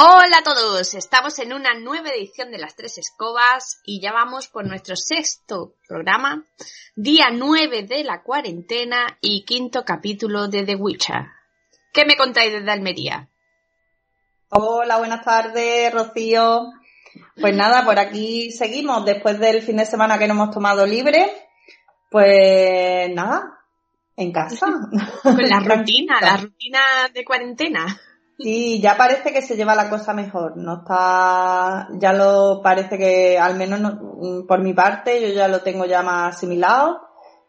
[0.00, 4.46] Hola a todos, estamos en una nueva edición de Las Tres Escobas y ya vamos
[4.46, 6.44] por nuestro sexto programa,
[6.94, 11.26] día 9 de la cuarentena y quinto capítulo de The Witcher.
[11.92, 13.28] ¿Qué me contáis desde Almería?
[14.50, 16.70] Hola, buenas tardes, Rocío.
[17.40, 21.28] Pues nada, por aquí seguimos después del fin de semana que nos hemos tomado libre.
[22.08, 23.64] Pues nada,
[24.14, 24.68] en casa.
[25.24, 26.80] Con la rutina, la rutina
[27.12, 28.00] de cuarentena.
[28.38, 30.56] Sí, ya parece que se lleva la cosa mejor.
[30.56, 35.60] No está, ya lo parece que, al menos no, por mi parte, yo ya lo
[35.60, 37.00] tengo ya más asimilado.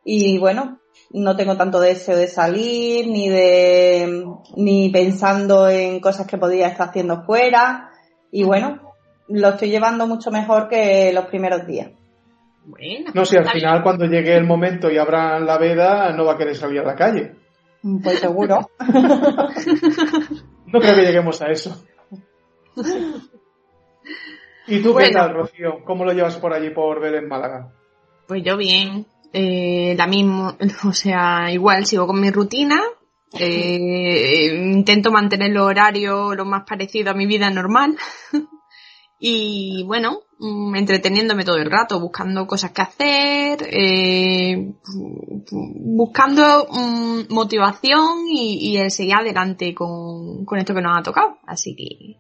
[0.04, 0.80] Y bueno,
[1.12, 4.26] no tengo tanto deseo de salir, ni de,
[4.56, 7.92] ni pensando en cosas que podía estar haciendo fuera.
[8.32, 8.96] Y bueno,
[9.28, 11.92] lo estoy llevando mucho mejor que los primeros días.
[12.66, 16.34] Bueno, no, si al final cuando llegue el momento y abran la veda, no va
[16.34, 17.36] a querer salir a la calle.
[18.04, 18.72] Pues seguro.
[20.72, 21.86] No creo que lleguemos a eso.
[24.68, 25.84] ¿Y tú qué tal, Rocío?
[25.84, 27.72] ¿Cómo lo llevas por allí, por ver en Málaga?
[28.28, 29.08] Pues yo bien.
[29.34, 30.56] Eh, la misma,
[30.88, 32.82] o sea, igual sigo con mi rutina.
[33.38, 37.96] Eh, intento mantener el horario lo más parecido a mi vida normal.
[39.22, 44.72] y bueno, mm, entreteniéndome todo el rato, buscando cosas que hacer, eh,
[45.52, 51.38] buscando mm, motivación y, el seguir adelante con, esto que nos ha tocado.
[51.46, 52.16] Así que.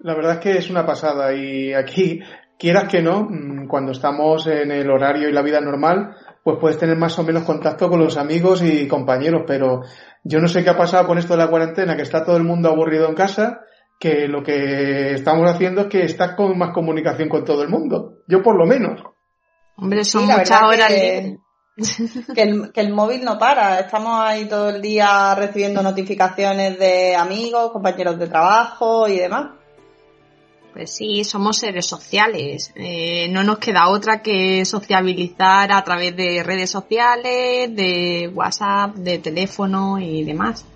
[0.00, 2.18] La verdad es que es una pasada y aquí,
[2.58, 6.78] quieras que no, mm, cuando estamos en el horario y la vida normal, pues puedes
[6.78, 9.82] tener más o menos contacto con los amigos y compañeros, pero
[10.24, 12.42] yo no sé qué ha pasado con esto de la cuarentena, que está todo el
[12.42, 13.60] mundo aburrido en casa
[14.02, 18.14] que lo que estamos haciendo es que estás con más comunicación con todo el mundo.
[18.26, 19.00] Yo por lo menos.
[19.76, 21.36] Hombre, son muchas horas que,
[22.34, 23.78] que, el, que el móvil no para.
[23.78, 29.50] Estamos ahí todo el día recibiendo notificaciones de amigos, compañeros de trabajo y demás.
[30.72, 32.72] Pues sí, somos seres sociales.
[32.74, 39.20] Eh, no nos queda otra que sociabilizar a través de redes sociales, de WhatsApp, de
[39.20, 40.66] teléfono y demás.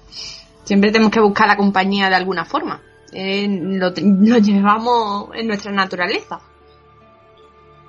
[0.62, 2.82] Siempre tenemos que buscar la compañía de alguna forma.
[3.18, 3.90] Eh, lo,
[4.38, 6.38] llevamos en nuestra naturaleza.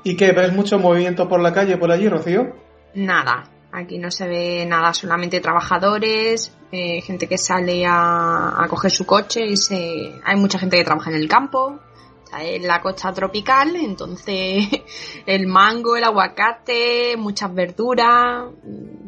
[0.03, 0.31] ¿Y qué?
[0.31, 2.55] ¿Ves mucho movimiento por la calle por allí, Rocío?
[2.95, 3.43] Nada,
[3.73, 9.05] aquí no se ve nada, solamente trabajadores, eh, gente que sale a, a, coger su
[9.05, 10.13] coche y se...
[10.23, 11.77] hay mucha gente que trabaja en el campo,
[12.39, 14.65] en la costa tropical, entonces
[15.25, 18.45] el mango, el aguacate, muchas verduras,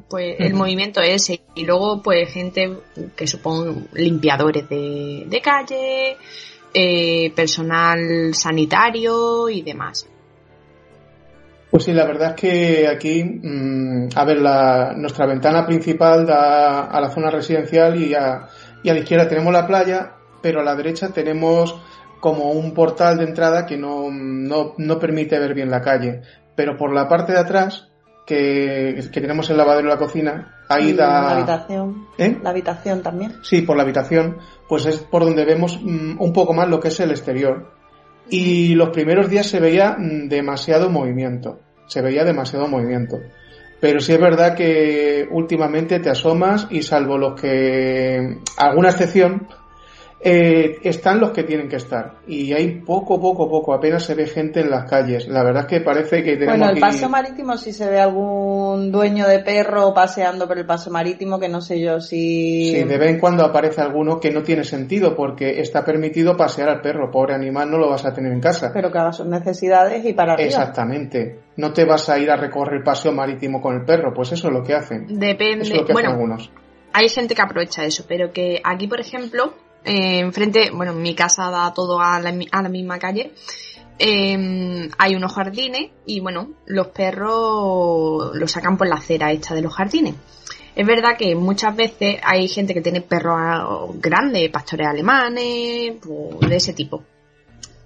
[0.09, 1.41] pues el movimiento ese.
[1.55, 2.77] Y luego pues gente
[3.15, 6.17] que supongo limpiadores de, de calle,
[6.73, 10.07] eh, personal sanitario y demás.
[11.71, 16.85] Pues sí, la verdad es que aquí, mm, a ver, la, nuestra ventana principal da
[16.85, 18.47] a la zona residencial y a,
[18.81, 21.79] y a la izquierda tenemos la playa, pero a la derecha tenemos
[22.19, 26.21] como un portal de entrada que no, no, no permite ver bien la calle.
[26.55, 27.88] Pero por la parte de atrás,
[28.29, 31.07] que, que tenemos el lavadero y la cocina, ahí da...
[31.07, 32.05] La habitación.
[32.15, 32.37] ¿Eh?
[32.43, 33.33] La habitación también.
[33.41, 36.89] Sí, por la habitación, pues es por donde vemos mm, un poco más lo que
[36.89, 37.71] es el exterior.
[38.29, 41.59] Y los primeros días se veía mm, demasiado movimiento.
[41.87, 43.17] Se veía demasiado movimiento.
[43.81, 49.47] Pero sí es verdad que últimamente te asomas y salvo los que, alguna excepción,
[50.21, 52.15] eh, están los que tienen que estar.
[52.27, 55.27] Y hay poco, poco, poco, apenas se ve gente en las calles.
[55.27, 56.57] La verdad es que parece que tenemos.
[56.57, 60.91] Bueno, el paso marítimo, si se ve algún dueño de perro paseando por el paso
[60.91, 62.71] marítimo, que no sé yo si.
[62.71, 66.69] Sí, de vez en cuando aparece alguno que no tiene sentido, porque está permitido pasear
[66.69, 67.09] al perro.
[67.09, 68.71] Pobre animal, no lo vas a tener en casa.
[68.73, 71.39] Pero que haga sus necesidades y para Exactamente.
[71.55, 74.47] No te vas a ir a recorrer el paseo marítimo con el perro, pues eso
[74.47, 75.07] es lo que hacen.
[75.07, 75.85] Depende.
[75.91, 76.51] bueno, algunos.
[76.91, 79.53] Hay gente que aprovecha eso, pero que aquí, por ejemplo,
[79.83, 83.33] eh, enfrente, bueno, mi casa da todo a la, a la misma calle.
[83.97, 89.61] Eh, hay unos jardines y bueno, los perros los sacan por la acera esta de
[89.61, 90.15] los jardines.
[90.75, 96.55] Es verdad que muchas veces hay gente que tiene perros grandes, pastores alemanes, pues, de
[96.55, 97.03] ese tipo.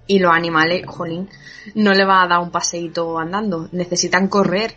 [0.06, 1.28] Y los animales, jolín,
[1.74, 4.76] no le va a dar un paseíto andando, necesitan correr.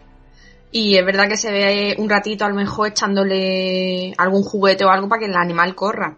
[0.72, 4.90] Y es verdad que se ve un ratito a lo mejor echándole algún juguete o
[4.90, 6.18] algo para que el animal corra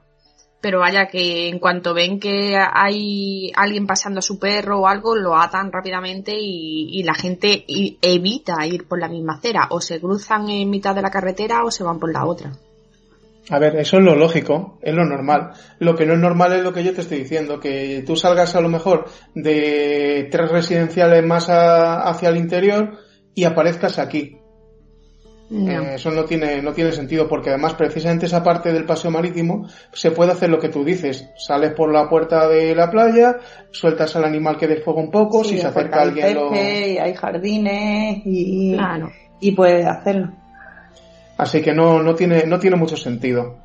[0.61, 5.15] pero vaya que en cuanto ven que hay alguien paseando a su perro o algo,
[5.15, 7.65] lo atan rápidamente y, la gente
[8.01, 11.71] evita ir por la misma acera, o se cruzan en mitad de la carretera o
[11.71, 12.51] se van por la otra.
[13.50, 15.53] A ver, eso es lo lógico, es lo normal.
[15.79, 18.56] Lo que no es normal es lo que yo te estoy diciendo, que tú salgas
[18.56, 23.00] a lo mejor de tres residenciales más hacia el interior
[23.33, 24.38] y aparezcas aquí.
[25.51, 29.68] Eh, eso no tiene, no tiene sentido porque además precisamente esa parte del paseo marítimo
[29.92, 31.28] se puede hacer lo que tú dices.
[31.38, 33.38] Sales por la puerta de la playa,
[33.72, 36.54] sueltas al animal que desfoga un poco, si se acerca alguien lo...
[36.54, 38.78] y hay jardines y,
[39.40, 40.34] y puedes hacerlo.
[41.38, 43.57] Así que no, no, tiene, no tiene mucho sentido.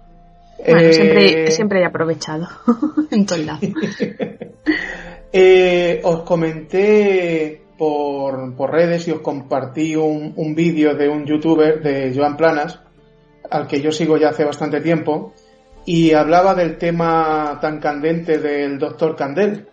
[0.66, 2.48] Bueno, siempre, eh, siempre he aprovechado
[3.10, 3.62] en todos lados.
[5.36, 12.14] Eh, os comenté por, por, redes y os compartí un, vídeo de un youtuber, de
[12.16, 12.80] Joan Planas,
[13.50, 15.34] al que yo sigo ya hace bastante tiempo,
[15.84, 19.68] y hablaba del tema tan candente del doctor Candel.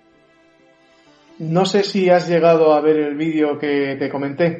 [1.40, 4.60] No sé si has llegado a ver el vídeo que te comenté.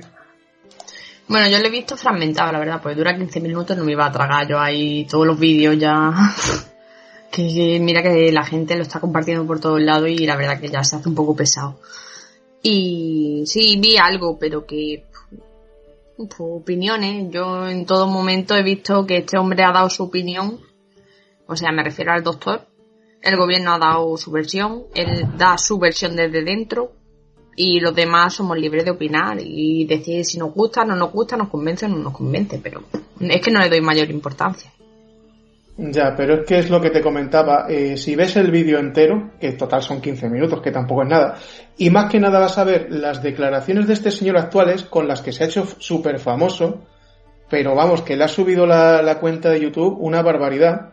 [1.28, 4.06] Bueno, yo lo he visto fragmentado, la verdad, pues dura 15 minutos, no me iba
[4.06, 6.14] a tragar yo ahí todos los vídeos ya.
[7.32, 10.70] que, mira que la gente lo está compartiendo por todos lados y la verdad que
[10.70, 11.80] ya se hace un poco pesado.
[12.64, 15.06] Y sí, vi algo, pero que
[16.18, 17.32] pues, opiniones.
[17.32, 20.60] Yo en todo momento he visto que este hombre ha dado su opinión.
[21.48, 22.68] O sea, me refiero al doctor.
[23.22, 24.84] El gobierno ha dado su versión.
[24.96, 26.94] Él da su versión desde dentro
[27.56, 31.36] y los demás somos libres de opinar y decir si nos gusta, no nos gusta,
[31.36, 32.84] nos convence o no nos convence, pero
[33.20, 34.72] es que no le doy mayor importancia.
[35.78, 37.66] Ya, pero es que es lo que te comentaba.
[37.70, 41.10] Eh, si ves el vídeo entero, que en total son 15 minutos, que tampoco es
[41.10, 41.38] nada,
[41.78, 45.22] y más que nada vas a ver las declaraciones de este señor actuales con las
[45.22, 46.86] que se ha hecho súper famoso,
[47.50, 50.92] pero vamos, que le ha subido la, cuenta de YouTube una barbaridad.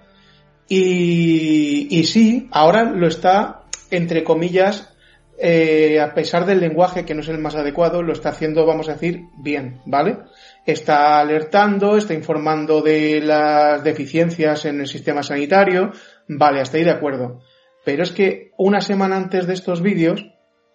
[0.68, 4.92] Y, y sí, ahora lo está, entre comillas,
[5.40, 8.88] eh, a pesar del lenguaje que no es el más adecuado, lo está haciendo, vamos
[8.88, 10.18] a decir, bien, ¿vale?
[10.68, 15.92] Está alertando, está informando de las deficiencias en el sistema sanitario,
[16.28, 17.40] vale, hasta ahí de acuerdo.
[17.86, 20.26] Pero es que una semana antes de estos vídeos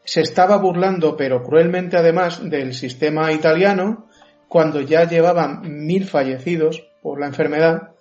[0.04, 4.10] se estaba burlando, pero cruelmente además, del sistema italiano,
[4.48, 7.93] cuando ya llevaban mil fallecidos por la enfermedad,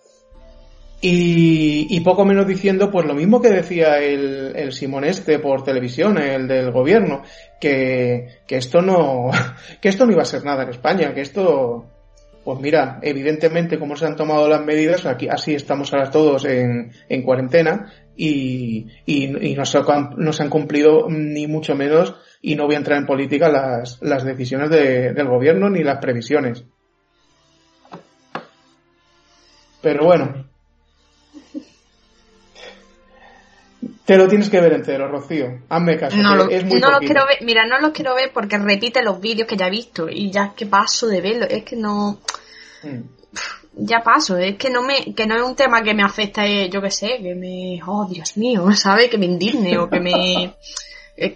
[1.04, 6.16] y, poco menos diciendo, pues lo mismo que decía el, el Simón Este por televisión,
[6.16, 7.22] el del gobierno,
[7.60, 9.30] que, que esto no,
[9.80, 11.86] que esto no iba a ser nada en España, que esto,
[12.44, 16.92] pues mira, evidentemente como se han tomado las medidas, aquí así estamos ahora todos en,
[17.08, 19.26] en cuarentena y, y,
[19.56, 19.80] no, se,
[20.16, 23.98] no, se, han cumplido ni mucho menos, y no voy a entrar en política, las,
[24.02, 26.64] las decisiones de, del gobierno ni las previsiones.
[29.80, 30.51] Pero bueno,
[34.04, 35.60] Te lo tienes que ver entero, Rocío.
[35.68, 36.16] Hazme caso.
[36.16, 37.38] No, lo, es muy no quiero ver.
[37.42, 40.54] Mira, no los quiero ver porque repite los vídeos que ya he visto y ya
[40.56, 41.46] que paso de verlo.
[41.48, 42.18] Es que no.
[42.82, 43.02] Hmm.
[43.74, 44.36] Ya paso.
[44.36, 46.90] Es que no me, que no es un tema que me afecta, eh, yo qué
[46.90, 49.08] sé, que me, oh Dios mío, ¿sabes?
[49.08, 50.56] Que me indigne o que me,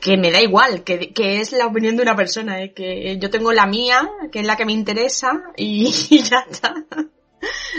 [0.00, 3.30] que me da igual, que, que es la opinión de una persona, es que yo
[3.30, 5.90] tengo la mía, que es la que me interesa y
[6.22, 6.74] ya está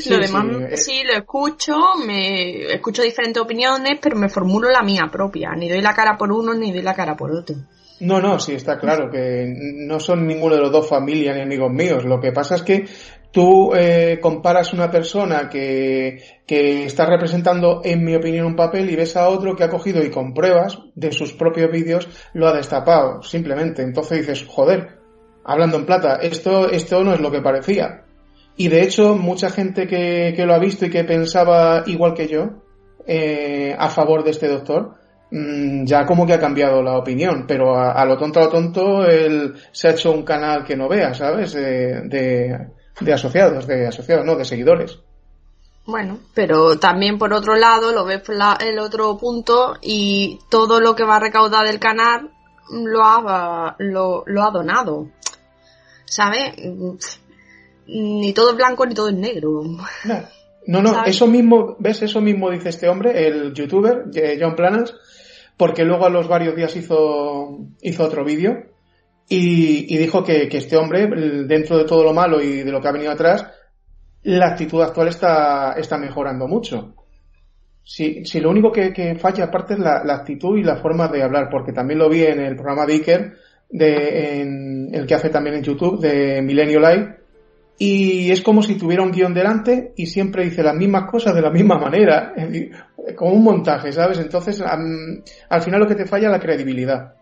[0.09, 1.75] lo demás sí, lo escucho,
[2.05, 5.51] me escucho diferentes opiniones, pero me formulo la mía propia.
[5.55, 7.55] Ni doy la cara por uno ni doy la cara por otro.
[7.99, 11.71] No, no, sí, está claro que no son ninguno de los dos familia ni amigos
[11.71, 12.05] míos.
[12.05, 12.85] Lo que pasa es que
[13.31, 18.95] tú eh, comparas una persona que, que está representando, en mi opinión, un papel y
[18.95, 22.53] ves a otro que ha cogido y con pruebas de sus propios vídeos lo ha
[22.55, 23.81] destapado, simplemente.
[23.81, 24.99] Entonces dices, joder,
[25.43, 28.03] hablando en plata, esto, esto no es lo que parecía.
[28.57, 32.27] Y de hecho, mucha gente que, que lo ha visto y que pensaba igual que
[32.27, 32.49] yo,
[33.05, 34.95] eh, a favor de este doctor,
[35.31, 39.05] mmm, ya como que ha cambiado la opinión, pero a, lo tonto a lo tonto
[39.05, 41.53] él se ha hecho un canal que no vea, ¿sabes?
[41.53, 42.01] De,
[42.99, 44.99] de, asociados, de asociados, no, de seguidores.
[45.85, 48.23] Bueno, pero también por otro lado lo ves
[48.59, 52.31] el otro punto y todo lo que va a recaudar del canal
[52.69, 55.07] lo ha, lo ha donado.
[56.03, 56.55] ¿Sabes?
[57.87, 59.61] Ni todo es blanco ni todo es negro.
[60.67, 62.01] No, no, eso mismo, ¿ves?
[62.01, 64.05] Eso mismo dice este hombre, el youtuber,
[64.39, 64.93] John Planas,
[65.55, 68.65] porque luego a los varios días hizo, hizo otro vídeo
[69.29, 71.07] y, y, dijo que, que, este hombre,
[71.45, 73.47] dentro de todo lo malo y de lo que ha venido atrás,
[74.23, 76.93] la actitud actual está, está mejorando mucho.
[77.83, 81.07] Si, si lo único que, que falla aparte es la, la, actitud y la forma
[81.07, 83.33] de hablar, porque también lo vi en el programa de Iker,
[83.69, 87.16] de, en el que hace también en YouTube, de Milenio Live,
[87.79, 91.41] y es como si tuviera un guion delante y siempre dice las mismas cosas de
[91.41, 92.33] la misma manera,
[93.15, 94.17] como un montaje, ¿sabes?
[94.19, 97.13] Entonces, al final lo que te falla es la credibilidad.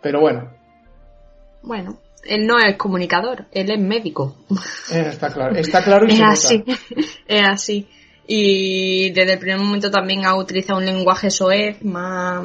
[0.00, 0.50] Pero bueno.
[1.62, 4.36] Bueno, él no es comunicador, él es médico.
[4.92, 6.64] Eh, está claro, está claro y es así,
[7.26, 7.88] es así.
[8.28, 12.44] Y desde el primer momento también ha utilizado un lenguaje soez, más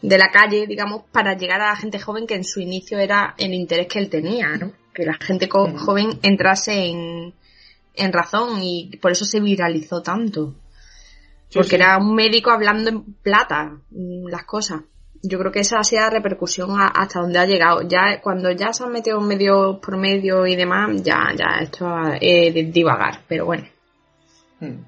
[0.00, 3.34] de la calle, digamos, para llegar a la gente joven que en su inicio era
[3.38, 4.72] el interés que él tenía, ¿no?
[4.92, 7.34] Que la gente joven entrase en,
[7.94, 10.54] en razón y por eso se viralizó tanto.
[11.52, 14.82] Porque era un médico hablando en plata mm, las cosas.
[15.22, 17.82] Yo creo que esa ha sido la repercusión hasta donde ha llegado.
[17.82, 21.86] Ya cuando ya se han metido medios por medio y demás, ya, ya esto
[22.20, 23.64] es de divagar, pero bueno.
[24.58, 24.80] Hmm.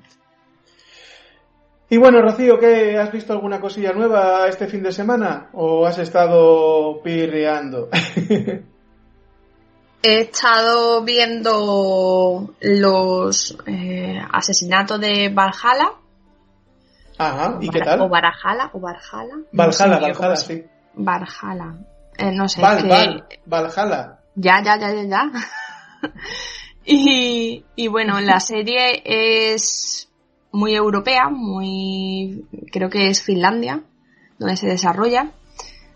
[1.91, 5.51] Y bueno, Rocío, ¿qué has visto alguna cosilla nueva este fin de semana?
[5.53, 7.89] ¿O has estado pirreando?
[10.07, 15.93] He estado viendo los eh, asesinatos de Valhalla.
[17.17, 18.03] Ajá, ¿y qué tal?
[18.03, 19.39] O Barajala, o Barjala.
[19.51, 20.63] Valhalla, Valhalla, sí.
[20.93, 21.79] Valhalla.
[22.19, 22.61] Eh, no sé.
[22.61, 24.19] Val, Valhalla.
[24.35, 25.31] Ya, ya, ya, ya, ya.
[26.85, 30.11] y, y bueno, la serie es
[30.53, 33.81] muy europea, muy, creo que es Finlandia,
[34.39, 35.33] donde se desarrolla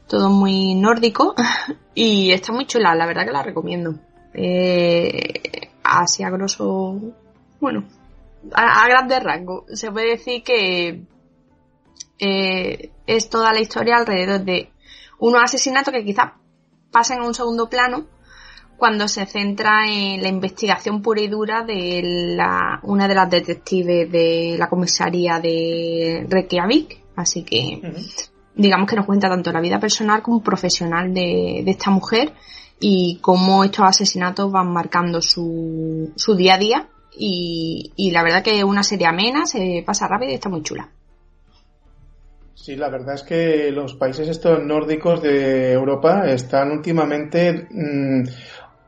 [0.09, 1.35] todo muy nórdico
[1.95, 3.95] y está muy chula, la verdad que la recomiendo.
[4.35, 7.01] Eh, así a grosso,
[7.61, 7.85] bueno,
[8.53, 11.03] a, grandes rasgos, se puede decir que
[12.19, 14.71] eh, es toda la historia alrededor de
[15.19, 16.33] unos asesinatos que quizás
[16.91, 18.07] pasen a un segundo plano
[18.77, 22.01] cuando se centra en la investigación pura y dura de
[22.37, 27.05] la, una de las detectives de la comisaría de Reykjavik.
[27.17, 27.83] Así que
[28.59, 32.33] digamos que nos cuenta tanto la vida personal como profesional de, esta mujer
[32.81, 38.43] y cómo estos asesinatos van marcando su, su día a día y, y la verdad
[38.43, 40.89] que es una serie amena, se pasa rápido y está muy chula.
[42.55, 48.23] Sí, la verdad es que los países estos nórdicos de Europa están últimamente mm,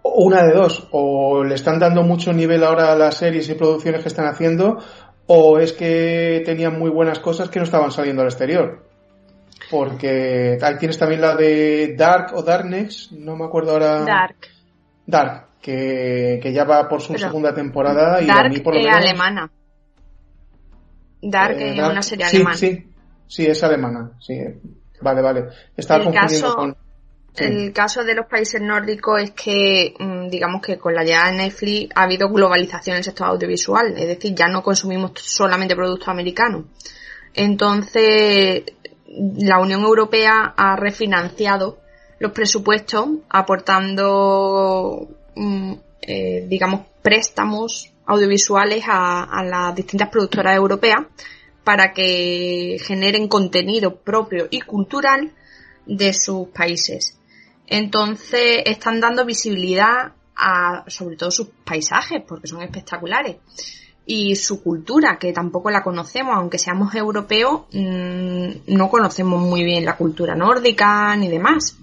[0.03, 4.03] una de dos, o le están dando mucho nivel ahora a las series y producciones
[4.03, 4.79] que están haciendo,
[5.27, 8.90] o es que tenían muy buenas cosas que no estaban saliendo al exterior
[9.71, 14.05] porque ahí tienes también la de Dark o Darkness, no me acuerdo ahora.
[14.05, 14.37] Dark.
[15.07, 18.97] Dark, que, ya va por su segunda temporada y Dark a mí por lo menos...
[18.97, 19.51] alemana.
[21.23, 22.57] Dark eh, es una serie alemana.
[22.57, 22.87] Sí,
[23.27, 24.35] sí, es alemana, sí.
[25.01, 25.45] Vale, vale.
[25.77, 26.77] Estaba el confundiendo con...
[27.37, 31.37] El caso de los países nórdicos es que, mm, digamos que con la llegada de
[31.37, 36.09] Netflix ha habido globalización en el sector audiovisual, es decir, ya no consumimos solamente productos
[36.09, 36.65] americanos.
[37.33, 38.65] Entonces,
[39.11, 41.79] la Unión Europea ha refinanciado
[42.19, 51.07] los presupuestos aportando, mm, eh, digamos, préstamos audiovisuales a, las distintas productoras europeas
[51.65, 55.33] para que generen contenido propio y cultural
[55.87, 57.19] de sus países.
[57.67, 63.37] Entonces están dando visibilidad a sobre todo sus paisajes porque son espectaculares
[64.13, 69.85] y su cultura, que tampoco la conocemos, aunque seamos europeos, mm, no conocemos muy bien
[69.85, 71.77] la cultura nórdica ni demás.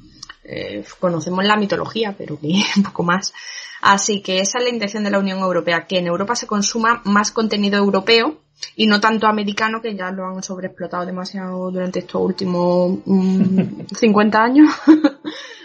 [0.44, 2.38] Eh, conocemos la mitología, pero
[2.76, 3.34] un poco más.
[3.82, 7.02] Así que esa es la intención de la Unión Europea, que en Europa se consuma
[7.06, 8.42] más contenido europeo
[8.76, 14.42] y no tanto americano, que ya lo han sobreexplotado demasiado durante estos últimos 50 mm,
[14.44, 14.76] años.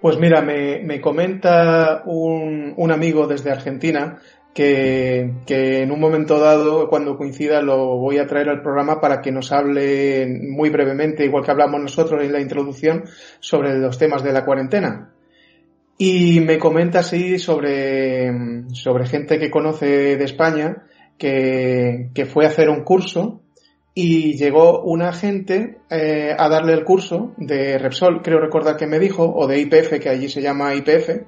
[0.00, 4.18] Pues mira, me, comenta un, un, amigo desde Argentina
[4.54, 9.20] que, que, en un momento dado, cuando coincida, lo voy a traer al programa para
[9.20, 13.04] que nos hable muy brevemente, igual que hablamos nosotros en la introducción,
[13.40, 15.14] sobre los temas de la cuarentena.
[15.98, 18.30] Y me comenta así sobre,
[18.72, 20.84] sobre gente que conoce de España
[21.18, 23.42] que, que fue a hacer un curso
[24.00, 29.00] y llegó un agente eh, a darle el curso de Repsol, creo recordar que me
[29.00, 31.22] dijo, o de IPF, que allí se llama IPF,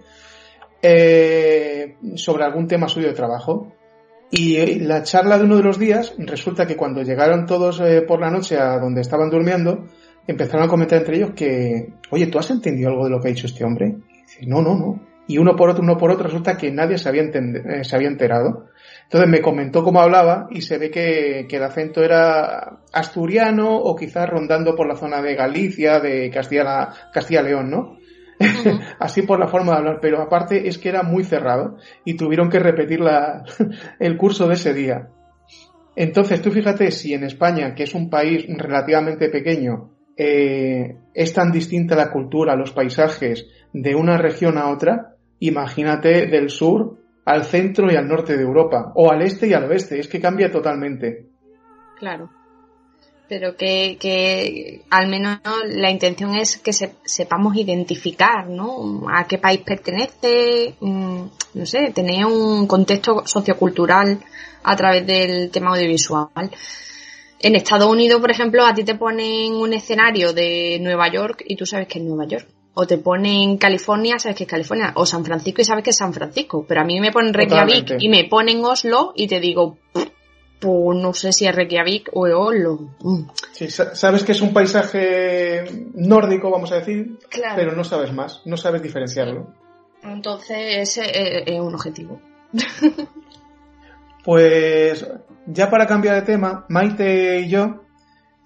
[0.81, 3.73] eh, sobre algún tema suyo de trabajo.
[4.31, 8.21] Y la charla de uno de los días, resulta que cuando llegaron todos eh, por
[8.21, 9.87] la noche a donde estaban durmiendo,
[10.29, 13.33] empezaron a comentar entre ellos que, oye, ¿tú has entendido algo de lo que ha
[13.33, 13.97] dicho este hombre?
[14.09, 15.01] Y dice, no, no, no.
[15.27, 17.25] Y uno por otro, uno por otro, resulta que nadie se había,
[17.83, 18.67] se había enterado.
[19.11, 24.29] Entonces me comentó cómo hablaba y se ve que, el acento era asturiano o quizás
[24.29, 27.97] rondando por la zona de Galicia, de Castilla, Castilla León, ¿no?
[29.01, 32.49] Así por la forma de hablar, pero aparte es que era muy cerrado y tuvieron
[32.51, 33.43] que repetir la,
[33.99, 35.09] el curso de ese día.
[35.97, 41.51] Entonces, tú fíjate si en España, que es un país relativamente pequeño, eh, es tan
[41.51, 47.91] distinta la cultura, los paisajes de una región a otra, imagínate del sur al centro
[47.91, 51.27] y al norte de Europa, o al este y al oeste, es que cambia totalmente.
[51.99, 52.31] Claro.
[53.29, 59.03] Pero que, al menos la intención es que sepamos identificar, ¿no?
[59.09, 61.23] A qué país pertenece, mm,
[61.55, 64.19] no sé, tener un contexto sociocultural
[64.65, 66.51] a través del tema audiovisual.
[67.39, 71.55] En Estados Unidos, por ejemplo, a ti te ponen un escenario de Nueva York y
[71.55, 75.05] tú sabes que es Nueva York O te ponen California, sabes que es California, o
[75.05, 76.65] San Francisco y sabes que es San Francisco.
[76.67, 79.79] Pero a mí me ponen Reykjavik y me ponen Oslo y te digo,
[80.61, 82.79] pues no sé si es Reykjavik o Oslo.
[83.01, 83.23] Mm.
[83.53, 87.19] Sí, sabes que es un paisaje nórdico, vamos a decir,
[87.57, 89.53] pero no sabes más, no sabes diferenciarlo.
[90.03, 91.11] Entonces ese
[91.47, 92.21] es un objetivo.
[94.25, 95.07] pues
[95.47, 97.83] ya para cambiar de tema, Maite y yo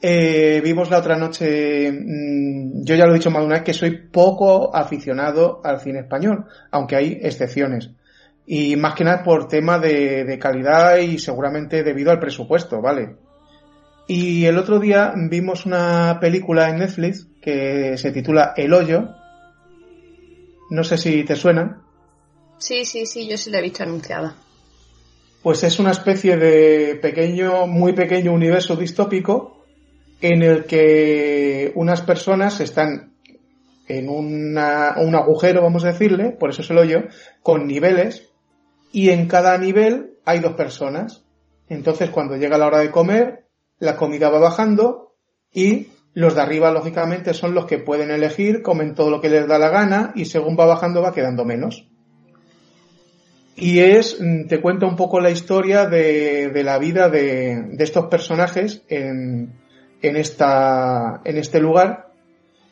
[0.01, 3.65] eh, vimos la otra noche, mm, yo ya lo he dicho más de una vez,
[3.65, 7.91] que soy poco aficionado al cine español, aunque hay excepciones.
[8.47, 13.17] Y más que nada por tema de, calidad y seguramente debido al presupuesto, ¿vale?
[14.07, 19.09] Y el otro día vimos una película en Netflix que se titula El Hoyo.
[20.69, 21.81] No sé si te suena.
[22.59, 24.35] Sí, sí, sí, yo sí la he visto anunciada.
[25.43, 29.54] Pues es una especie de pequeño, muy pequeño universo distópico
[30.25, 33.13] en el que unas personas están
[33.87, 37.03] en un agujero, vamos a decirle, por eso es el hoyo,
[37.43, 38.31] con niveles
[38.91, 41.27] y en cada nivel hay dos personas.
[41.69, 43.45] Entonces cuando llega la hora de comer,
[43.79, 45.15] la comida va bajando
[45.53, 49.47] y los de arriba lógicamente son los que pueden elegir, comen todo lo que les
[49.47, 51.87] da la gana y según va bajando va quedando menos.
[53.57, 58.83] Y es, mm, te cuenta un poco la historia de, la vida de, estos personajes
[58.89, 59.63] en,
[60.09, 62.13] en, esta, en este lugar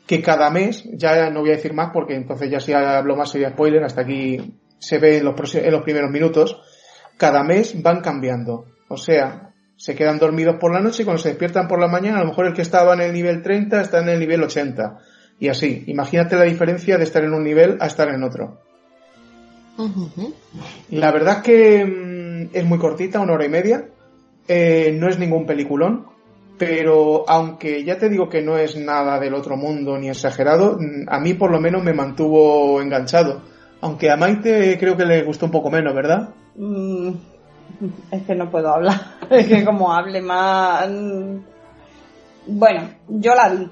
[0.07, 3.31] que cada mes, ya no voy a decir más porque entonces ya si hablo más
[3.31, 6.61] sería spoiler, hasta aquí se ve en los, en los primeros minutos,
[7.17, 8.67] cada mes van cambiando.
[8.89, 12.19] O sea, se quedan dormidos por la noche y cuando se despiertan por la mañana,
[12.19, 14.99] a lo mejor el que estaba en el nivel 30 está en el nivel 80.
[15.39, 18.61] Y así, imagínate la diferencia de estar en un nivel a estar en otro.
[20.91, 23.89] La verdad es que mm, es muy cortita, una hora y media.
[24.47, 26.07] Eh, no es ningún peliculón,
[26.65, 31.09] pero aunque ya te digo que no es nada del otro mundo ni exagerado, mm,
[31.09, 33.43] a mí por lo menos me mantuvo enganchado.
[33.81, 36.29] Aunque a Maite creo que le gustó un poco menos, ¿verdad?
[36.55, 37.09] Mm,
[38.13, 38.95] es que no puedo hablar.
[39.31, 40.89] Es que como hable más...
[40.89, 41.39] Mm,
[42.47, 43.69] bueno, yo la vi.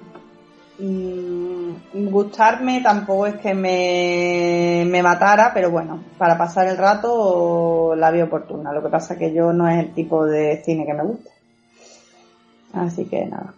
[0.81, 8.11] Mm, gustarme tampoco es que me, me matara, pero bueno, para pasar el rato la
[8.11, 8.73] vi oportuna.
[8.73, 11.31] Lo que pasa que yo no es el tipo de cine que me gusta.
[12.73, 13.55] Así que nada.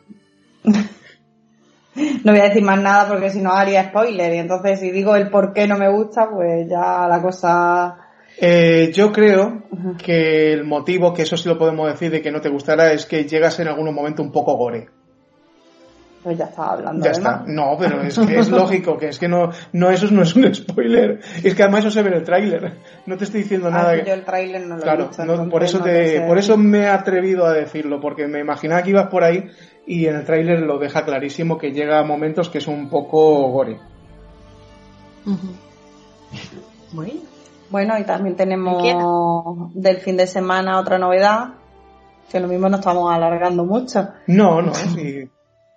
[0.64, 5.16] no voy a decir más nada porque si no haría spoiler y entonces si digo
[5.16, 7.98] el por qué no me gusta, pues ya la cosa...
[8.40, 9.64] Eh, yo creo
[10.02, 13.04] que el motivo, que eso sí lo podemos decir, de que no te gustará es
[13.04, 14.88] que llegas en algún momento un poco gore.
[16.22, 17.04] Pues ya estaba hablando.
[17.04, 17.42] Ya está.
[17.46, 20.54] No, pero es que es lógico, que es que no, no, eso no es un
[20.54, 21.20] spoiler.
[21.42, 22.78] Es que además eso se ve en el tráiler.
[23.06, 24.04] No te estoy diciendo ah, nada.
[24.04, 25.10] yo el tráiler no lo claro,
[25.50, 29.08] por eso te, por eso me he atrevido a decirlo, porque me imaginaba que ibas
[29.08, 29.50] por ahí
[29.86, 33.48] y en el tráiler lo deja clarísimo que llega a momentos que es un poco
[33.50, 33.78] gore.
[36.92, 37.32] Bueno.
[37.72, 41.54] Bueno, y también tenemos del fin de semana otra novedad,
[42.30, 44.08] que lo mismo no estamos alargando mucho.
[44.26, 45.30] No, no, sí.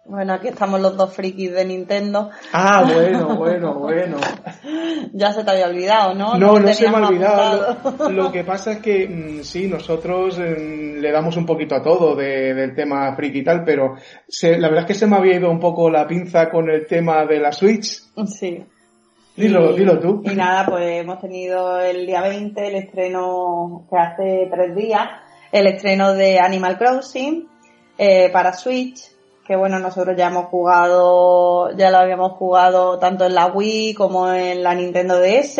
[0.08, 2.30] Bueno, aquí estamos los dos frikis de Nintendo.
[2.54, 4.18] Ah, bueno, bueno, bueno.
[5.14, 6.38] ya se te había olvidado, ¿no?
[6.38, 8.12] No, no, se me ha olvidado.
[8.12, 12.16] Lo, que pasa es que mm, sí, nosotros mm, le damos un poquito a todo
[12.16, 15.60] del tema friki y tal, pero la verdad es que se me había ido un
[15.60, 18.04] poco la pinza con el tema de la Switch.
[18.28, 18.64] Sí.
[19.36, 20.22] Dilo, dilo tú.
[20.24, 25.10] Y nada, pues hemos tenido el día 20 el estreno que hace tres días,
[25.52, 27.48] el estreno de Animal Crossing
[27.98, 29.15] eh, para Switch
[29.46, 34.32] que bueno, nosotros ya hemos jugado, ya lo habíamos jugado tanto en la Wii como
[34.32, 35.60] en la Nintendo DS.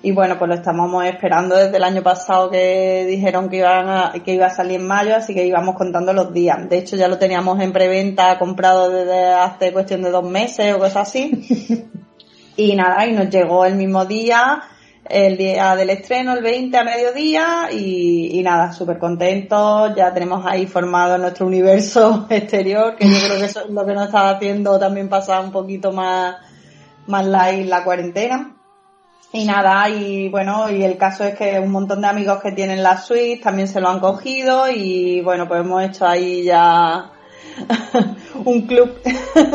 [0.00, 4.34] Y bueno, pues lo estamos esperando desde el año pasado que dijeron que, iban que
[4.34, 6.68] iba a salir en mayo, así que íbamos contando los días.
[6.68, 10.78] De hecho, ya lo teníamos en preventa comprado desde hace cuestión de dos meses o
[10.78, 11.88] cosas así.
[12.56, 14.62] y nada, y nos llegó el mismo día
[15.08, 20.66] el día del estreno, el 20 a mediodía y, nada, súper contentos, ya tenemos ahí
[20.66, 24.78] formado nuestro universo exterior, que yo creo que eso es lo que nos está haciendo
[24.78, 26.36] también pasar un poquito más,
[27.06, 28.54] más light la cuarentena.
[29.30, 32.82] Y nada, y bueno, y el caso es que un montón de amigos que tienen
[32.82, 37.10] la suite también se lo han cogido y bueno, pues hemos hecho ahí ya
[38.44, 39.00] un club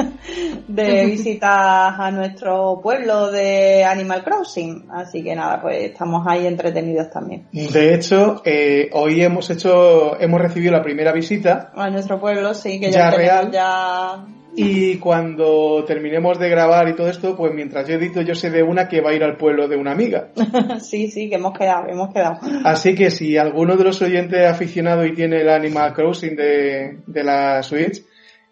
[0.68, 4.88] de visitas a nuestro pueblo de Animal Crossing.
[4.92, 7.48] Así que nada, pues estamos ahí entretenidos también.
[7.52, 11.72] De hecho, eh, hoy hemos hecho, hemos recibido la primera visita.
[11.76, 13.52] A nuestro pueblo, sí, que ya, real.
[13.52, 18.50] ya y cuando terminemos de grabar y todo esto, pues mientras yo edito, yo sé
[18.50, 20.30] de una que va a ir al pueblo de una amiga.
[20.82, 22.40] sí, sí, que hemos quedado, hemos quedado.
[22.64, 27.24] Así que si alguno de los oyentes aficionado y tiene el Animal Crossing de, de
[27.24, 28.04] la Switch,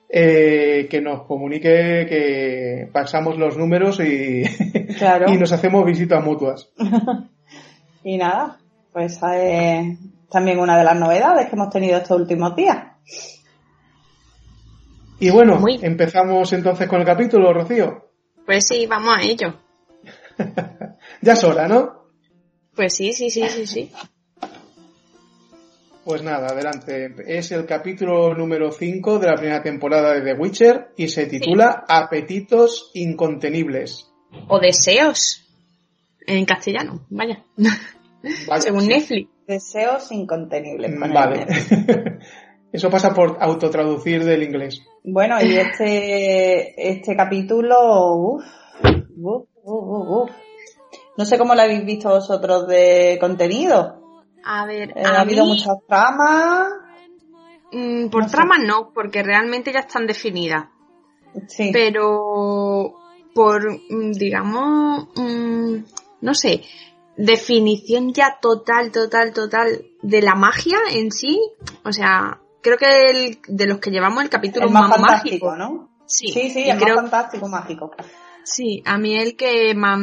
[0.10, 4.44] eh, que nos comunique que pasamos los números y,
[5.28, 6.70] y nos hacemos visitas mutuas.
[8.04, 8.58] y nada,
[8.92, 9.98] pues es eh,
[10.30, 12.88] también una de las novedades que hemos tenido estos últimos días.
[15.22, 18.10] Y bueno, empezamos entonces con el capítulo, Rocío.
[18.44, 19.54] Pues sí, vamos a ello.
[21.22, 22.08] ya es hora, ¿no?
[22.76, 23.92] Pues sí, sí, sí, sí, sí.
[26.04, 27.14] Pues nada, adelante.
[27.28, 31.86] Es el capítulo número 5 de la primera temporada de The Witcher y se titula
[31.88, 34.12] Apetitos incontenibles.
[34.48, 35.48] O deseos.
[36.26, 37.46] En castellano, vaya.
[38.58, 39.30] Según Netflix.
[39.46, 40.92] Deseos incontenibles.
[40.98, 41.46] Vale.
[42.72, 44.82] Eso pasa por autotraducir del inglés.
[45.04, 48.46] Bueno, y este, este capítulo, uff,
[49.18, 50.32] uf, uf,
[51.18, 54.02] no sé cómo lo habéis visto vosotros de contenido.
[54.44, 56.70] A ver, eh, ha habido muchas tramas.
[57.72, 60.66] Mm, por tramas no, porque realmente ya están definidas.
[61.48, 61.70] Sí.
[61.72, 62.96] Pero
[63.36, 65.76] por, mm, digamos, mm,
[66.22, 66.64] no sé,
[67.18, 71.40] definición ya total, total, total de la magia en sí.
[71.84, 75.90] O sea, creo que el, de los que llevamos el capítulo más, fantástico, ¿no?
[76.06, 77.92] Sí, sí, sí el más fantástico, mágico.
[78.44, 80.00] Sí, a mí el que más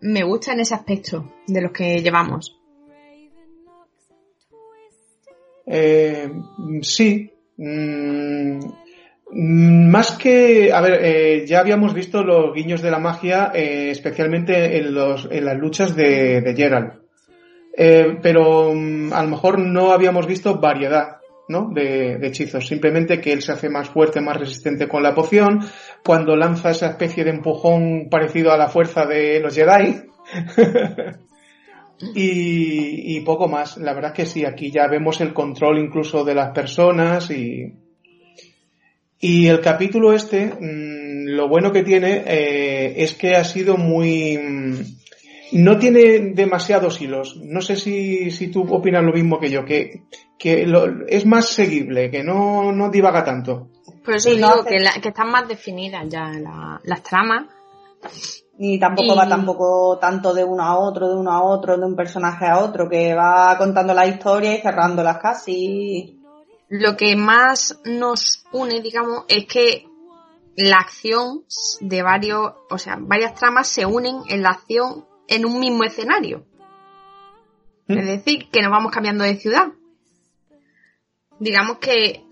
[0.00, 2.58] me gusta en ese aspecto de los que llevamos.
[5.66, 6.30] Eh,
[6.82, 7.32] sí.
[7.56, 8.60] Mm,
[9.90, 14.76] más que, a ver, eh, ya habíamos visto los guiños de la magia, eh, especialmente
[14.78, 17.00] en, los, en las luchas de, de Gerald.
[18.22, 21.21] pero mm, a lo mejor no habíamos visto variedad.
[21.52, 21.68] ¿No?
[21.72, 22.66] De, hechizos.
[22.66, 25.60] Simplemente que él se hace más fuerte, más resistente con la poción.
[26.02, 30.02] Cuando lanza esa especie de empujón parecido a la fuerza de los Jedi.
[32.14, 33.76] y, poco más.
[33.76, 37.72] La verdad que sí, aquí ya vemos el control incluso de las personas y,
[39.20, 44.98] y el capítulo este, mm, lo bueno que tiene eh, es que ha sido muy...
[45.52, 47.36] No tiene demasiados hilos.
[47.36, 50.04] No sé si, si tú opinas lo mismo que yo, que,
[50.38, 50.66] que
[51.08, 53.68] es más seguible, que no, no divaga tanto.
[54.04, 56.30] Pues sí, digo que, que, están más definidas ya
[56.84, 57.46] las tramas
[58.58, 61.96] ni tampoco va tampoco tanto de uno a otro, de uno a otro, de un
[61.96, 66.20] personaje a otro, que va contando la historia y cerrándolas casi.
[66.68, 69.86] Lo que más nos une, digamos, es que
[70.56, 71.44] la acción
[71.80, 76.46] de varios, o sea, varias tramas se unen en la acción en un mismo escenario.
[77.86, 77.98] ¿Mm?
[77.98, 79.68] Es decir, que nos vamos cambiando de ciudad.
[81.38, 82.24] Digamos que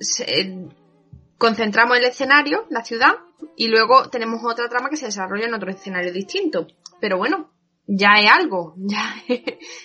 [1.38, 3.14] concentramos el escenario, la ciudad,
[3.56, 6.66] y luego tenemos otra trama que se desarrolla en otro escenario distinto.
[7.00, 7.50] Pero bueno,
[7.86, 9.14] ya es algo, ya,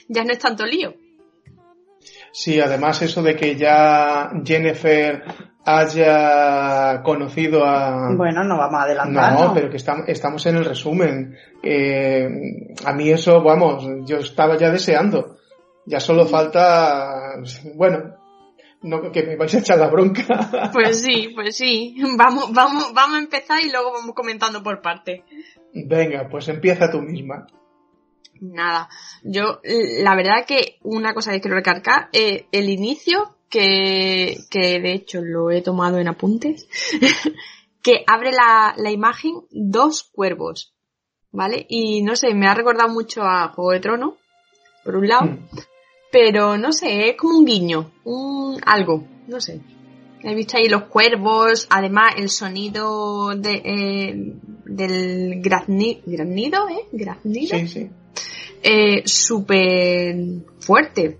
[0.08, 0.94] ya no es tanto lío.
[2.32, 5.24] Sí, además eso de que ya Jennifer
[5.66, 8.14] haya conocido a...
[8.16, 9.34] Bueno, no vamos a adelantar.
[9.34, 11.36] No, pero que estamos, en el resumen.
[11.64, 12.30] Eh,
[12.86, 15.38] a mí eso, vamos, yo estaba ya deseando.
[15.88, 17.36] Ya solo falta,
[17.76, 18.16] bueno,
[18.82, 20.70] no que me vais a echar la bronca.
[20.74, 21.96] Pues sí, pues sí.
[22.18, 25.24] Vamos, vamos, vamos a empezar y luego vamos comentando por parte.
[25.74, 27.48] Venga, pues empieza tú misma.
[28.42, 28.90] Nada,
[29.24, 34.94] yo la verdad que una cosa que quiero recalcar, eh, el inicio, que, que de
[34.94, 36.68] hecho lo he tomado en apuntes,
[37.82, 40.74] que abre la, la imagen dos cuervos,
[41.32, 41.66] ¿vale?
[41.70, 44.18] Y no sé, me ha recordado mucho a Juego de Trono,
[44.84, 45.40] por un lado, hmm
[46.16, 49.60] pero no sé, es como un guiño, un algo, no sé.
[50.24, 56.88] He visto ahí los cuervos, además el sonido de, eh, del graznido, ¿eh?
[56.94, 57.58] Graznido.
[57.60, 57.90] Sí, sí.
[58.64, 60.16] Eh, súper
[60.60, 61.20] fuerte,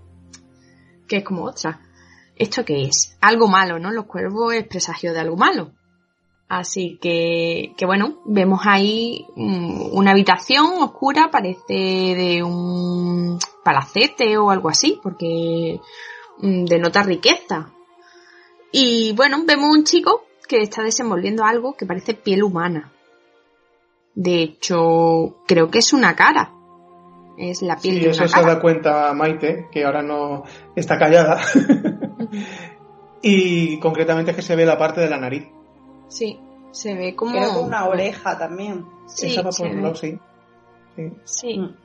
[1.06, 1.78] que es como otra.
[2.36, 3.16] ¿Esto qué es?
[3.20, 3.90] Algo malo, ¿no?
[3.90, 5.72] Los cuervos es presagio de algo malo.
[6.48, 14.50] Así que, que bueno, vemos ahí mm, una habitación oscura, parece de un palacete o
[14.50, 15.80] algo así, porque
[16.38, 17.72] mm, denota riqueza.
[18.70, 22.92] Y bueno, vemos un chico que está desenvolviendo algo que parece piel humana.
[24.14, 26.52] De hecho, creo que es una cara.
[27.36, 30.44] Es la piel sí, eso se da cuenta Maite, que ahora no
[30.74, 31.40] está callada.
[33.22, 35.46] y concretamente es que se ve la parte de la nariz.
[36.08, 36.38] Sí,
[36.70, 37.32] se ve como...
[37.32, 38.86] Creo una oreja también.
[39.06, 40.18] Sí, por sí.
[41.24, 41.58] Sí.
[41.58, 41.76] Mm.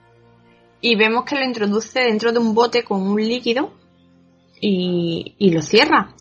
[0.82, 3.74] Y vemos que lo introduce dentro de un bote con un líquido
[4.60, 6.16] y, y lo cierra.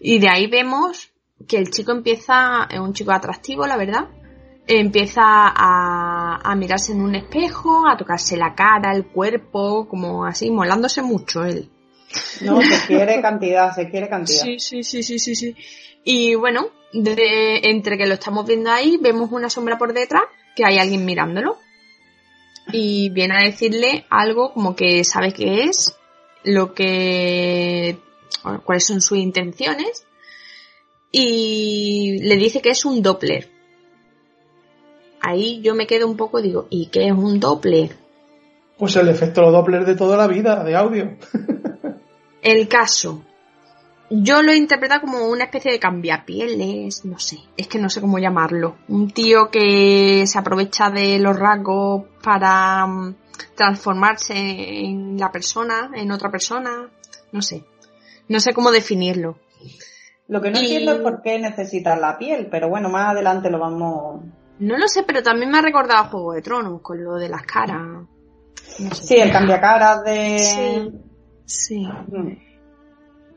[0.00, 1.10] Y de ahí vemos
[1.48, 4.08] que el chico empieza, es un chico atractivo, la verdad,
[4.66, 10.50] empieza a, a, mirarse en un espejo, a tocarse la cara, el cuerpo, como así,
[10.50, 11.70] molándose mucho él.
[12.40, 14.42] No, se quiere cantidad, se quiere cantidad.
[14.42, 15.56] Sí, sí, sí, sí, sí, sí.
[16.04, 20.22] Y bueno, de, entre que lo estamos viendo ahí, vemos una sombra por detrás,
[20.54, 21.58] que hay alguien mirándolo.
[22.72, 25.96] Y viene a decirle algo como que sabe qué es,
[26.42, 27.98] lo que,
[28.64, 30.06] cuáles son sus intenciones,
[31.12, 33.55] y le dice que es un Doppler.
[35.26, 37.96] Ahí yo me quedo un poco, digo, ¿y qué es un Doppler?
[38.78, 41.16] Pues el efecto Doppler de toda la vida, de audio.
[42.42, 43.24] el caso.
[44.08, 48.00] Yo lo he interpretado como una especie de cambiapieles, no sé, es que no sé
[48.00, 48.76] cómo llamarlo.
[48.86, 53.16] Un tío que se aprovecha de los rasgos para mm,
[53.56, 56.88] transformarse en la persona, en otra persona,
[57.32, 57.64] no sé.
[58.28, 59.38] No sé cómo definirlo.
[60.28, 63.58] Lo que no entiendo es por qué necesitas la piel, pero bueno, más adelante lo
[63.58, 64.22] vamos.
[64.58, 67.28] No lo sé, pero también me ha recordado a Juego de Tronos con lo de
[67.28, 68.06] las caras.
[68.92, 70.38] Sí, el cambiacaras de.
[70.38, 70.92] Sí.
[71.44, 71.86] Sí.
[71.86, 72.46] Mm.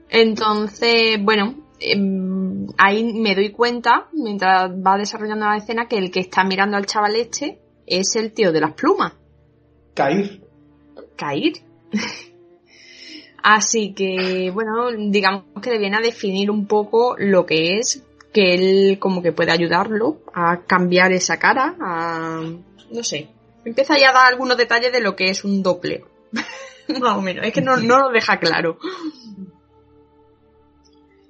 [0.10, 6.22] Entonces, bueno, em, ahí me doy cuenta, mientras va desarrollando la escena, que el que
[6.22, 9.14] está mirando al chaval este es el tío de las plumas.
[9.94, 10.44] Cair.
[11.16, 11.54] Cair.
[13.44, 18.54] Así que, bueno, digamos que le viene a definir un poco lo que es, que
[18.54, 22.42] él como que puede ayudarlo a cambiar esa cara, a...
[22.92, 23.30] no sé.
[23.66, 26.06] Empieza ya a dar algunos detalles de lo que es un doble.
[27.02, 28.78] Más o menos, es que no, no lo deja claro.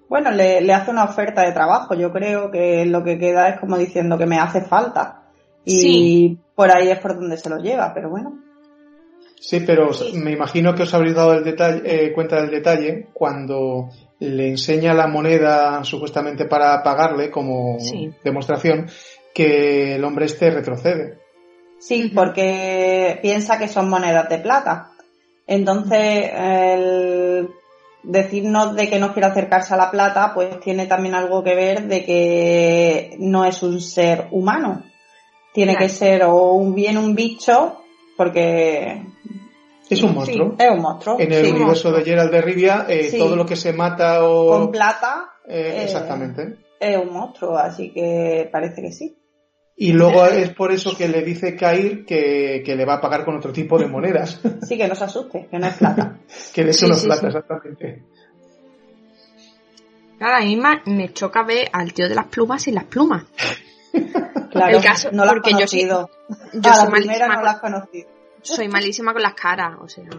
[0.08, 1.94] Bueno, le, le, hace una oferta de trabajo.
[1.94, 5.24] Yo creo que lo que queda es como diciendo que me hace falta.
[5.66, 8.40] Y por ahí es por donde se lo lleva, pero bueno.
[9.40, 13.90] Sí, pero me imagino que os habréis dado el detalle, eh, cuenta del detalle cuando
[14.20, 17.78] le enseña la moneda supuestamente para pagarle como
[18.24, 18.90] demostración
[19.34, 21.20] que el hombre este retrocede.
[21.80, 24.92] Sí, porque piensa que son monedas de plata.
[25.48, 27.50] Entonces, el
[28.04, 31.88] decirnos de que no quiere acercarse a la plata, pues tiene también algo que ver
[31.88, 34.84] de que no es un ser humano.
[35.54, 37.82] Tiene que ser o un bien un bicho,
[38.16, 39.02] porque
[39.90, 40.56] es un monstruo.
[40.58, 41.20] es un monstruo.
[41.20, 44.50] En el universo de Gerald de Rivia, eh, todo lo que se mata o...
[44.50, 45.32] Con plata.
[45.48, 46.58] Eh, exactamente.
[46.80, 49.18] Es un monstruo, así que parece que sí.
[49.82, 53.24] Y luego es por eso que le dice Kair que, que, le va a pagar
[53.24, 54.42] con otro tipo de monedas.
[54.68, 56.18] Sí, que no se asuste, que no es plata.
[56.54, 58.04] que hecho no es plata, exactamente.
[60.18, 63.24] Claro, a mí me choca ver al tío de las plumas sin las plumas.
[64.52, 66.10] Claro, el caso, no lo porque conocido.
[66.54, 68.10] Yo, yo soy malísima no la has conocido.
[68.42, 70.10] Soy malísima con las caras, o sea.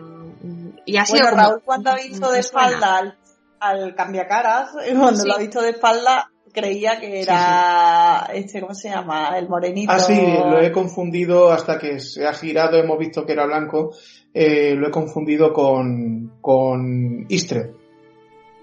[0.85, 3.18] Y ha sido bueno, Raúl cuando ha visto de espalda al,
[3.61, 9.38] al cambiacaras, cuando lo ha visto de espalda, creía que era este, ¿cómo se llama?
[9.38, 9.92] El morenito.
[9.92, 13.92] Ah, sí, lo he confundido hasta que se ha girado, hemos visto que era blanco,
[14.35, 17.72] eh, lo he confundido con, con Istre.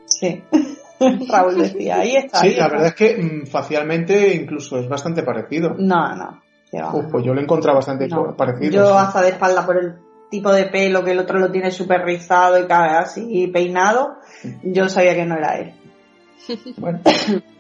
[0.06, 0.44] Sí.
[1.30, 2.40] Raúl decía, ahí está.
[2.40, 5.76] Sí, la verdad es que mm, facialmente incluso es bastante parecido.
[5.78, 6.42] No, no.
[7.12, 8.72] Pues yo lo he encontrado bastante parecido.
[8.72, 9.96] Yo hasta de espalda por el
[10.30, 14.18] tipo de pelo que el otro lo tiene súper rizado y así peinado,
[14.64, 15.74] yo sabía que no era él.
[16.78, 17.00] Bueno.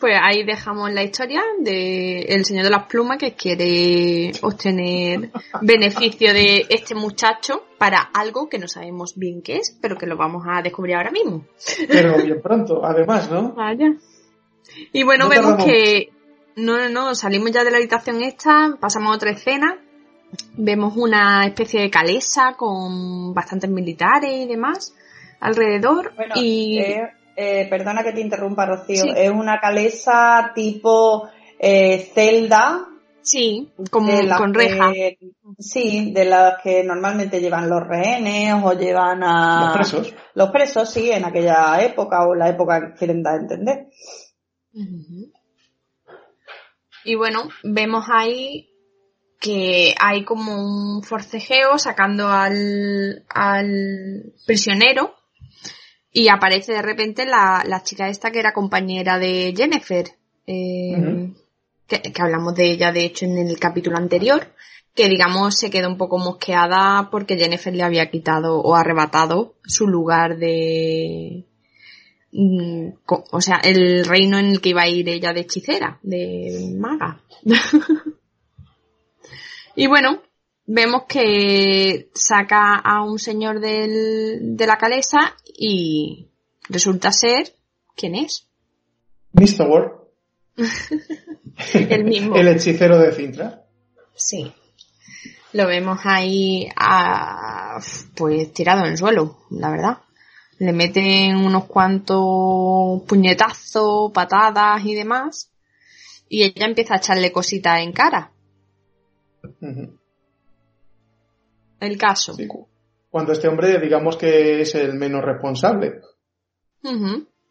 [0.00, 6.32] Pues ahí dejamos la historia de El Señor de las Plumas que quiere obtener beneficio
[6.32, 10.44] de este muchacho para algo que no sabemos bien qué es, pero que lo vamos
[10.48, 11.44] a descubrir ahora mismo.
[11.88, 13.52] Pero bien pronto, además, ¿no?
[13.52, 13.94] Vaya.
[14.92, 16.11] Y bueno, vemos que
[16.56, 19.78] no, no, no, salimos ya de la habitación esta, pasamos a otra escena,
[20.56, 24.94] vemos una especie de calesa con bastantes militares y demás
[25.40, 26.78] alrededor y...
[26.78, 32.88] Eh, eh, perdona que te interrumpa, Rocío, es una calesa tipo eh, celda.
[33.22, 34.92] Sí, como con reja.
[35.58, 39.66] sí, de las que normalmente llevan los rehenes o llevan a...
[39.66, 40.14] Los presos.
[40.34, 43.86] Los presos, sí, en aquella época o la época que quieren dar a entender.
[47.04, 48.68] Y bueno, vemos ahí
[49.42, 55.16] que hay como un forcejeo sacando al, al prisionero
[56.12, 60.06] y aparece de repente la, la chica esta que era compañera de Jennifer,
[60.46, 61.32] eh,
[61.88, 64.46] que, que, hablamos de ella de hecho en el capítulo anterior,
[64.94, 69.88] que digamos se quedó un poco mosqueada porque Jennifer le había quitado o arrebatado su
[69.88, 71.46] lugar de...
[72.32, 76.74] Mm, o sea, el reino en el que iba a ir ella de hechicera, de
[76.78, 77.22] maga.
[79.76, 80.22] y bueno,
[80.66, 86.28] vemos que saca a un señor del, de la calesa y
[86.68, 87.54] resulta ser
[87.94, 88.48] ¿quién es?
[89.32, 89.68] Mr.
[89.68, 89.92] Ward.
[91.74, 92.36] el mismo.
[92.36, 93.66] el hechicero de Cintra.
[94.14, 94.52] Sí.
[95.52, 97.78] Lo vemos ahí, a,
[98.14, 99.98] pues tirado en el suelo, la verdad.
[100.62, 105.50] Le meten unos cuantos puñetazos, patadas y demás,
[106.28, 108.30] y ella empieza a echarle cositas en cara.
[111.80, 112.36] El caso.
[113.10, 116.00] Cuando este hombre, digamos que es el menos responsable.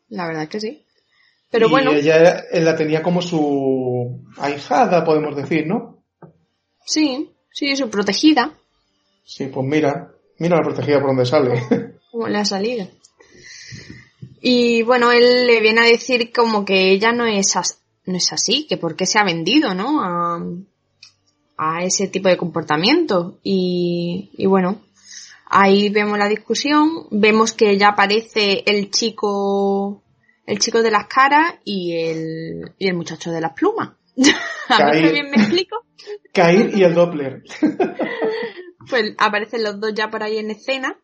[0.07, 0.85] La verdad que sí.
[1.49, 1.91] Pero bueno.
[1.91, 6.01] Ella la tenía como su ahijada, podemos decir, ¿no?
[6.85, 8.53] Sí, sí, su protegida.
[9.25, 11.61] Sí, pues mira, mira la protegida por donde sale.
[12.09, 12.87] ¿Cómo le ha salido?
[14.41, 17.55] Y bueno, él le viene a decir como que ella no es,
[18.05, 20.01] no es así, que por qué se ha vendido, ¿no?
[20.01, 20.43] A,
[21.57, 23.39] a ese tipo de comportamiento.
[23.43, 24.81] Y, y bueno,
[25.45, 30.01] ahí vemos la discusión, vemos que ya aparece el chico,
[30.47, 33.91] el chico de las caras y el, y el muchacho de las plumas.
[34.69, 35.85] a ver si bien me explico.
[36.33, 37.43] Cair y el Doppler.
[38.89, 40.97] pues aparecen los dos ya por ahí en escena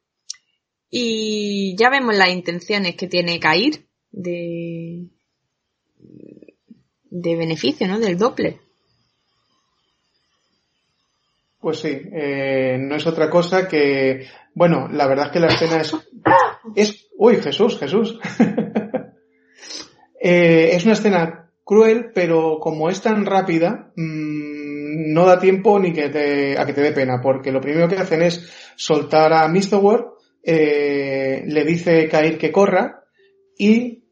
[0.89, 5.08] y ya vemos las intenciones que tiene Cair de,
[7.10, 8.00] de beneficio, ¿no?
[8.00, 8.60] Del Doppler.
[11.60, 15.82] Pues sí, eh, no es otra cosa que, bueno, la verdad es que la escena
[15.82, 15.93] es,
[16.76, 18.19] es, uy, Jesús, Jesús.
[20.21, 25.91] eh, es una escena cruel, pero como es tan rápida, mmm, no da tiempo ni
[25.93, 29.47] que te, a que te dé pena, porque lo primero que hacen es soltar a
[29.47, 30.06] Mistowar,
[30.50, 33.04] eh, le dice Kair que corra,
[33.58, 34.06] y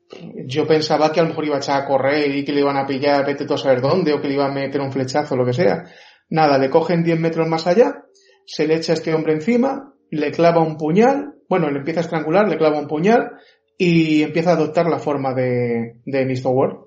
[0.45, 2.76] yo pensaba que a lo mejor iba a echar a correr y que le iban
[2.76, 5.38] a pillar, vete tú a saber dónde, o que le iban a meter un flechazo,
[5.38, 5.84] lo que sea.
[6.30, 8.04] Nada, le cogen 10 metros más allá,
[8.45, 12.04] se le echa a este hombre encima, le clava un puñal, bueno, le empieza a
[12.04, 13.32] estrangular, le clava un puñal
[13.78, 16.52] y empieza a adoptar la forma de, de Mr.
[16.52, 16.86] Ward.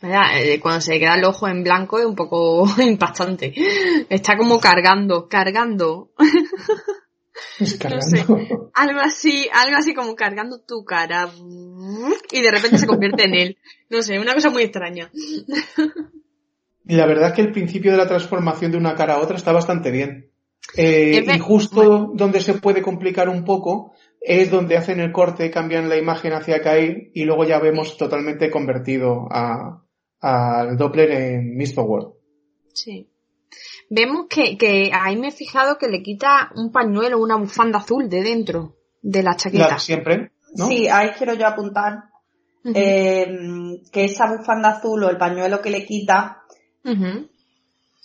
[0.00, 3.52] Eh, cuando se queda el ojo en blanco es un poco impactante.
[4.08, 6.10] Está como cargando, cargando.
[7.78, 8.70] cargando.
[8.74, 11.28] algo así, algo así como cargando tu cara
[12.30, 13.58] y de repente se convierte en él.
[13.90, 15.10] No sé, una cosa muy extraña.
[16.86, 19.36] Y la verdad es que el principio de la transformación de una cara a otra
[19.36, 20.30] está bastante bien.
[20.76, 25.88] Eh, y justo donde se puede complicar un poco es donde hacen el corte, cambian
[25.88, 31.80] la imagen hacia caer y luego ya vemos totalmente convertido al Doppler en Mr.
[31.80, 32.14] World.
[32.72, 33.08] Sí.
[33.90, 38.08] Vemos que, que ahí me he fijado que le quita un pañuelo, una bufanda azul
[38.08, 39.78] de dentro de la chaqueta.
[39.78, 40.66] siempre, ¿no?
[40.66, 42.04] Sí, ahí quiero yo apuntar
[42.74, 43.26] eh,
[43.90, 46.42] que esa bufanda azul o el pañuelo que le quita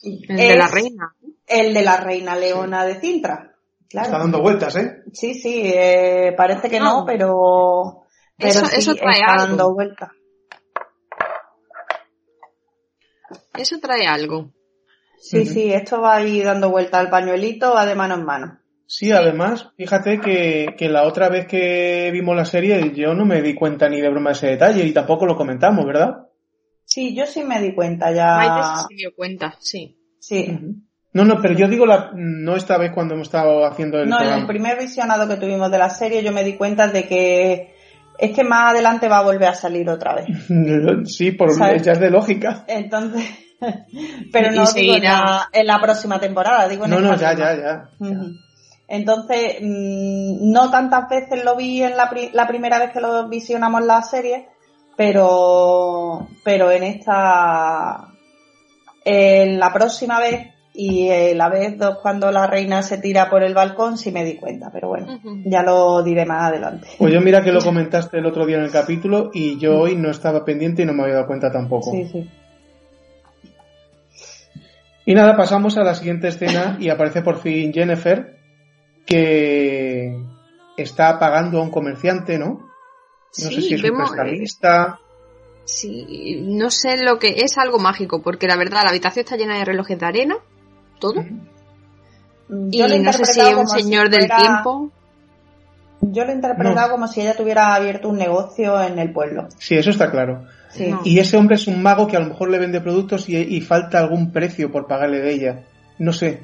[0.04, 1.16] el de la reina.
[1.46, 3.54] El de la reina leona de Cintra.
[3.90, 5.04] Está dando vueltas, ¿eh?
[5.12, 8.06] Sí, sí, eh, parece que no, pero,
[8.38, 9.48] pero eso, sí, eso trae está algo.
[9.48, 10.10] dando vueltas.
[13.56, 14.50] Eso trae algo.
[15.24, 18.60] Sí, sí, esto va a ir dando vuelta al pañuelito, va de mano en mano.
[18.86, 23.42] Sí, además, fíjate que, que la otra vez que vimos la serie yo no me
[23.42, 26.28] di cuenta ni de broma de ese detalle y tampoco lo comentamos, ¿verdad?
[26.84, 28.36] Sí, yo sí me di cuenta ya.
[28.36, 29.98] Maite sí se dio cuenta, sí.
[30.20, 30.60] Sí.
[31.14, 34.18] No, no, pero yo digo la, no esta vez cuando hemos estado haciendo el No,
[34.18, 34.48] en el programa.
[34.48, 37.74] primer visionado que tuvimos de la serie yo me di cuenta de que
[38.20, 40.26] es que más adelante va a volver a salir otra vez.
[41.06, 41.82] Sí, por ¿Sabes?
[41.84, 42.66] ya es de lógica.
[42.68, 43.24] Entonces,
[44.32, 47.34] pero Y no digo en la, en la próxima temporada, digo en No, no, ya,
[47.34, 47.90] ya, ya.
[48.88, 53.28] Entonces, mm, no tantas veces lo vi en la, pri- la primera vez que lo
[53.28, 54.48] visionamos la serie,
[54.98, 58.10] pero, pero en esta,
[59.06, 63.44] en la próxima vez y eh, la vez dos cuando la reina se tira por
[63.44, 66.88] el balcón sí me di cuenta, pero bueno, ya lo diré más adelante.
[66.98, 69.96] Pues yo mira que lo comentaste el otro día en el capítulo y yo hoy
[69.96, 71.92] no estaba pendiente y no me había dado cuenta tampoco.
[71.92, 72.30] Sí, sí.
[75.06, 78.38] Y nada, pasamos a la siguiente escena y aparece por fin Jennifer
[79.06, 80.18] que
[80.78, 82.70] está pagando a un comerciante, ¿no?
[83.38, 85.00] No sé si es un vemos, prestamista.
[85.66, 89.58] Sí, no sé lo que es algo mágico, porque la verdad la habitación está llena
[89.58, 90.36] de relojes de arena,
[91.00, 91.22] todo.
[92.50, 94.92] Y Yo no sé si es un si señor del fuera- tiempo.
[96.02, 96.94] Yo lo he interpretado No.
[96.94, 99.48] como si ella tuviera abierto un negocio en el pueblo.
[99.58, 100.46] Sí, eso está claro.
[100.74, 100.94] Sí.
[101.04, 103.62] Y ese hombre es un mago que a lo mejor le vende productos y, y
[103.62, 105.64] falta algún precio por pagarle de ella.
[106.00, 106.42] No sé.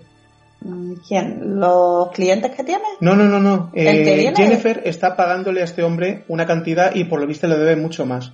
[0.62, 1.60] Mm, ¿Quién?
[1.60, 2.84] ¿Los clientes que tiene?
[3.00, 3.72] No, no, no, no.
[3.74, 4.34] ¿El que Eh?
[4.36, 8.06] Jennifer está pagándole a este hombre una cantidad y por lo visto le debe mucho
[8.06, 8.34] más.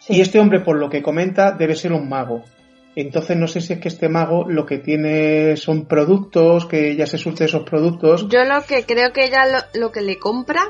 [0.00, 0.16] Sí.
[0.16, 2.42] Y este hombre, por lo que comenta, debe ser un mago.
[2.96, 7.06] Entonces no sé si es que este mago lo que tiene son productos, que ella
[7.06, 8.28] se surte esos productos.
[8.28, 10.62] Yo lo que creo que ella lo, lo que le compra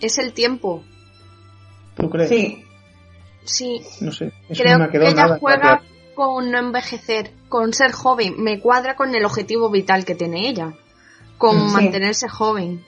[0.00, 0.82] es el tiempo.
[1.96, 2.30] ¿Tú crees?
[2.30, 2.64] Sí,
[3.44, 4.32] Sí, No sé.
[4.48, 5.82] Eso creo no me ha que ella nada juega claro.
[6.14, 8.34] con no envejecer, con ser joven.
[8.42, 10.74] Me cuadra con el objetivo vital que tiene ella,
[11.38, 11.74] con Mm, sí.
[11.74, 12.84] mantenerse joven.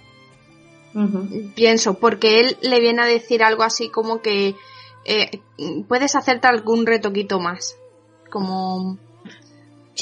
[1.55, 4.55] Pienso, porque él le viene a decir algo así como que
[5.07, 5.41] eh,
[5.89, 7.77] puedes hacerte algún retoquito más.
[8.31, 8.99] Como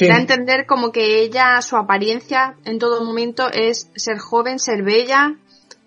[0.08, 4.82] da a entender como que ella, su apariencia en todo momento es ser joven, ser
[4.82, 5.36] bella,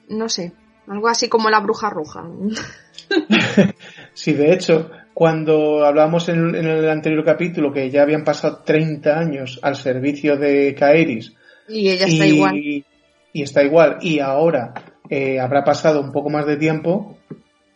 [0.07, 0.53] no sé,
[0.87, 2.23] algo así como la bruja roja.
[4.13, 9.59] sí, de hecho, cuando hablamos en, el anterior capítulo que ya habían pasado 30 años
[9.61, 11.33] al servicio de Kaeris.
[11.67, 12.55] Y ella está igual.
[12.57, 13.97] Y está igual.
[14.01, 14.73] Y ahora
[15.09, 17.17] eh, habrá pasado un poco más de tiempo.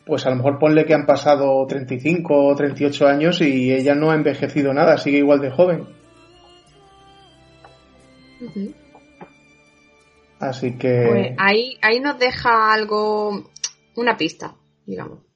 [0.06, 4.12] Pues a lo mejor ponle que han pasado 35 o 38 años y ella no
[4.12, 5.86] ha envejecido nada, sigue igual de joven.
[10.40, 11.08] Así que.
[11.10, 13.52] Pues ahí, ahí nos deja algo,
[13.96, 15.27] una pista, digamos.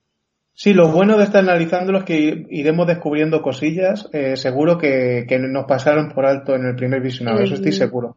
[0.54, 5.66] Sí, lo bueno de estar analizándolo es que iremos descubriendo cosillas, eh, seguro que, nos
[5.66, 8.16] pasaron por alto en el primer visionado, eso estoy seguro.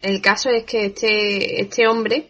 [0.00, 2.28] El caso es que este, este hombre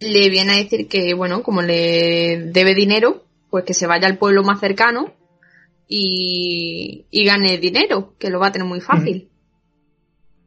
[0.00, 4.18] le viene a decir que, bueno, como le debe dinero, pues que se vaya al
[4.18, 5.14] pueblo más cercano
[5.88, 9.28] y, y gane dinero, que lo va a tener muy fácil.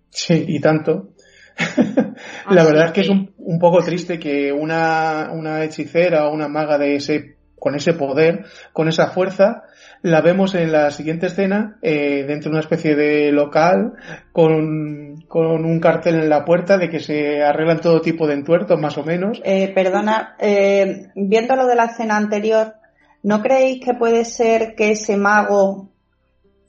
[0.09, 1.09] Sí, y tanto.
[2.49, 6.47] la verdad es que, es un, un, poco triste que una, una hechicera o una
[6.47, 7.34] maga de ese
[7.65, 9.63] con ese poder, con esa fuerza,
[10.03, 13.93] la vemos en la siguiente escena, eh, dentro de una especie de local,
[14.31, 18.99] con, un cartel en la puerta de que se arreglan todo tipo de entuertos, más
[18.99, 19.41] o menos.
[19.43, 22.75] Eh, perdona, eh, viendo lo de la escena anterior,
[23.23, 25.89] ¿no creéis que puede ser que ese mago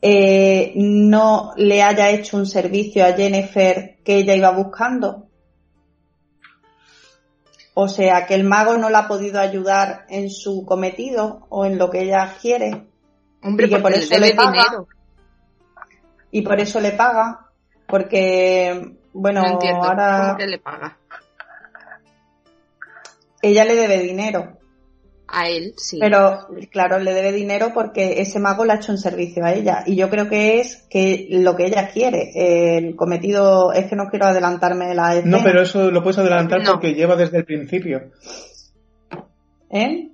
[0.01, 5.26] eh, no le haya hecho un servicio a Jennifer que ella iba buscando?
[7.79, 11.77] O sea, que el mago no la ha podido ayudar en su cometido o en
[11.77, 12.87] lo que ella quiere.
[13.43, 14.51] Hombre, y que por eso le, paga.
[14.51, 14.89] Dinero.
[16.31, 17.51] Y por eso le paga.
[17.87, 20.20] Porque, bueno, ahora.
[20.20, 20.97] ¿Cómo que le paga?
[23.43, 24.56] Ella le debe dinero.
[25.29, 25.99] A él, sí.
[26.01, 29.83] Pero, claro, le debe dinero porque ese mago le ha hecho un servicio a ella.
[29.87, 32.31] Y yo creo que es que lo que ella quiere.
[32.79, 36.95] El cometido, es que no quiero adelantarme la No, pero eso lo puedes adelantar porque
[36.95, 38.11] lleva desde el principio.
[39.70, 40.11] ¿Eh?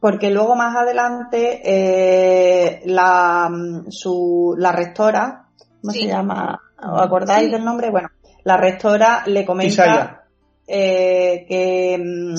[0.00, 3.50] Porque luego más adelante, eh, la,
[3.90, 5.44] su, la rectora,
[5.80, 6.58] ¿cómo se llama?
[6.82, 7.90] ¿Os acordáis del nombre?
[7.90, 8.08] Bueno,
[8.44, 10.24] la rectora le comenta
[10.66, 12.36] eh, que, mm,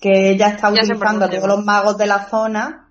[0.00, 2.88] que ella está utilizando a todos los magos de la zona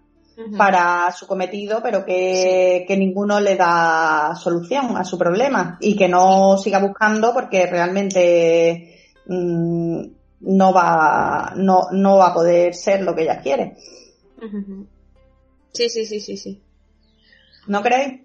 [0.56, 6.58] para su cometido, pero que, ninguno le da solución a su problema y que no
[6.58, 10.02] siga buscando porque realmente mm,
[10.42, 13.78] no va no, no va a poder ser lo que ella quiere.
[15.74, 16.62] Sí, sí, sí, sí, sí.
[17.66, 18.22] ¿No creéis?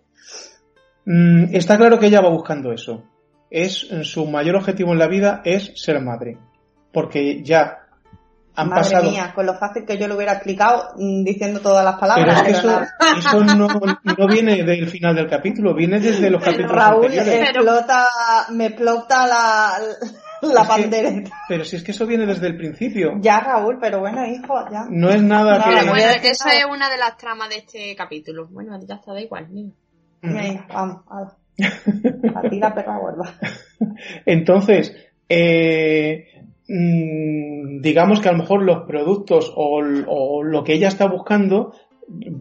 [1.06, 3.04] Mm, está claro que ella va buscando eso.
[3.50, 6.38] Es su mayor objetivo en la vida es ser madre
[6.92, 7.81] porque ya
[8.54, 9.10] han Madre pasado.
[9.10, 12.42] Mía, con lo fácil que yo lo hubiera explicado mm, diciendo todas las palabras.
[12.42, 16.72] Pero es que eso, no, no, viene del final del capítulo, viene desde los capítulos
[16.72, 17.50] Raúl anteriores.
[17.50, 18.06] Explota,
[18.50, 19.72] me explota la,
[20.42, 21.30] la pandereta.
[21.48, 23.12] pero si es que eso viene desde el principio.
[23.20, 24.84] Ya, Raúl, pero bueno, hijo, ya.
[24.90, 25.88] No es nada que...
[25.88, 28.48] Bueno, esa es una de las tramas de este capítulo.
[28.48, 29.48] Bueno, ya está, da igual.
[29.50, 30.66] Mira.
[30.68, 33.34] vamos, a, a ti la perra gorda.
[34.26, 34.94] Entonces,
[35.28, 36.31] eh,
[36.68, 39.82] digamos que a lo mejor los productos o,
[40.42, 41.72] lo que ella está buscando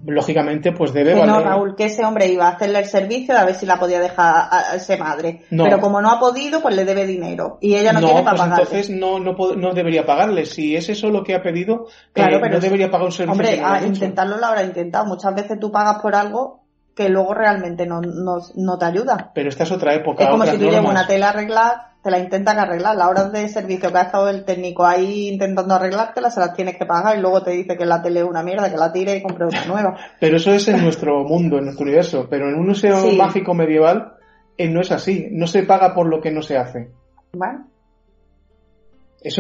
[0.06, 1.28] lógicamente pues debe valer.
[1.28, 4.00] No, Raúl, que ese hombre iba a hacerle el servicio a ver si la podía
[4.00, 5.44] dejar a, ese madre.
[5.50, 7.58] Pero como no ha podido, pues le debe dinero.
[7.62, 10.46] Y ella no, tiene para pues entonces no, no, no, debería pagarle.
[10.46, 13.32] Si es eso lo que ha pedido, claro, eh, pero no debería pagar un servicio.
[13.32, 15.06] Hombre, a intentarlo lo habrá intentado.
[15.06, 16.62] Muchas veces tú pagas por algo
[16.96, 19.32] que luego realmente no, no, te ayuda.
[19.34, 20.24] Pero esta es otra época.
[20.24, 22.96] Es como si tú llevas una tela a arreglar te la intentan arreglar.
[22.96, 26.78] La hora de servicio que ha estado el técnico ahí intentando arreglártela, se las tienes
[26.78, 29.18] que pagar y luego te dice que la tele es una mierda, que la tire
[29.18, 29.98] y compre una nueva.
[30.20, 32.28] Pero eso es en nuestro mundo, en nuestro universo.
[32.30, 34.14] Pero en un museo mágico medieval
[34.58, 35.28] eh, no es así.
[35.32, 36.90] No se paga por lo que no se hace.
[37.34, 37.68] Bueno.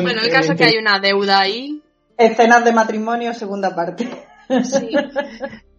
[0.03, 1.82] bueno, el caso es que hay una deuda ahí.
[2.18, 4.07] Escenas de matrimonio, segunda parte.
[4.64, 4.89] Sí.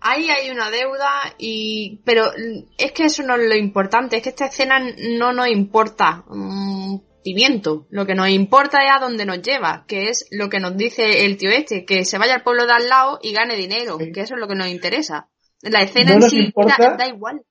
[0.00, 2.30] ahí hay una deuda y pero
[2.78, 4.80] es que eso no es lo importante es que esta escena
[5.18, 7.86] no nos importa un pimiento.
[7.90, 11.26] Lo que nos importa es a dónde nos lleva que es lo que nos dice
[11.26, 14.20] el tío este que se vaya al pueblo de al lado y gane dinero que
[14.20, 15.28] eso es lo que nos interesa.
[15.62, 17.42] La escena en sí da, igual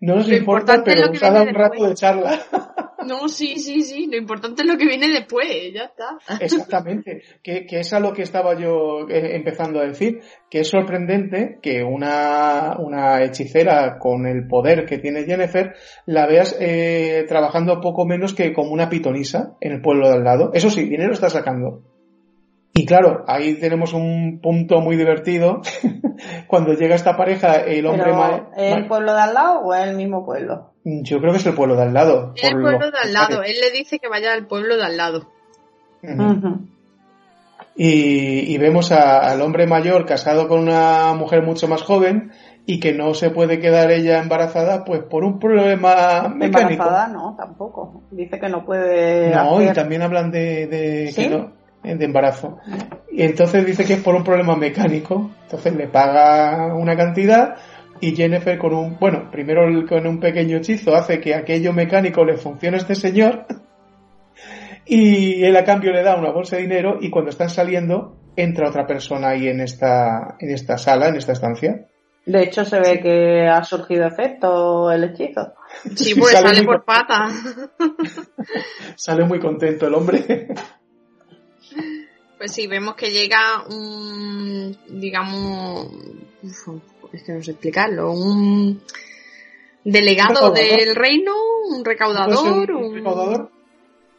[0.00, 2.40] no nos importa pero nos ha dado un rato de charla
[3.08, 4.06] No, sí, sí, sí.
[4.10, 6.18] Lo importante es lo que viene después, ya está.
[6.40, 7.22] Exactamente.
[7.42, 10.20] Que, que es a lo que estaba yo eh, empezando a decir.
[10.50, 15.74] Que es sorprendente que una, una hechicera con el poder que tiene Jennifer
[16.06, 20.24] la veas eh, trabajando poco menos que como una pitonisa en el pueblo de al
[20.24, 20.50] lado.
[20.52, 21.82] Eso sí, dinero está sacando.
[22.78, 25.62] Y claro, ahí tenemos un punto muy divertido.
[26.46, 28.12] Cuando llega esta pareja, el hombre
[28.56, 30.70] ¿Es el pueblo de al lado o es el mismo pueblo?
[30.84, 32.34] Yo creo que es el pueblo de al lado.
[32.36, 33.42] Es el pueblo de al lado.
[33.42, 35.28] Él le dice que vaya al pueblo de al lado.
[37.74, 42.30] y, vemos al hombre mayor casado con una mujer mucho más joven
[42.64, 46.84] y que no se puede quedar ella embarazada pues por un problema mecánico.
[46.84, 48.04] Embarazada no, tampoco.
[48.12, 49.34] Dice que no puede.
[49.34, 52.58] No, y también hablan de, de que no de embarazo.
[53.10, 55.30] Y entonces dice que es por un problema mecánico.
[55.44, 57.56] Entonces le paga una cantidad
[58.00, 62.36] y Jennifer con un, bueno, primero con un pequeño hechizo hace que aquello mecánico le
[62.36, 63.46] funcione a este señor
[64.86, 68.68] y él a cambio le da una bolsa de dinero y cuando están saliendo entra
[68.68, 71.86] otra persona ahí en esta, en esta sala, en esta estancia.
[72.24, 75.54] De hecho se ve que ha surgido efecto el hechizo.
[75.96, 77.26] Sí, pues sale, por pata.
[78.96, 80.48] sale muy contento el hombre.
[82.38, 85.88] Pues sí, vemos que llega un, digamos,
[87.12, 88.80] es que no sé explicarlo, un
[89.84, 91.34] delegado del reino,
[91.68, 93.50] un recaudador, un, recaudador.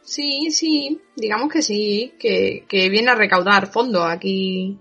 [0.02, 4.78] Sí, sí, digamos que sí, que, que viene a recaudar fondos aquí.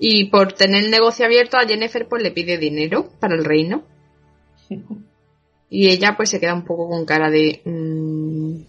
[0.00, 3.84] Y por tener el negocio abierto a Jennifer pues le pide dinero para el reino.
[5.70, 7.60] Y ella pues se queda un poco con cara de...
[7.64, 8.62] Mm,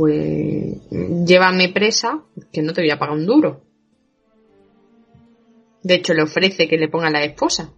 [0.00, 0.80] pues
[1.26, 3.60] llévame presa, que no te voy a pagar un duro.
[5.82, 7.74] De hecho, le ofrece que le ponga la esposa.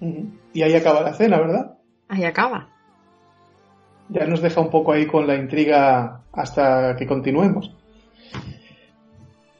[0.00, 1.76] Y ahí acaba la cena, ¿verdad?
[2.08, 2.70] Ahí acaba.
[4.08, 7.76] Ya nos deja un poco ahí con la intriga hasta que continuemos.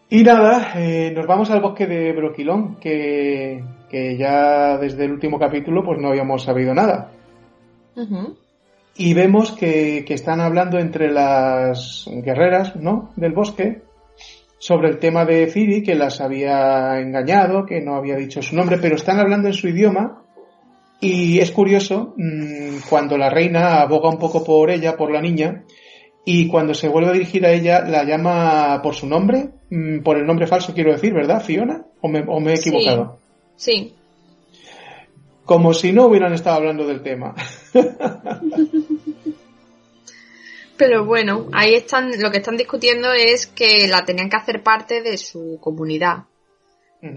[0.08, 5.38] Y nada, eh, nos vamos al bosque de Broquilón, que, que, ya desde el último
[5.38, 7.10] capítulo pues no habíamos sabido nada
[8.98, 13.10] y vemos que, están hablando entre las guerreras ¿no?
[13.16, 13.82] del bosque
[14.58, 18.78] sobre el tema de Ciri, que las había engañado, que no había dicho su nombre,
[18.78, 20.22] pero están hablando en su idioma
[21.00, 25.64] y es curioso mm, cuando la reina aboga un poco por ella, por la niña,
[26.24, 30.16] y cuando se vuelve a dirigir a ella la llama por su nombre, mm, por
[30.16, 31.84] el nombre falso quiero decir, ¿verdad, Fiona?
[32.00, 32.20] ¿O me,
[32.52, 33.18] he equivocado?
[33.56, 33.92] sí.
[35.44, 37.34] Como si no hubieran estado hablando del tema.
[40.76, 45.00] Pero bueno, ahí están, lo que están discutiendo es que la tenían que hacer parte
[45.02, 46.24] de su comunidad.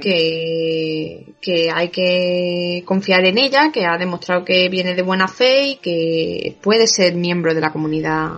[0.02, 5.70] que, que hay que confiar en ella, que ha demostrado que viene de buena fe
[5.70, 8.34] y que puede ser miembro de la comunidad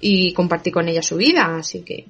[0.00, 2.04] y compartir con ella su vida, así que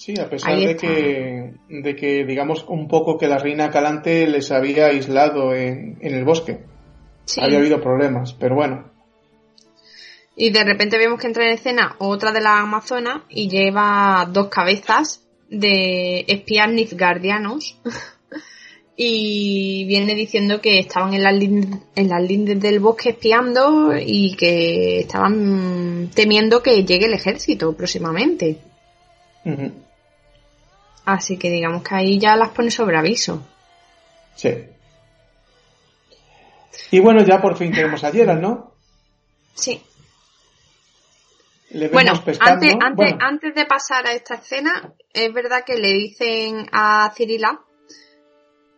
[0.00, 4.50] Sí, a pesar de que, de que, digamos, un poco que la reina Calante les
[4.50, 6.60] había aislado en, el bosque.
[7.38, 8.84] Había habido problemas, pero bueno.
[10.36, 14.48] Y de repente vemos que entra en escena otra de las amazonas y lleva dos
[14.48, 17.78] cabezas de espías nifgardianos.
[18.96, 25.00] y viene diciendo que estaban en las, en las lindes del bosque espiando y que
[25.00, 28.58] estaban temiendo que llegue el ejército próximamente.
[31.06, 33.42] Así que digamos que ahí ya las pone sobre aviso.
[34.36, 34.50] Sí.
[36.90, 38.72] Y bueno, ya por fin tenemos a Gerald, ¿no?
[39.54, 39.82] Sí.
[41.92, 42.38] bueno, antes,
[42.80, 47.60] antes, antes de pasar a esta escena, es verdad que le dicen a Cirila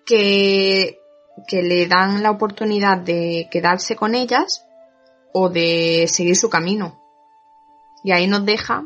[0.04, 0.98] que,
[1.46, 4.66] que le dan la oportunidad de quedarse con ellas
[5.32, 7.00] o de seguir su camino.
[8.04, 8.84] Y ahí nos deja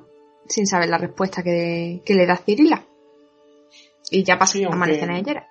[0.49, 2.85] sin saber la respuesta que, que le da Cirila.
[4.11, 5.43] Y ya pasó, a amanece ayer.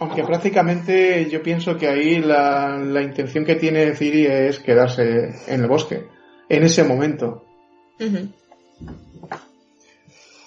[0.00, 5.68] Aunque prácticamente yo pienso que ahí la, intención que tiene Ciri es quedarse en el
[5.68, 6.06] bosque,
[6.48, 7.44] en ese momento.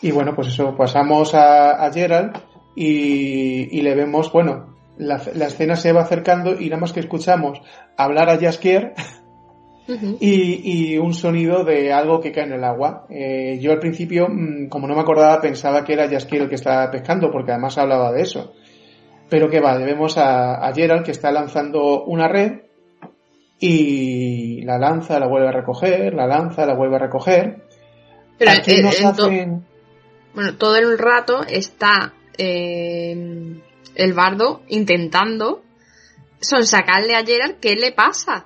[0.01, 2.37] Y bueno, pues eso, pasamos a, Gerald
[2.75, 7.61] y, le vemos, bueno, la, escena se va acercando y nada más que escuchamos
[7.97, 8.93] hablar a Jaskier
[10.19, 13.05] y, un sonido de algo que cae en el agua.
[13.09, 16.55] Eh, yo al principio, mm, como no me acordaba, pensaba que era Jaskier el que
[16.55, 18.53] estaba pescando, porque además hablaba de eso.
[19.29, 22.61] Pero que va, vemos a, Gerald que está lanzando una red
[23.59, 27.63] y la lanza, la vuelve a recoger, la lanza, la vuelve a recoger.
[28.37, 28.51] Pero
[30.33, 33.59] Bueno, todo el rato está eh,
[33.95, 35.63] el bardo intentando
[36.39, 38.45] sonsacarle a Gerald qué le pasa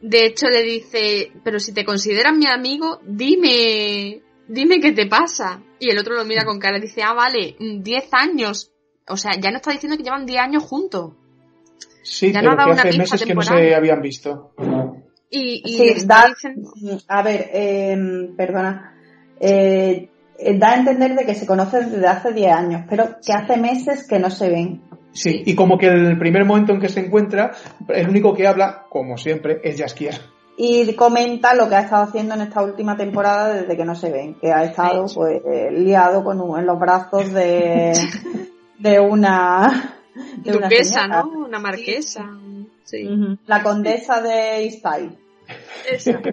[0.00, 5.60] De hecho le dice, pero si te consideras mi amigo, dime, dime qué te pasa.
[5.78, 8.72] Y el otro lo mira con cara y dice, ah, vale, 10 años.
[9.08, 11.12] O sea, ya no está diciendo que llevan 10 años juntos.
[12.02, 14.52] Sí, pero que hace meses que no se habían visto.
[15.28, 16.32] Y, sí, da,
[17.08, 18.94] a ver, em, perdona,
[19.40, 20.08] eh,
[20.54, 24.06] da a entender de que se conocen desde hace 10 años, pero que hace meses
[24.06, 24.82] que no se ven.
[25.12, 27.52] Sí, y como que el primer momento en que se encuentra,
[27.88, 30.20] el único que habla, como siempre, es Jaskier.
[30.58, 34.10] Y comenta lo que ha estado haciendo en esta última temporada desde que no se
[34.10, 35.42] ven, que ha estado pues
[35.72, 37.92] liado con en los brazos de,
[38.78, 39.96] de una
[40.38, 41.28] de duquesa, ¿no?
[41.28, 42.30] Una marquesa.
[42.84, 43.08] Sí.
[43.46, 45.10] La condesa de Istay.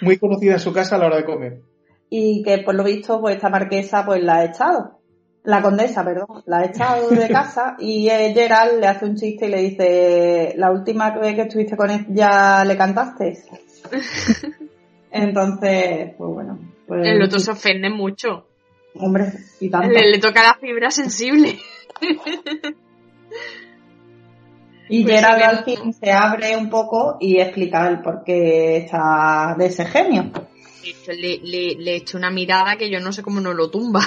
[0.00, 1.60] Muy conocida en su casa a la hora de comer.
[2.10, 5.00] Y que por lo visto, pues esta marquesa pues la ha echado.
[5.42, 9.50] La condesa, perdón, la ha echado de casa y Gerald le hace un chiste y
[9.50, 13.38] le dice, la última vez que estuviste con él ya le cantaste.
[15.10, 16.58] Entonces, pues bueno.
[16.86, 18.46] Pues, el otro se ofende mucho.
[18.96, 19.88] Hombre, y tanto.
[19.88, 21.58] Le, toca la fibra sensible.
[24.88, 29.56] y pues Gerald al fin se abre un poco y explica el por qué está
[29.58, 30.30] de ese genio.
[31.08, 34.00] Le, le, le echo una mirada que yo no sé cómo no lo tumba.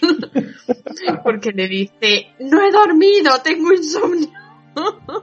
[1.24, 4.28] Porque le dice, no he dormido, tengo insomnio.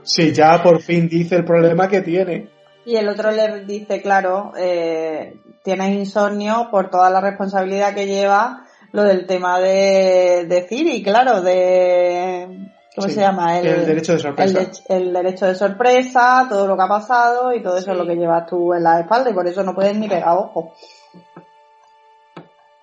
[0.02, 2.48] sí, ya por fin dice el problema que tiene.
[2.84, 8.66] Y el otro le dice, claro, eh, tienes insomnio por toda la responsabilidad que lleva
[8.92, 12.68] lo del tema de, de Ciri, claro, de...
[12.94, 13.58] ¿Cómo se llama?
[13.58, 14.70] El, derecho de sorpresa.
[14.90, 18.16] El, derecho de sorpresa, todo lo que ha pasado y todo eso es lo que
[18.16, 20.74] llevas tú en la espalda y por eso no puedes ni pegar ojo.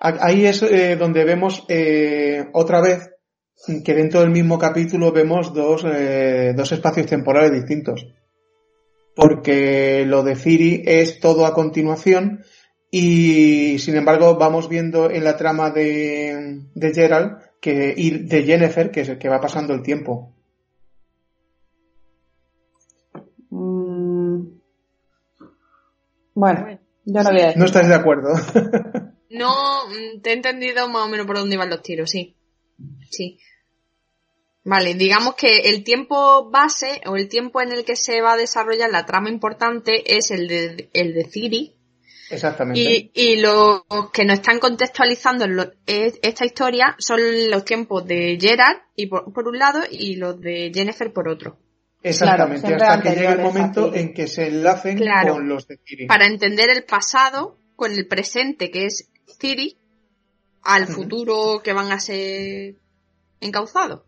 [0.00, 3.10] Ahí es eh, donde vemos eh, otra vez
[3.84, 8.08] que dentro del mismo capítulo vemos dos, eh, dos espacios temporales distintos.
[9.14, 12.42] Porque lo de Ciri es todo a continuación
[12.90, 18.90] y sin embargo vamos viendo en la trama de, de Gerald que, y de Jennifer
[18.90, 20.34] que es el que va pasando el tiempo.
[23.50, 24.60] Mm.
[26.34, 28.30] Bueno, yo no voy a No estás de acuerdo.
[29.30, 29.52] no,
[29.88, 32.36] mm, te he entendido más o menos por dónde iban los tiros, sí.
[33.10, 33.38] Sí.
[34.64, 38.36] Vale, digamos que el tiempo base o el tiempo en el que se va a
[38.36, 41.79] desarrollar la trama importante es el de, el de Ciri,
[42.30, 42.80] Exactamente.
[42.80, 45.46] Y, y los que nos están contextualizando
[45.86, 47.20] esta historia son
[47.50, 51.58] los tiempos de Gerard y por, un lado y los de Jennifer por otro.
[52.02, 56.06] Exactamente, hasta que llegue el momento en que se enlacen con los de Ciri.
[56.06, 59.76] Para entender el pasado con el presente, que es Ciri,
[60.62, 62.76] al futuro que van a ser
[63.40, 64.02] encauzados.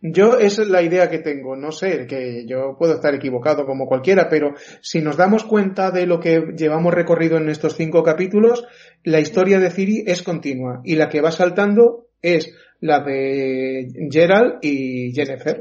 [0.00, 1.56] Yo, esa es la idea que tengo.
[1.56, 6.06] No sé, que yo puedo estar equivocado como cualquiera, pero si nos damos cuenta de
[6.06, 8.64] lo que llevamos recorrido en estos cinco capítulos,
[9.04, 14.58] la historia de Ciri es continua y la que va saltando es la de Gerald
[14.62, 15.60] y Jennifer.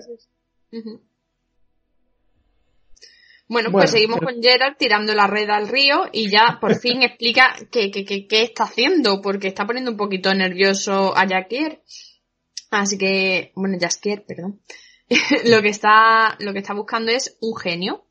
[3.50, 7.56] Bueno, pues seguimos con Gerald tirando la red al río y ya por fin explica
[7.72, 11.82] qué, qué, qué, está haciendo, porque está poniendo un poquito nervioso a Jaquier.
[12.70, 14.62] Así que, bueno, Jaskier, perdón.
[15.46, 18.06] lo que está, lo que está buscando es un genio.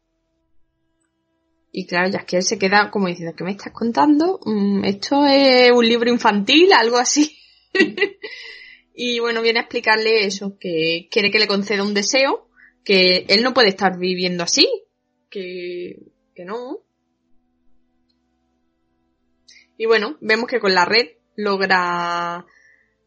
[1.72, 4.40] Y claro, Jaskier se queda como diciendo, ¿qué me estás contando?
[4.44, 7.36] Mm, esto es un libro infantil, algo así.
[8.94, 12.48] y bueno, viene a explicarle eso, que quiere que le conceda un deseo,
[12.82, 14.66] que él no puede estar viviendo así,
[15.28, 15.98] que,
[16.34, 16.78] que no.
[19.76, 22.46] Y bueno, vemos que con la red logra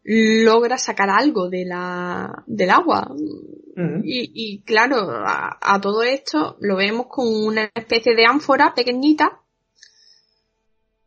[0.04, 3.14] logra sacar algo de la, del agua.
[4.04, 9.40] y, y, claro, a, todo esto lo vemos con una especie de ánfora pequeñita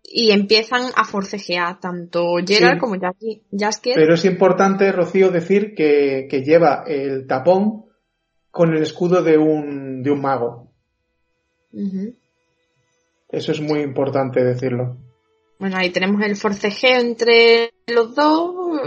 [0.03, 3.95] y empiezan a forcejear tanto Gerard como Jaskier.
[3.97, 7.87] Pero es importante, Rocío, decir que, que, lleva el tapón
[8.51, 10.71] con el escudo de un, de un mago.
[13.31, 14.99] Eso es muy importante decirlo.
[15.63, 18.81] Bueno, ahí tenemos el forcejeo entre los dos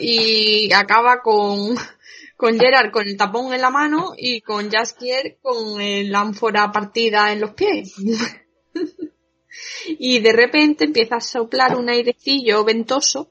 [0.00, 1.76] y acaba con,
[2.38, 7.34] con Gerard con el tapón en la mano y con Jaskier con el ánfora partida
[7.34, 7.96] en los pies.
[9.98, 13.30] y de repente empieza a soplar un airecillo ventoso.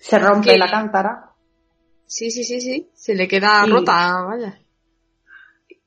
[0.00, 1.36] Se rompe la cántara.
[2.04, 2.90] Sí, sí, sí, sí.
[2.94, 4.60] Se le queda rota, vaya.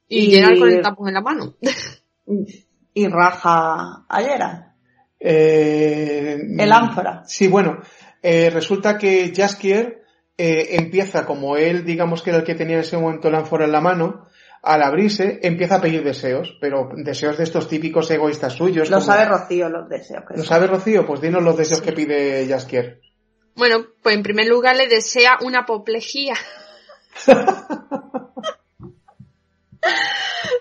[0.08, 1.58] Y, Gerard con el tapón en la mano.
[2.93, 4.76] y raja a Gerard.
[5.20, 7.24] Eh, el ánfora.
[7.26, 7.82] Sí, bueno,
[8.22, 10.03] eh, resulta que Jaskier
[10.38, 13.65] eh, empieza, como él, digamos que era el que tenía en ese momento el ánfora
[13.65, 14.28] en la mano,
[14.61, 18.89] al abrirse, empieza a pedir deseos, pero deseos de estos típicos egoístas suyos.
[18.89, 20.24] Lo sabe Rocío los deseos.
[20.36, 21.05] ¿Lo sabe Rocío?
[21.05, 22.99] Pues dinos los deseos que pide Jaskier.
[23.55, 26.36] Bueno, pues en primer lugar le desea una apoplejía.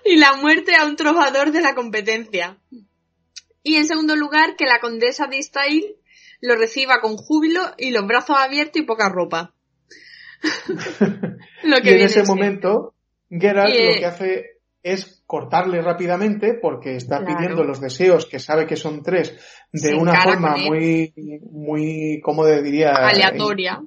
[0.05, 2.59] y la muerte a un trovador de la competencia.
[3.67, 5.97] Y en segundo lugar, que la condesa de Istail
[6.41, 9.55] lo reciba con júbilo y los brazos abiertos y poca ropa.
[11.65, 12.95] lo que y en ese momento,
[13.29, 14.45] Geralt lo que hace
[14.85, 19.37] es cortarle rápidamente porque está pidiendo los deseos que sabe que son tres
[19.73, 21.13] de una forma muy,
[21.51, 22.93] muy, ¿cómo diría?
[22.93, 23.83] Aleatoria.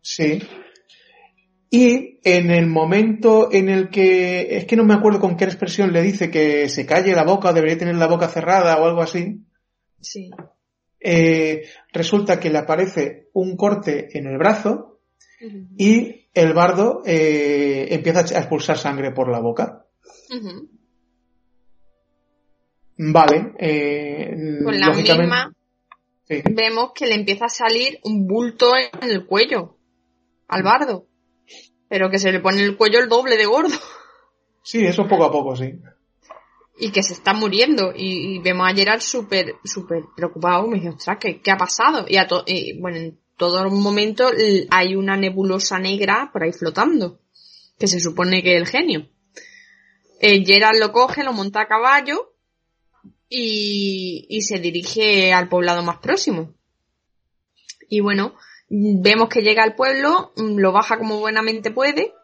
[0.00, 0.42] Sí.
[1.74, 5.90] Y en el momento en el que, es que no me acuerdo con qué expresión
[5.90, 9.40] le dice que se calle la boca, debería tener la boca cerrada o algo así.
[9.98, 10.30] Sí.
[11.00, 15.00] Eh, resulta que le aparece un corte en el brazo
[15.78, 19.86] y el bardo eh, empieza a expulsar sangre por la boca.
[22.98, 23.54] Vale.
[23.58, 25.52] Eh, Con la misma
[26.28, 29.78] vemos que le empieza a salir un bulto en el cuello
[30.48, 31.06] al bardo.
[31.92, 33.76] Pero que se le pone el cuello el doble de gordo.
[34.62, 35.74] Sí, eso poco a poco, sí.
[36.78, 37.92] Y que se está muriendo.
[37.94, 40.66] Y, vemos a Gerard súper, súper preocupado.
[40.68, 42.06] Me dice, ostras, ¿qué, ha pasado?
[42.08, 44.30] Y, a y bueno, en todo momento
[44.70, 47.20] hay una nebulosa negra por ahí flotando.
[47.78, 49.10] Que se supone que es el genio.
[50.18, 52.32] Eh, Gerard lo coge, lo monta a caballo
[53.28, 56.54] y, y se dirige al poblado más próximo.
[57.90, 58.34] Y bueno,
[58.72, 62.14] vemos que llega al pueblo, lo baja como buenamente puede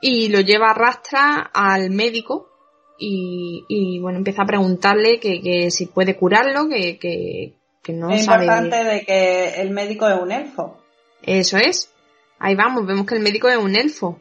[0.00, 2.50] y lo lleva a rastra al médico
[2.98, 8.10] y, y bueno, empieza a preguntarle que, que si puede curarlo, que, que, que no
[8.10, 10.76] es importante de que el médico es un elfo.
[11.22, 11.90] Eso es.
[12.38, 14.20] Ahí vamos, vemos que el médico es un elfo.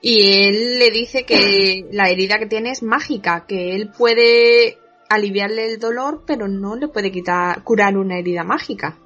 [0.00, 4.78] Y él le dice que la herida que tiene es mágica, que él puede
[5.08, 8.98] aliviarle el dolor, pero no le puede quitar, curar una herida mágica.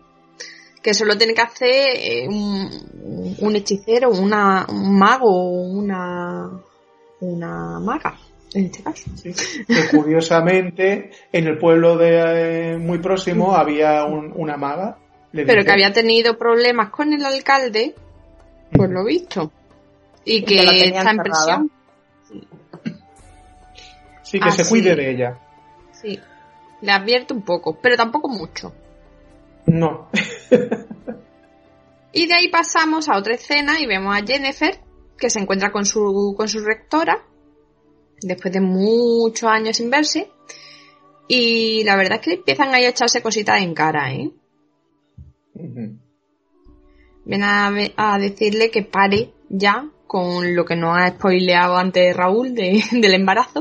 [0.83, 6.51] Que solo tiene que hacer eh, un, un hechicero, una, un mago o una,
[7.21, 8.17] una maga,
[8.55, 9.11] en este caso.
[9.23, 14.97] Que curiosamente, en el pueblo de eh, muy próximo había una maga.
[15.33, 17.95] pero que había tenido problemas con el alcalde,
[18.73, 19.53] por lo visto.
[20.25, 21.71] Y que está en presión.
[24.23, 25.39] Sí, que se cuide de ella.
[25.93, 26.19] Sí,
[26.81, 28.73] le advierte un poco, pero tampoco mucho.
[29.67, 30.09] No.
[32.13, 34.81] y de ahí pasamos a otra escena y vemos a Jennifer
[35.17, 37.25] que se encuentra con su, con su rectora
[38.23, 40.31] después de muchos años sin verse.
[41.29, 44.31] Y la verdad es que empiezan ahí a echarse cositas en cara, ¿eh?
[47.25, 52.55] Ven a, a decirle que pare ya con lo que nos ha spoileado antes Raúl
[52.55, 53.61] del embarazo,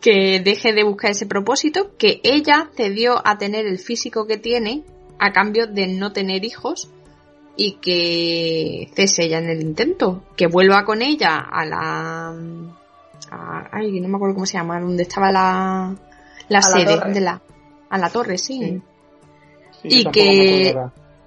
[0.00, 4.84] que deje de buscar ese propósito, que ella cedió a tener el físico que tiene
[5.18, 6.90] a cambio de no tener hijos
[7.56, 12.34] y que cese ella en el intento, que vuelva con ella a la...
[13.72, 15.94] ay, no me acuerdo cómo se llama, donde estaba la,
[16.48, 17.40] la sede de la...
[17.90, 18.82] A la torre, sí.
[19.84, 20.74] y que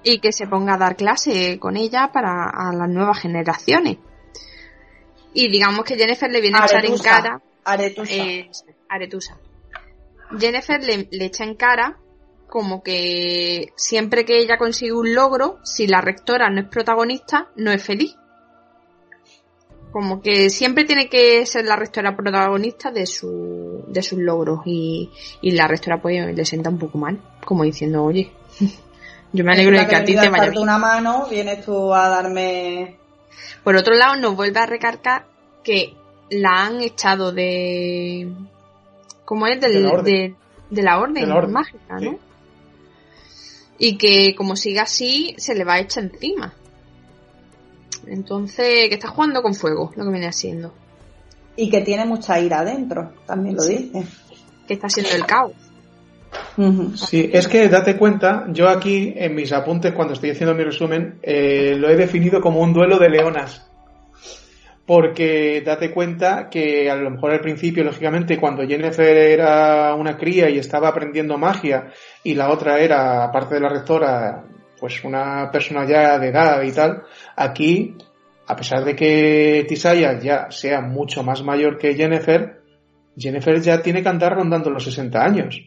[0.03, 3.97] y que se ponga a dar clase con ella para las nuevas generaciones.
[5.33, 7.41] Y digamos que Jennifer le viene a echar en cara.
[7.67, 8.13] Aretusa.
[8.13, 8.49] Eh,
[8.87, 9.37] Aretusa.
[10.39, 11.97] Jennifer le, echa en cara
[12.47, 17.71] como que siempre que ella consigue un logro, si la rectora no es protagonista, no
[17.71, 18.15] es feliz.
[19.91, 25.11] Como que siempre tiene que ser la rectora protagonista de, su, de sus logros y,
[25.41, 28.31] y la rectora pues le sienta un poco mal, como diciendo, oye,
[29.33, 30.63] yo me alegro de que a ti te vaya bien.
[30.63, 32.97] una mano, vienes tú a darme...
[33.63, 35.25] Por otro lado, nos vuelve a recargar
[35.63, 35.96] que
[36.29, 38.31] la han echado de...
[39.25, 39.59] ¿Cómo es?
[39.59, 40.35] de, la orden,
[40.69, 42.17] de, la orden mágica, ¿no?
[43.77, 46.53] Y que como siga así, se le va a echar encima.
[48.07, 50.73] Entonces, que está jugando con fuego, lo que viene haciendo.
[51.55, 54.03] Y que tiene mucha ira adentro, también lo dice.
[54.67, 55.53] Que está siendo el caos.
[56.95, 61.19] Sí, es que date cuenta, yo aquí en mis apuntes cuando estoy haciendo mi resumen
[61.21, 63.67] eh, lo he definido como un duelo de leonas.
[64.87, 70.49] Porque date cuenta que a lo mejor al principio, lógicamente, cuando Jennifer era una cría
[70.49, 71.91] y estaba aprendiendo magia
[72.23, 74.45] y la otra era, aparte de la rectora,
[74.79, 77.03] pues una persona ya de edad y tal,
[77.35, 77.97] aquí,
[78.47, 82.61] a pesar de que Tisaya ya sea mucho más mayor que Jennifer,
[83.17, 85.61] Jennifer ya tiene que andar rondando los 60 años.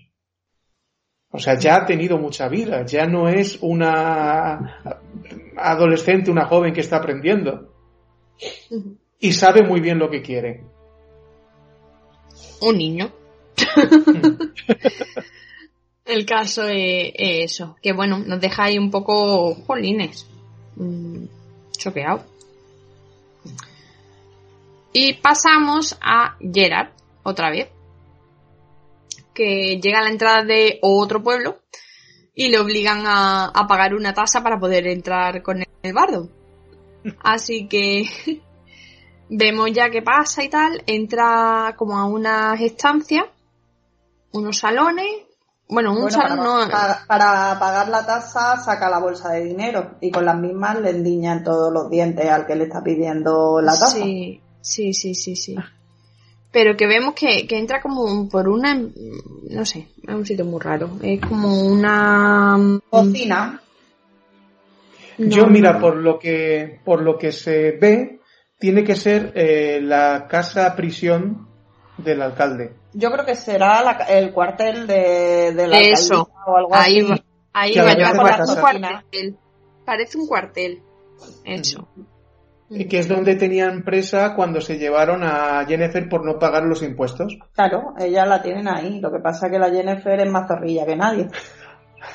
[1.31, 4.83] O sea, ya ha tenido mucha vida, ya no es una
[5.59, 7.75] adolescente, una joven que está aprendiendo.
[9.21, 10.65] Y sabe muy bien lo que quiere.
[12.63, 13.13] Un niño.
[16.05, 20.27] El caso es, eso, que bueno, nos deja ahí un poco jolines,
[20.75, 21.25] mm,
[21.77, 22.25] choqueado.
[24.93, 26.89] Y pasamos a Gerard,
[27.23, 27.69] otra vez,
[29.33, 31.61] que llega a la entrada de otro pueblo
[32.35, 36.29] y le obligan a, pagar una tasa para poder entrar con el bardo.
[37.23, 38.41] Así que
[39.31, 43.25] vemos ya qué pasa y tal, entra como a unas estancias,
[44.33, 45.07] unos salones,
[45.69, 47.07] bueno, un salón para, no...
[47.07, 51.45] para, pagar la tasa saca la bolsa de dinero y con las mismas le endiñan
[51.45, 53.91] todos los dientes al que le está pidiendo la tasa.
[53.91, 55.57] Sí, sí, sí, sí, sí.
[56.51, 60.61] Pero que vemos que, que entra como por una, no sé, es un sitio muy
[60.61, 60.91] raro.
[61.01, 63.63] Es como una cocina.
[65.17, 68.20] Yo mira, por lo que por lo que se ve,
[68.61, 71.49] tiene que ser eh, la casa prisión
[71.97, 72.75] del alcalde.
[72.93, 76.31] Yo creo que será el cuartel de, de la Eso.
[76.47, 77.11] o algo ahí así.
[77.11, 77.17] Va,
[77.55, 79.37] ahí va, yo parece un cuartel.
[79.85, 80.83] Parece un cuartel.
[81.45, 81.89] Eso.
[82.69, 86.83] Y que es donde tenían presa cuando se llevaron a Jennifer por no pagar los
[86.83, 87.39] impuestos.
[87.55, 89.01] Claro, ella la tienen ahí.
[89.01, 91.29] Lo que pasa es que la Jennifer es más zorrilla que nadie.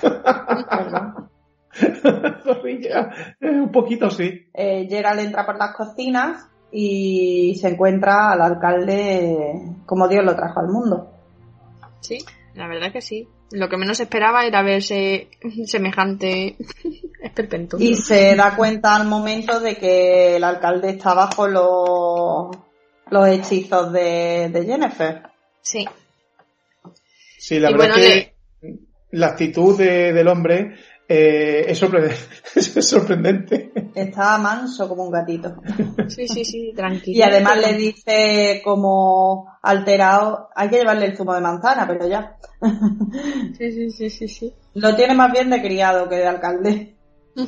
[1.82, 4.48] eh, un poquito sí.
[4.54, 9.38] Eh, Gerald entra por las cocinas y se encuentra al alcalde
[9.86, 11.12] como Dios lo trajo al mundo.
[12.02, 12.18] Sí,
[12.54, 13.28] la verdad que sí.
[13.52, 15.30] Lo que menos esperaba era verse
[15.66, 16.58] semejante
[17.24, 17.78] esperpento.
[17.80, 22.58] Y se da cuenta al momento de que el alcalde está bajo los,
[23.10, 25.24] los hechizos de, Jennifer.
[25.62, 25.86] Sí.
[27.38, 28.36] Sí, la verdad que
[29.12, 30.76] la actitud del hombre
[31.08, 33.72] eh, es, sorprendente.
[33.94, 35.56] Está manso como un gatito.
[36.08, 37.18] Sí, sí, sí, tranquilo.
[37.18, 42.38] Y además le dice como alterado, hay que llevarle el zumo de manzana, pero ya.
[43.58, 44.54] Sí, sí, sí, sí, sí.
[44.74, 46.96] Lo tiene más bien de criado que de alcalde.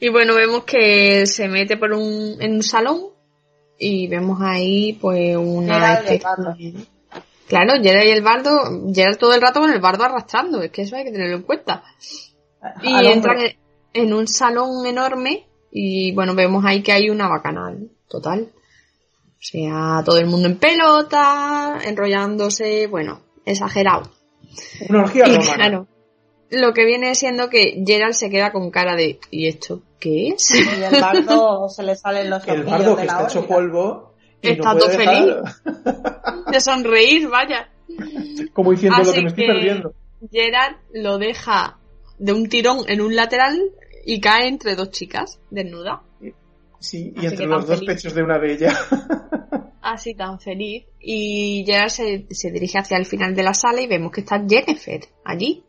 [0.00, 3.00] Y bueno, vemos que se mete por un, en un salón
[3.78, 6.02] y vemos ahí pues una...
[7.48, 8.60] Claro, Gerard y el bardo,
[8.92, 11.42] Gerard todo el rato con el bardo arrastrando, es que eso hay que tenerlo en
[11.42, 11.82] cuenta.
[12.82, 13.38] Y entran
[13.92, 18.50] en, un salón enorme y bueno, vemos ahí que hay una bacanal, total.
[18.52, 24.10] O sea, todo el mundo en pelota, enrollándose, bueno, exagerado.
[24.88, 25.86] Una orgía y claro,
[26.50, 30.50] lo que viene siendo que Gerald se queda con cara de ¿y esto qué es?
[30.54, 34.07] Y el bardo se le salen los El bardo que está hecho polvo
[34.42, 35.34] Está todo feliz
[36.50, 37.68] de sonreír, vaya.
[38.52, 39.94] Como diciendo lo que me estoy perdiendo.
[40.30, 41.78] Gerard lo deja
[42.18, 43.56] de un tirón en un lateral
[44.04, 46.02] y cae entre dos chicas, desnuda.
[46.80, 48.88] Sí, y entre los dos pechos de una de ellas.
[49.82, 50.84] Así tan feliz.
[51.00, 54.42] Y Gerard se, se, dirige hacia el final de la sala y vemos que está
[54.46, 55.64] Jennifer allí.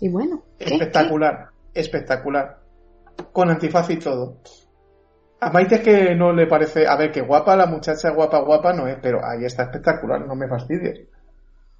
[0.00, 0.44] Y bueno.
[0.58, 2.60] Espectacular, espectacular.
[3.32, 4.38] Con antifaz y todo.
[5.44, 8.72] A Maite es que no le parece, a ver, que guapa, la muchacha guapa, guapa
[8.72, 11.00] no es, pero ahí está espectacular, no me fastidies.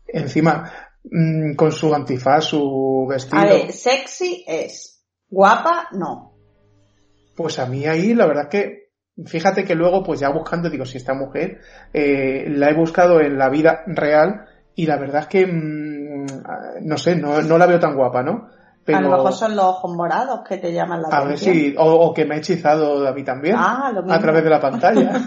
[0.06, 0.70] Encima,
[1.04, 3.40] mm, con su antifaz, su vestido.
[3.40, 6.34] A ver, sexy es, guapa no.
[7.34, 8.90] Pues a mí ahí, la verdad es que,
[9.24, 11.60] fíjate que luego, pues ya buscando, digo, si esta mujer,
[11.92, 16.26] eh, la he buscado en la vida real y la verdad es que, mm,
[16.82, 18.50] no sé, no, no la veo tan guapa, ¿no?
[18.92, 21.26] A lo mejor son los ojos morados que te llaman la atención.
[21.26, 23.56] A ver si, o, que me ha hechizado a mí también.
[23.58, 25.12] Ah, a través de la pantalla.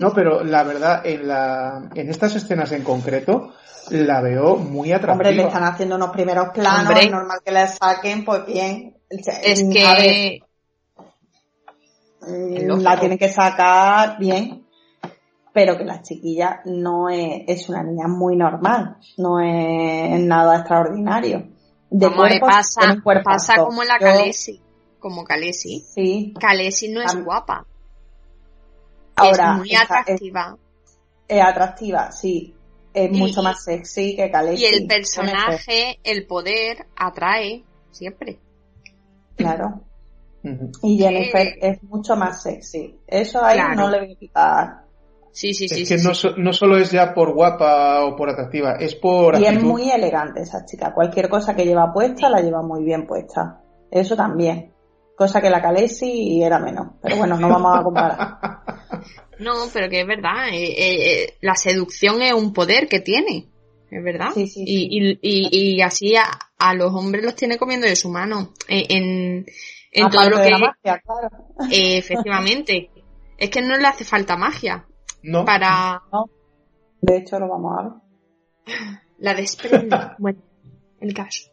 [0.00, 3.52] no, pero la verdad, en, la, en estas escenas en concreto,
[3.90, 5.12] la veo muy atractiva.
[5.12, 8.96] Hombre, le están haciendo unos primeros planos, es normal que la saquen, pues bien.
[9.10, 10.40] Es que...
[12.22, 14.64] Mm, la tienen que sacar bien,
[15.52, 21.51] pero que la chiquilla no es, es una niña muy normal, no es nada extraordinario
[21.92, 24.60] de pasa, pasa como la Calesi,
[24.98, 25.80] como Calesi.
[25.80, 26.34] Sí.
[26.38, 27.66] Calesi no es guapa.
[29.16, 30.56] Ahora, es muy atractiva.
[31.28, 32.54] Es, atractiva, sí.
[32.94, 34.62] Es mucho más sexy que Calesi.
[34.62, 38.38] Y el personaje, el poder, atrae siempre.
[39.36, 39.82] Claro.
[40.82, 42.98] Y Jennifer es mucho más sexy.
[43.06, 44.82] Eso ahí no le voy a quitar
[45.32, 45.82] Sí, sí, sí.
[45.82, 49.40] Es que no, no, solo es ya por guapa o por atractiva, es por.
[49.40, 50.92] Y es muy elegante esa chica.
[50.92, 53.62] Cualquier cosa que lleva puesta la lleva muy bien puesta.
[53.90, 54.72] Eso también.
[55.16, 56.88] Cosa que la Calesi era menos.
[57.00, 58.38] Pero bueno, no vamos a comparar.
[59.38, 60.48] no, pero que es verdad.
[60.50, 63.48] Eh, eh, eh, la seducción es un poder que tiene.
[63.90, 64.30] es verdad.
[64.34, 68.52] Sí, sí, y, y, y, así a, los hombres los tiene comiendo de su mano.
[68.68, 69.46] En,
[69.92, 70.50] en, todo lo que.
[70.50, 71.28] magia, claro.
[71.70, 72.90] efectivamente.
[73.38, 74.86] es que no le hace falta magia.
[75.22, 75.44] No.
[75.44, 76.02] Para.
[77.00, 77.92] De hecho, lo vamos a ver.
[79.18, 79.96] La desprende.
[80.18, 80.40] bueno,
[81.00, 81.50] el caso.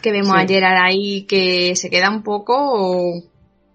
[0.00, 3.12] Que vemos a Gerard ahí que se queda un poco.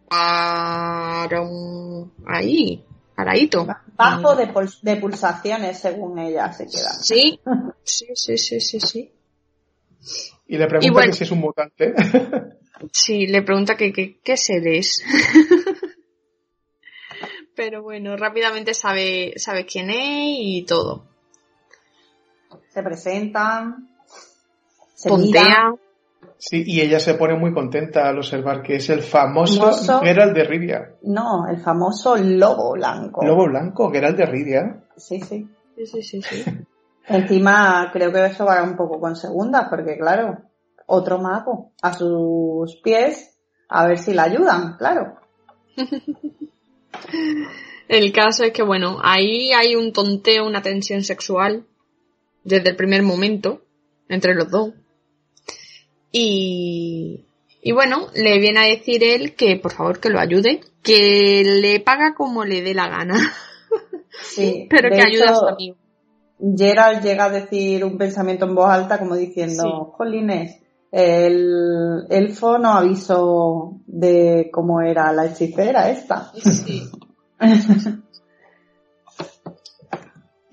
[0.08, 2.14] Para un...
[2.28, 2.86] ahí,
[3.16, 3.66] paradito.
[3.96, 4.50] Bajo de,
[4.82, 6.90] de, pulsaciones, según ella se queda.
[6.90, 7.40] Sí,
[7.84, 8.80] sí, sí, sí, sí.
[8.80, 9.12] sí.
[10.48, 11.94] Y le pregunta si es un mutante.
[12.92, 15.02] sí, le pregunta que, qué sede es.
[17.56, 21.06] Pero bueno, rápidamente sabe, sabe quién es y todo.
[22.70, 23.90] Se presentan.
[24.96, 25.10] Se.
[26.38, 30.44] Sí, y ella se pone muy contenta al observar que es el famoso, Geralt de
[30.44, 30.96] Rivia.
[31.04, 33.24] No, el famoso lobo blanco.
[33.24, 34.84] Lobo blanco, Geralt de Rivia.
[34.96, 35.48] Sí, sí.
[35.76, 36.44] Sí, sí, sí, sí.
[37.08, 40.38] Encima creo que eso va un poco con segundas, porque claro,
[40.88, 43.38] otro mago a sus pies,
[43.70, 45.18] a ver si la ayudan, claro.
[47.88, 51.66] El caso es que, bueno, ahí hay un tonteo, una tensión sexual
[52.44, 53.62] desde el primer momento
[54.08, 54.74] entre los dos.
[56.12, 57.26] Y,
[57.62, 61.80] y bueno, le viene a decir él que por favor que lo ayude, que le
[61.80, 63.34] paga como le dé la gana.
[64.24, 65.78] Sí, pero que ayude a su amigo.
[66.58, 70.60] Gerald llega a decir un pensamiento en voz alta como diciendo, Jolines,
[70.92, 76.32] el elfo no avisó de cómo era la hechicera esta.
[76.36, 76.90] Sí.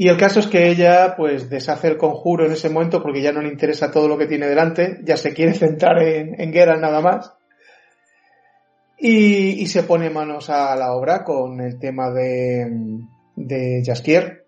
[0.01, 3.33] Y el caso es que ella pues deshace el conjuro en ese momento porque ya
[3.33, 6.81] no le interesa todo lo que tiene delante, ya se quiere centrar en, en Geralt
[6.81, 7.35] nada más.
[8.97, 12.67] Y, se pone manos a la obra con el tema de,
[13.37, 14.47] de Jaskier.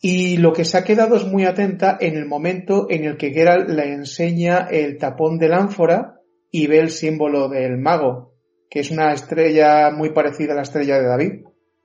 [0.00, 3.32] Y lo que se ha quedado es muy atenta en el momento en el que
[3.32, 6.20] Geralt le enseña el tapón del ánfora
[6.50, 8.32] y ve el símbolo del mago,
[8.70, 11.32] que es una estrella muy parecida a la estrella de David,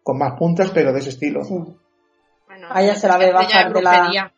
[0.02, 1.42] con más puntas pero de ese estilo.
[1.42, 4.32] Bueno, se la ve bajar de la...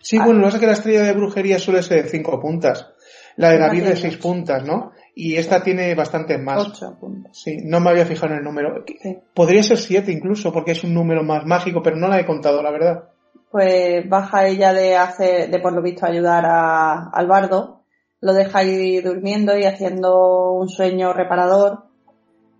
[0.00, 2.40] Sí, bueno, lo que pasa es que la estrella de brujería suele ser de cinco
[2.40, 2.92] puntas.
[3.36, 4.92] La de David de seis puntas, ¿no?
[5.14, 6.68] Y esta tiene bastantes más.
[6.68, 7.38] Ocho puntas.
[7.38, 8.84] Sí, no me había fijado en el número.
[9.32, 12.62] Podría ser siete incluso, porque es un número más mágico, pero no la he contado,
[12.62, 13.04] la verdad.
[13.50, 17.84] Pues baja ella de hacer, de por lo visto ayudar a, al bardo,
[18.20, 21.84] lo deja ahí durmiendo y haciendo un sueño reparador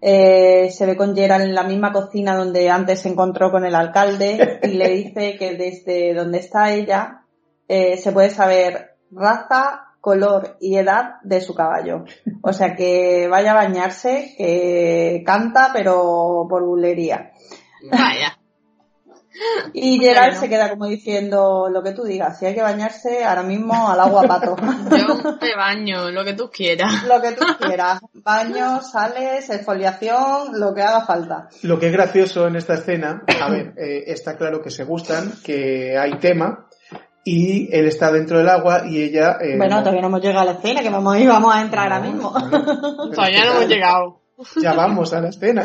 [0.07, 3.75] eh, se ve con Gerald en la misma cocina donde antes se encontró con el
[3.75, 7.23] alcalde y le dice que desde donde está ella
[7.69, 12.05] eh, se puede saber raza, color y edad de su caballo.
[12.43, 17.33] O sea que vaya a bañarse, que canta pero por bulería.
[17.91, 18.37] Vaya.
[19.73, 23.43] Y Gerald se queda como diciendo lo que tú digas, si hay que bañarse ahora
[23.43, 24.55] mismo al agua pato.
[24.97, 27.03] Yo te baño, lo que tú quieras.
[27.03, 27.99] Lo que tú quieras.
[28.13, 31.49] Baño, sales, exfoliación, lo que haga falta.
[31.63, 35.33] Lo que es gracioso en esta escena, a ver, eh, está claro que se gustan,
[35.43, 36.69] que hay tema,
[37.25, 39.39] y él está dentro del agua y ella...
[39.41, 42.07] Eh, bueno, todavía no hemos llegado a la escena, que vamos, vamos a entrar ahora
[42.07, 42.31] mismo.
[43.14, 44.20] todavía no hemos llegado.
[44.61, 45.62] Ya vamos a la escena.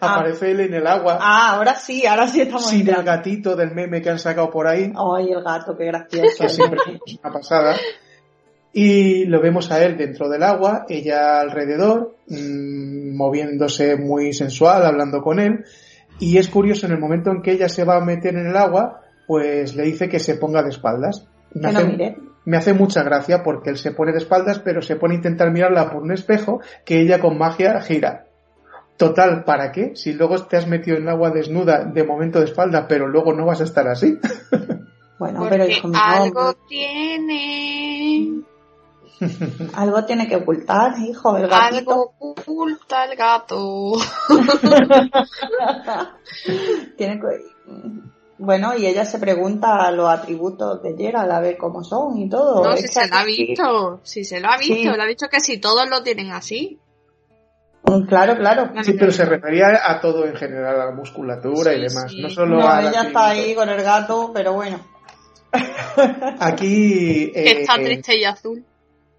[0.00, 0.14] Ah.
[0.18, 1.18] Aparece él en el agua.
[1.20, 4.68] Ah, ahora sí, ahora sí estamos Sin el gatito del meme que han sacado por
[4.68, 4.92] ahí.
[4.94, 6.44] Ay, el gato, qué gracioso.
[6.44, 7.76] Que siempre es una pasada.
[8.72, 15.20] Y lo vemos a él dentro del agua, ella alrededor, mmm, moviéndose muy sensual, hablando
[15.20, 15.64] con él.
[16.18, 18.56] Y es curioso, en el momento en que ella se va a meter en el
[18.56, 19.01] agua,
[19.32, 21.26] pues le dice que se ponga de espaldas.
[21.54, 24.82] Me que no mire me hace mucha gracia porque él se pone de espaldas, pero
[24.82, 28.26] se pone a intentar mirarla por un espejo que ella con magia gira.
[28.96, 29.92] Total, ¿para qué?
[29.94, 33.32] Si luego te has metido en el agua desnuda de momento de espalda, pero luego
[33.32, 34.18] no vas a estar así.
[35.18, 35.64] Bueno, pero
[35.94, 38.42] algo tiene.
[39.74, 41.76] algo tiene que ocultar, hijo, el gato.
[41.76, 43.92] Algo oculta el gato.
[46.96, 47.26] tiene que
[48.38, 52.64] bueno, y ella se pregunta los atributos de Gerald a ver cómo son y todo.
[52.64, 55.40] No, si se lo ha visto, si se lo ha visto, le ha dicho que
[55.40, 56.78] si todos lo tienen así.
[57.84, 58.70] Mm, claro, claro.
[58.82, 62.60] Sí, pero se refería a todo en general, a la musculatura y demás, no solo
[62.60, 64.80] no, ella está ahí con el gato, pero bueno.
[66.40, 67.30] Aquí...
[67.34, 68.64] Eh, está triste y azul.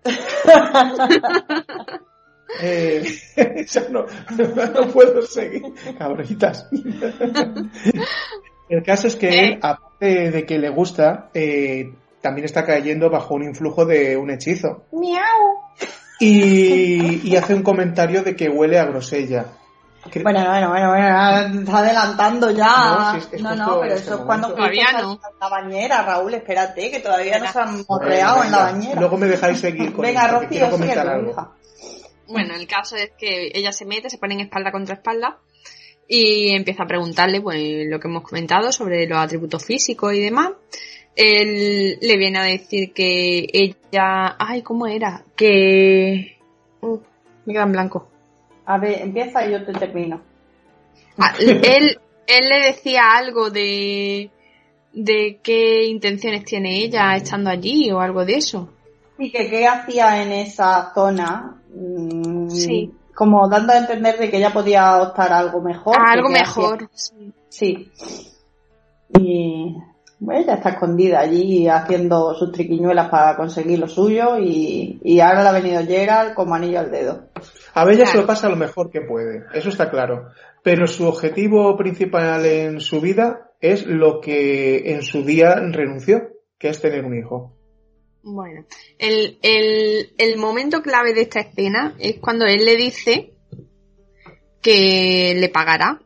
[2.62, 3.04] eh,
[3.92, 4.06] no,
[4.38, 5.64] no, puedo seguir,
[5.98, 6.68] cabritas.
[8.74, 9.60] El caso es que él, ¿Eh?
[9.62, 14.86] aparte de que le gusta, eh, también está cayendo bajo un influjo de un hechizo.
[14.92, 15.22] ¡Miau!
[16.20, 19.46] Y, hace un comentario de que huele a grosella.
[20.24, 23.20] Bueno, bueno, bueno, bueno, está adelantando ya.
[23.40, 25.20] No, no, pero eso es cuando todavía no.
[25.40, 29.00] la bañera, Raúl, espérate, que todavía no se han morreado en la bañera.
[29.00, 31.56] Luego me dejáis seguir con Venga, Rocío, comentar algo.
[32.28, 35.38] Bueno, el caso es que ella se mete, se pone en espalda contra espalda
[36.08, 40.52] y empieza a preguntarle pues, lo que hemos comentado sobre los atributos físicos y demás.
[41.16, 44.36] Él le viene a decir que ella...
[44.40, 45.24] Ay, ¿cómo era?
[45.36, 46.38] Que...
[46.82, 47.00] Uh,
[47.46, 48.10] me queda en blanco.
[48.66, 50.22] A ver, empieza y yo te termino.
[51.18, 54.32] Ah, él, él le decía algo de,
[54.94, 58.70] de qué intenciones tiene ella estando allí o algo de eso.
[59.20, 61.62] Y que qué hacía en esa zona.
[61.74, 62.92] Mm, sí.
[63.14, 65.96] Como dando a entender de que ella podía optar a algo mejor.
[66.00, 66.90] algo mejor.
[67.50, 67.92] Sí.
[69.20, 69.76] Y
[70.20, 75.44] bueno, ella está escondida allí haciendo sus triquiñuelas para conseguir lo suyo y, y ahora
[75.44, 77.26] le ha venido Gerald como anillo al dedo.
[77.74, 80.30] A Bella se lo pasa lo mejor que puede, eso está claro.
[80.64, 86.70] Pero su objetivo principal en su vida es lo que en su día renunció, que
[86.70, 87.54] es tener un hijo.
[88.24, 88.66] Bueno,
[88.98, 93.34] el, el, el momento clave de esta escena es cuando él le dice
[94.62, 96.02] que le pagará.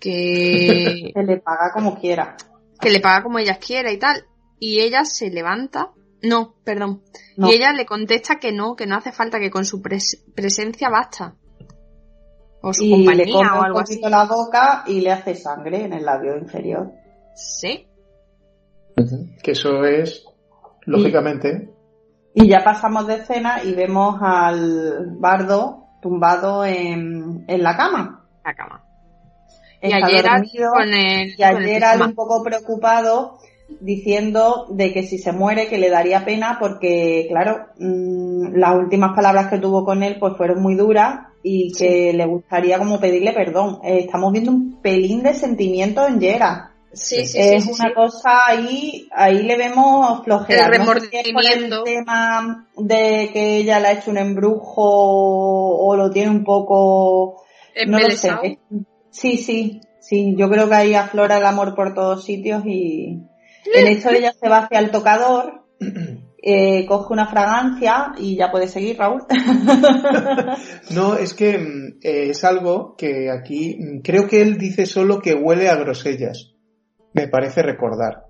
[0.00, 1.10] Que...
[1.14, 2.36] que le paga como quiera.
[2.80, 4.24] Que le paga como ella quiera y tal.
[4.58, 5.92] Y ella se levanta
[6.22, 7.02] no, perdón.
[7.36, 11.34] Y ella le contesta que no, que no hace falta, que con su presencia basta.
[12.62, 14.00] O su compañía o algo así.
[14.00, 16.92] la boca y le hace sangre en el labio inferior.
[17.34, 17.86] Sí.
[19.42, 20.24] Que eso es,
[20.86, 21.70] lógicamente.
[22.34, 28.24] Y, ya pasamos de escena y vemos al bardo tumbado en, en la cama.
[28.44, 28.84] La cama.
[29.82, 30.24] y ayer,
[30.72, 33.38] con el, y ayer un poco preocupado
[33.80, 39.14] diciendo de que si se muere que le daría pena porque, claro, mm, las últimas
[39.14, 43.32] palabras que tuvo con él pues fueron muy duras y que le gustaría como pedirle
[43.32, 43.80] perdón.
[43.84, 46.72] Eh, estamos viendo un pelín de sentimiento en Yera.
[46.96, 50.66] Sí, sí, es una cosa ahí, ahí le vemos flojera.
[50.66, 51.84] El remordimiento.
[51.84, 57.44] el tema de que ella le ha hecho un embrujo o lo tiene un poco...
[57.86, 58.58] No lo sé.
[59.10, 60.34] Sí, sí, sí.
[60.36, 63.20] Yo creo que ahí aflora el amor por todos sitios y,
[63.74, 65.64] en esto ella se va hacia el tocador,
[66.42, 69.22] eh, coge una fragancia y ya puede seguir, Raúl.
[70.90, 75.20] no, es que mm, eh, es algo que aquí mm, creo que él dice solo
[75.20, 76.55] que huele a grosellas.
[77.16, 78.26] Me parece recordar.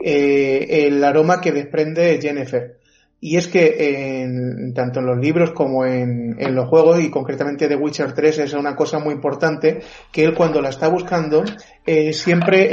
[0.00, 2.80] Eh, el aroma que desprende Jennifer.
[3.20, 7.76] Y es que en, tanto en los libros como en, los juegos, y concretamente The
[7.76, 9.80] Witcher 3, es una cosa muy importante,
[10.12, 11.44] que él cuando la está buscando,
[11.86, 12.66] eh, siempre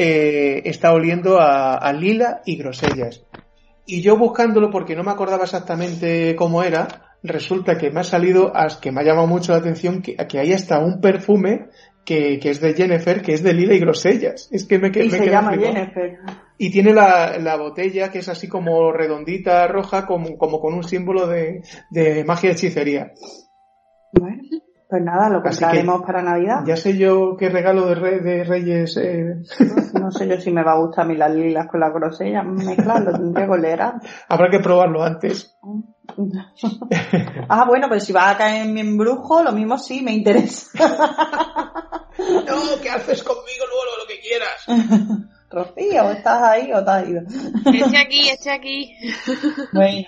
[0.58, 3.24] eh, está oliendo a, lila y grosellas.
[3.86, 6.88] Y yo buscándolo, porque no me acordaba exactamente cómo era,
[7.24, 8.52] resulta que me ha salido,
[8.82, 11.70] que me ha llamado mucho la atención, que, que hay hasta un perfume
[12.06, 14.50] que, que, es de Jennifer, que es de lila y grosellas.
[14.52, 16.20] Es que me, y se llama Jennifer.
[16.58, 20.84] Y tiene la, la, botella que es así como redondita, roja, como, como con un
[20.84, 23.12] símbolo de, de magia hechicería.
[24.14, 24.42] Bueno,
[24.92, 26.64] pues nada, lo compraremos para Navidad.
[26.66, 28.98] Ya sé yo qué regalo de, de Reyes.
[28.98, 29.36] Eh...
[29.98, 32.46] No, sé yo si me va a gustar a mí las lilas con las grosellas
[32.46, 33.80] mezclar, lo tendré que leer
[34.28, 35.58] Habrá que probarlo antes.
[37.48, 40.68] ah, bueno, pero si va a caer en mi embrujo, lo mismo sí me interesa.
[42.18, 44.66] no, ¿qué haces conmigo luego lo que quieras?
[45.52, 47.22] Rocío, ¿estás ahí o te has ido?
[47.22, 48.94] Estoy aquí, estoy aquí.
[49.74, 50.08] Bueno.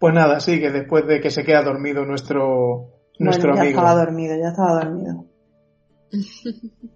[0.00, 3.94] Pues nada, sí, que después de que se queda dormido nuestro, nuestro bueno, ya estaba
[3.94, 5.26] dormido, ya estaba dormido.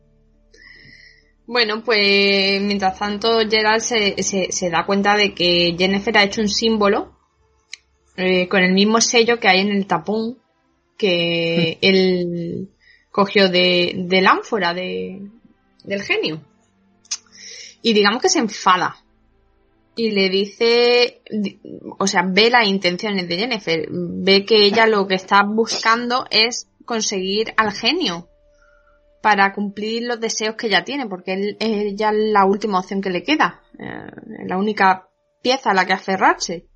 [1.51, 6.49] Bueno, pues mientras tanto Gerald se, se, da cuenta de que Jennifer ha hecho un
[6.49, 7.17] símbolo
[8.19, 10.37] eh, con el mismo sello que hay en el tapón
[10.99, 12.69] que él
[13.19, 15.21] cogió de, de la ánfora de,
[15.83, 16.41] del genio.
[17.83, 18.95] Y digamos que se enfada.
[19.97, 21.21] Y le dice,
[21.99, 26.69] o sea, ve las intenciones de Jennifer, ve que ella lo que está buscando es
[26.85, 28.29] conseguir al genio
[29.21, 33.11] para cumplir los deseos que ella tiene, porque él es ya la última opción que
[33.11, 35.09] le queda, eh, la única
[35.43, 36.69] pieza a la que aferrarse.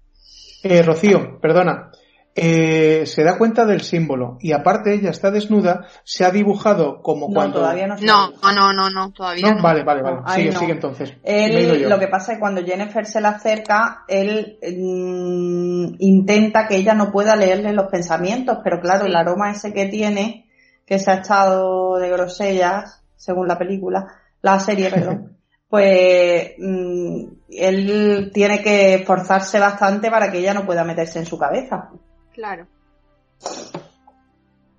[0.64, 1.92] Eh, Rocío, perdona,
[2.34, 7.28] eh, se da cuenta del símbolo y aparte ella está desnuda, se ha dibujado como
[7.28, 7.58] no, cuando...
[7.58, 9.62] Todavía no, no, no, no, no, todavía no.
[9.62, 10.18] Vale, vale, vale.
[10.28, 11.14] sigue, sigue entonces.
[11.22, 16.76] Él, lo que pasa es que cuando Jennifer se le acerca, él mm, intenta que
[16.76, 20.48] ella no pueda leerle los pensamientos, pero claro, el aroma ese que tiene
[20.86, 24.06] que se ha echado de grosellas, según la película,
[24.40, 25.36] la serie, perdón,
[25.68, 31.38] pues mm, él tiene que esforzarse bastante para que ella no pueda meterse en su
[31.38, 31.90] cabeza.
[32.32, 32.66] Claro.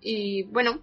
[0.01, 0.79] Y bueno,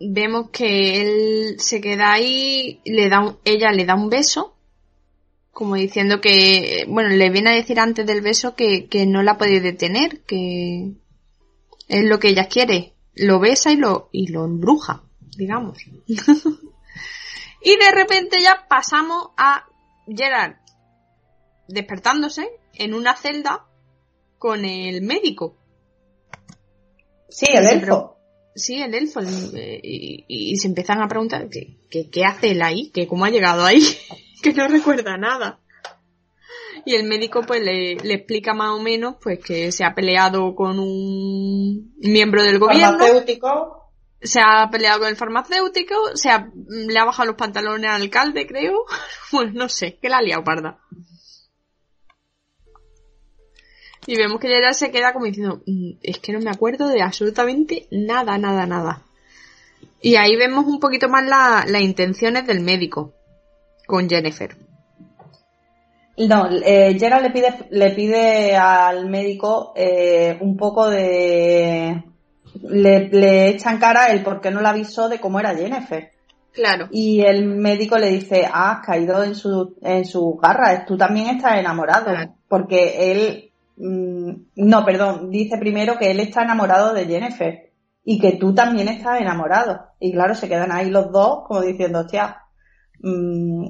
[0.00, 4.56] vemos que él se queda ahí, le da ella le da un beso,
[5.52, 9.36] como diciendo que, bueno, le viene a decir antes del beso que, que no la
[9.36, 10.92] puede detener, que
[11.88, 12.94] es lo que ella quiere.
[13.14, 15.02] Lo besa y lo, y lo embruja,
[15.36, 15.78] digamos.
[16.06, 19.66] y de repente ya pasamos a
[20.06, 20.56] Gerard
[21.68, 23.66] despertándose en una celda
[24.40, 25.54] con el médico.
[27.28, 28.16] Sí, el elfo.
[28.54, 29.20] Sí, el elfo.
[29.20, 29.80] Eh,
[30.26, 33.82] y, se empiezan a preguntar ¿qué, qué, hace él ahí, que cómo ha llegado ahí,
[34.42, 35.60] que no recuerda nada.
[36.86, 40.54] Y el médico pues le, le, explica más o menos pues que se ha peleado
[40.54, 42.98] con un miembro del gobierno.
[42.98, 43.92] Farmacéutico.
[44.22, 48.46] Se ha peleado con el farmacéutico, se ha, le ha bajado los pantalones al alcalde,
[48.46, 48.86] creo.
[49.32, 50.80] Bueno, no sé, que la ha liado parda.
[54.10, 57.00] Y vemos que ella se queda como diciendo, mm, es que no me acuerdo de
[57.00, 59.02] absolutamente nada, nada, nada.
[60.02, 63.12] Y ahí vemos un poquito más las intenciones del médico
[63.86, 64.56] con Jennifer.
[66.18, 72.02] No, eh, Gerald le pide, le pide al médico eh, un poco de...
[72.62, 76.10] Le, le echan cara el por qué no le avisó de cómo era Jennifer.
[76.52, 76.88] Claro.
[76.90, 81.28] Y el médico le dice, ah, has caído en su, en su garra, tú también
[81.28, 82.10] estás enamorado.
[82.48, 83.49] Porque él
[83.82, 87.72] no, perdón, dice primero que él está enamorado de Jennifer
[88.04, 89.80] y que tú también estás enamorado.
[89.98, 92.44] Y claro, se quedan ahí los dos como diciendo, hostia,
[93.00, 93.64] mm,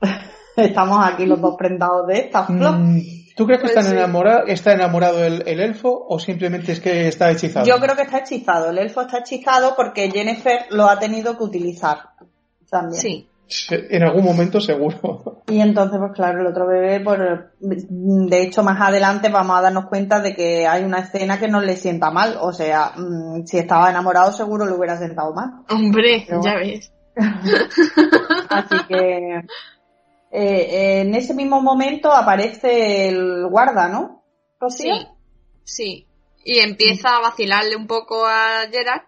[0.56, 2.78] estamos aquí los dos prendados de esta flor.
[2.78, 3.00] Mm,
[3.36, 7.30] ¿Tú crees que está, pues enamorado, está enamorado el, elfo o simplemente es que está
[7.30, 7.64] hechizado?
[7.64, 8.70] Yo creo que está hechizado.
[8.70, 12.10] El elfo está hechizado porque Jennifer lo ha tenido que utilizar
[12.68, 13.00] también.
[13.00, 13.28] Sí.
[13.70, 15.42] En algún momento seguro.
[15.48, 19.86] Y entonces, pues claro, el otro bebé, por, de hecho, más adelante vamos a darnos
[19.86, 22.36] cuenta de que hay una escena que no le sienta mal.
[22.40, 25.64] O sea, mm, si estaba enamorado seguro le hubiera sentado mal.
[25.70, 26.92] Hombre, ya ves.
[28.48, 29.42] Así que
[30.30, 34.24] eh, en ese mismo momento aparece el guarda, ¿no?
[34.68, 34.90] Sí,
[35.64, 36.06] sí.
[36.44, 39.02] Y empieza a vacilarle un poco a Gerard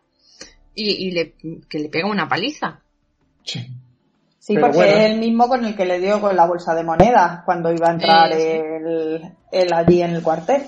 [0.75, 1.35] y, y le,
[1.69, 2.83] que le pega una paliza.
[3.45, 3.67] Sí.
[4.45, 7.41] Sí, porque es el mismo con el que le dio con la bolsa de monedas
[7.47, 10.65] cuando iba a entrar él, allí en el cuartel.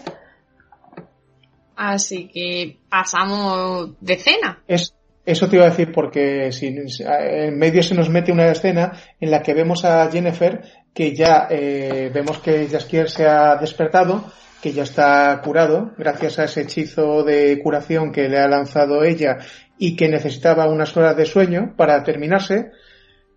[1.77, 4.63] Así que pasamos de cena.
[4.67, 4.95] Es,
[5.27, 9.31] eso te iba a decir porque si, en medio se nos mete una escena en
[9.31, 10.63] la que vemos a Jennifer
[10.95, 14.25] que ya eh, vemos que Jaskier se ha despertado,
[14.63, 19.37] que ya está curado gracias a ese hechizo de curación que le ha lanzado ella
[19.77, 22.71] y que necesitaba unas horas de sueño para terminarse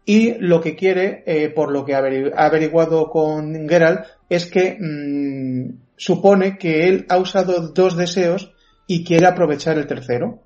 [0.09, 5.81] y lo que quiere, eh, por lo que ha averiguado con Geralt, es que mm,
[5.97, 8.51] supone que él ha usado dos deseos
[8.87, 10.39] y quiere aprovechar el tercero.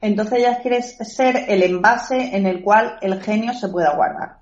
[0.00, 4.36] Entonces ya quiere ser el envase en el cual el genio se pueda guardar.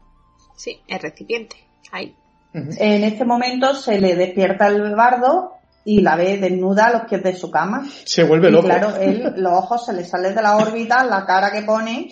[0.57, 1.57] Sí, el recipiente.
[1.91, 2.15] Ahí.
[2.55, 5.55] En este momento se le despierta el bardo
[5.85, 7.85] y la ve desnuda a los pies de su cama.
[8.05, 8.67] Se vuelve loco.
[8.67, 12.09] claro, él, los ojos se le salen de la órbita, la cara que pone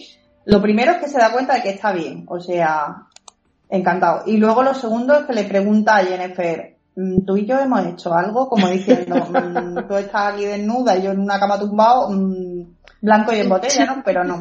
[0.48, 3.02] lo primero es que se da cuenta de que está bien, o sea,
[3.68, 4.22] encantado.
[4.24, 7.84] Y luego lo segundo es que le pregunta a Jennifer, mm, tú y yo hemos
[7.84, 12.08] hecho algo, como diciendo, mm, tú estás aquí desnuda y yo en una cama tumbado,
[12.10, 12.62] mm,
[13.02, 14.02] blanco y en botella, ¿no?
[14.02, 14.40] Pero no,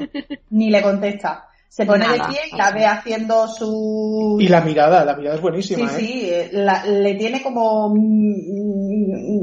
[0.51, 1.49] ni le contesta.
[1.67, 4.37] Se pone de pie y la ve haciendo su...
[4.39, 5.89] Y la mirada, la mirada es buenísima.
[5.89, 6.49] Sí, ¿eh?
[6.51, 7.93] sí, le tiene como...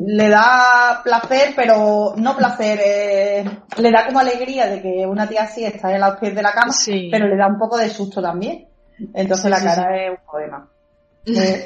[0.07, 3.45] Le da placer, pero no placer, eh,
[3.79, 6.53] le da como alegría de que una tía así está en los pies de la
[6.53, 6.75] cama,
[7.11, 8.67] pero le da un poco de susto también.
[9.13, 10.69] Entonces la cara es un poema.
[11.27, 11.65] Eh,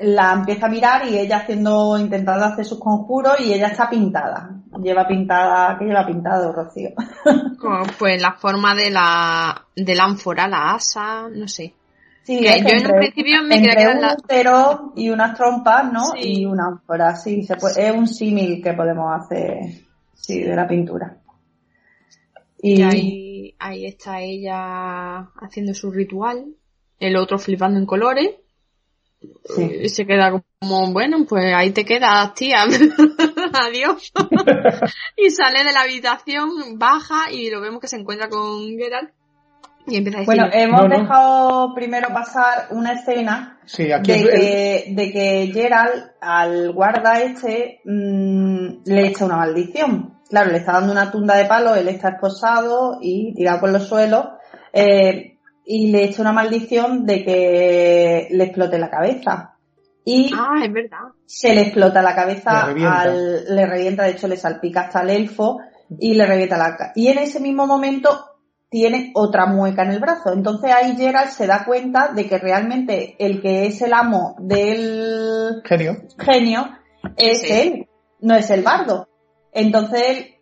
[0.00, 4.50] la empieza a mirar y ella haciendo, intentando hacer sus conjuros y ella está pintada.
[4.82, 6.90] Lleva pintada, ¿qué lleva pintado, Rocío?
[7.98, 11.74] pues la forma de la, de la ánfora, la asa, no sé.
[12.22, 14.80] Sí, que yo en un principio me creía que un la...
[14.94, 16.02] y unas trompas, ¿no?
[16.16, 19.58] Y una ánfora, sí, se puede, es un símil que podemos hacer,
[20.14, 21.16] sí, de la pintura.
[22.62, 26.46] Y, ahí, ahí está ella haciendo su ritual,
[26.98, 28.36] el otro flipando en colores
[29.56, 32.62] y se queda como, bueno, pues ahí te quedas, tía.
[33.52, 34.12] Adiós.
[35.16, 39.10] y sale de la habitación, baja y lo vemos que se encuentra con Geralt.
[39.86, 45.50] Y empieza a decir, bueno, hemos dejado primero pasar una escena de, que, de que
[45.52, 50.20] Geralt al guarda este mm, le echa una maldición.
[50.28, 53.88] Claro, le está dando una tunda de palo, él está esposado y tirado por los
[53.88, 54.26] suelos.
[54.72, 55.29] Eh,
[55.72, 59.54] y le echa una maldición de que le explote la cabeza.
[60.04, 61.12] y ah, es verdad.
[61.24, 63.00] se le explota la cabeza, le revienta.
[63.02, 65.60] Al, le revienta, de hecho le salpica hasta el elfo
[65.96, 68.08] y le revienta la Y en ese mismo momento
[68.68, 70.32] tiene otra mueca en el brazo.
[70.32, 75.62] Entonces ahí Gerald se da cuenta de que realmente el que es el amo del
[75.64, 76.68] genio, genio
[77.16, 77.86] es él,
[78.18, 79.08] no es el bardo.
[79.52, 80.34] Entonces él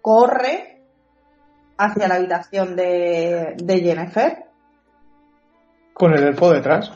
[0.00, 0.80] corre
[1.76, 4.49] hacia la habitación de, de Jennifer.
[6.00, 6.90] Con el elfo detrás.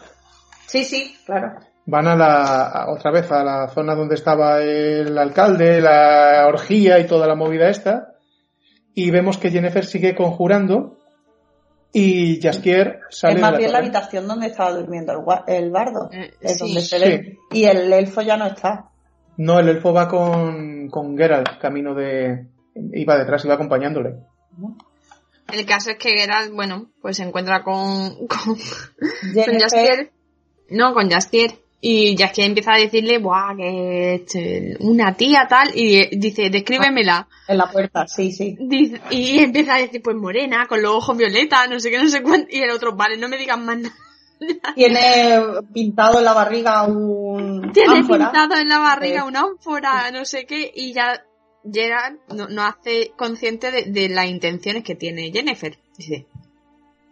[0.67, 1.59] Sí, sí, claro.
[1.85, 7.07] Van a la, otra vez a la zona donde estaba el alcalde, la orgía y
[7.07, 8.15] toda la movida esta
[8.95, 10.97] y vemos que Jennifer sigue conjurando
[11.93, 15.13] y Jaskier sale es más de la bien la habitación donde estaba durmiendo
[15.47, 16.65] el, bardo Eh, es sí.
[16.65, 18.89] donde se ve y el elfo ya no está
[19.37, 22.47] No, el elfo va con, con Geralt, camino de...
[22.95, 24.17] Iba detrás, iba acompañándole.
[25.53, 30.11] El caso es que Geralt, bueno, pues se encuentra con, con, con Jaskier.
[30.71, 31.55] No, con Jaskier.
[31.87, 37.29] Y Jaskier empieza a decirle, buah, que este, una tía tal, y dice, descríbemela.
[37.47, 41.15] en la puerta sí sí Dice- y empieza a decir, pues morena, con los ojos
[41.19, 42.47] violetas, no sé qué, no sé cuánto.
[42.51, 43.95] Y el otro, vale, no me digan más nada.
[44.75, 45.39] tiene
[45.75, 48.31] pintado en la barriga un Tiene ánfora.
[48.31, 49.29] pintado en la barriga Sí.
[49.29, 51.23] una ánfora, no sé qué, y ya
[51.73, 55.79] Gerard no, no hace consciente de, de las intenciones que tiene Jennifer.
[55.97, 56.27] Dice,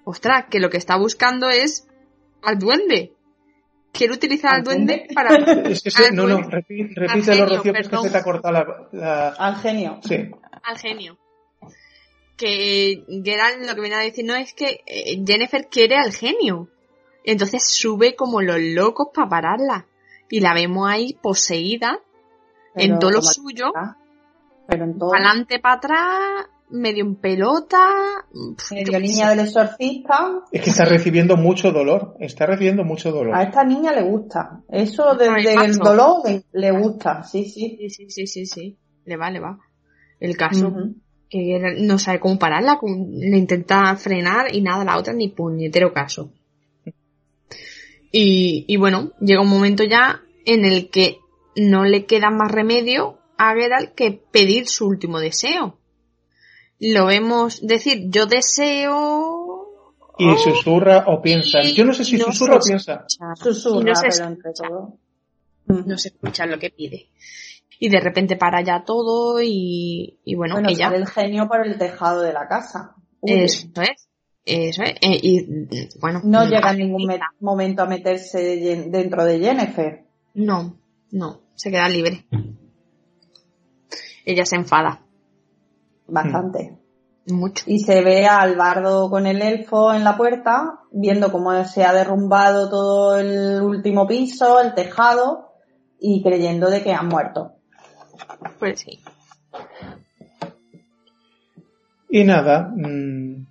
[0.05, 1.87] ostras, que lo que está buscando es
[2.43, 3.13] al duende.
[3.93, 5.15] Quiere utilizar al ¿Al duende duende?
[5.15, 5.63] para...
[5.71, 6.49] Es que se- Al no, no, duende.
[6.57, 8.89] repi- Al repítelo, genio, Rocío, que se te ha cortado la...
[8.93, 10.31] la- al genio Sí.
[10.63, 11.19] al genio.
[12.37, 16.69] Que Geralt lo que viene a decir no es que eh, Jennifer quiere al genio.
[17.25, 19.87] Entonces sube como los locos para pararla.
[20.29, 22.01] Y la vemos ahí poseída
[22.75, 23.67] en todo lo suyo.
[24.73, 28.25] Pero en todo Para adelante, para atrás, medio en pelota.
[28.71, 29.27] medio sé.
[29.27, 32.17] del exorcista Es que está recibiendo mucho dolor.
[32.19, 33.35] Está recibiendo mucho dolor.
[33.35, 36.23] a esta niña le gusta eso desde el dolor
[36.53, 38.79] le, gusta sí sí Sí, sí, sí, sí, sí.
[39.05, 39.59] Le va, le va.
[40.21, 40.73] El caso,
[41.29, 46.31] que no sabe cómo pararla, le intenta frenar y nada, la otra ni puñetero caso.
[48.13, 51.19] Y, y bueno, llega un momento ya en el que
[51.57, 53.19] no le queda más remedio
[53.51, 55.79] a Geralt que pedir su último deseo.
[56.81, 59.59] Lo vemos decir, yo deseo...
[60.19, 61.63] Y susurra o piensa.
[61.63, 63.05] Y Yo no sé si no susurra o piensa.
[63.37, 64.69] susurra Y no se pero entre escucha.
[64.69, 64.99] todo
[65.67, 67.09] no se escucha lo que pide.
[67.79, 70.89] Y de repente para ya todo y, y bueno, bueno ella...
[70.95, 72.95] el genio por el tejado de la casa.
[73.23, 74.09] Eso es.
[74.45, 74.93] Eso es.
[75.01, 75.69] Eh, y mm,
[76.01, 76.21] bueno.
[76.25, 80.05] No mm, llega en ningún me- momento a meterse de- dentro de Jennifer.
[80.35, 80.77] No,
[81.11, 81.41] no.
[81.55, 82.27] Se queda libre.
[84.25, 85.03] Ella se enfada.
[86.07, 86.79] Bastante.
[87.27, 87.65] Mucho.
[87.69, 91.93] Y se ve al bardo con el elfo en la puerta, viendo cómo se ha
[91.93, 95.53] derrumbado todo el último piso, el tejado,
[96.01, 97.53] y creyendo de que han muerto.
[98.59, 99.01] Pues sí.
[102.11, 103.47] Y nada, mm,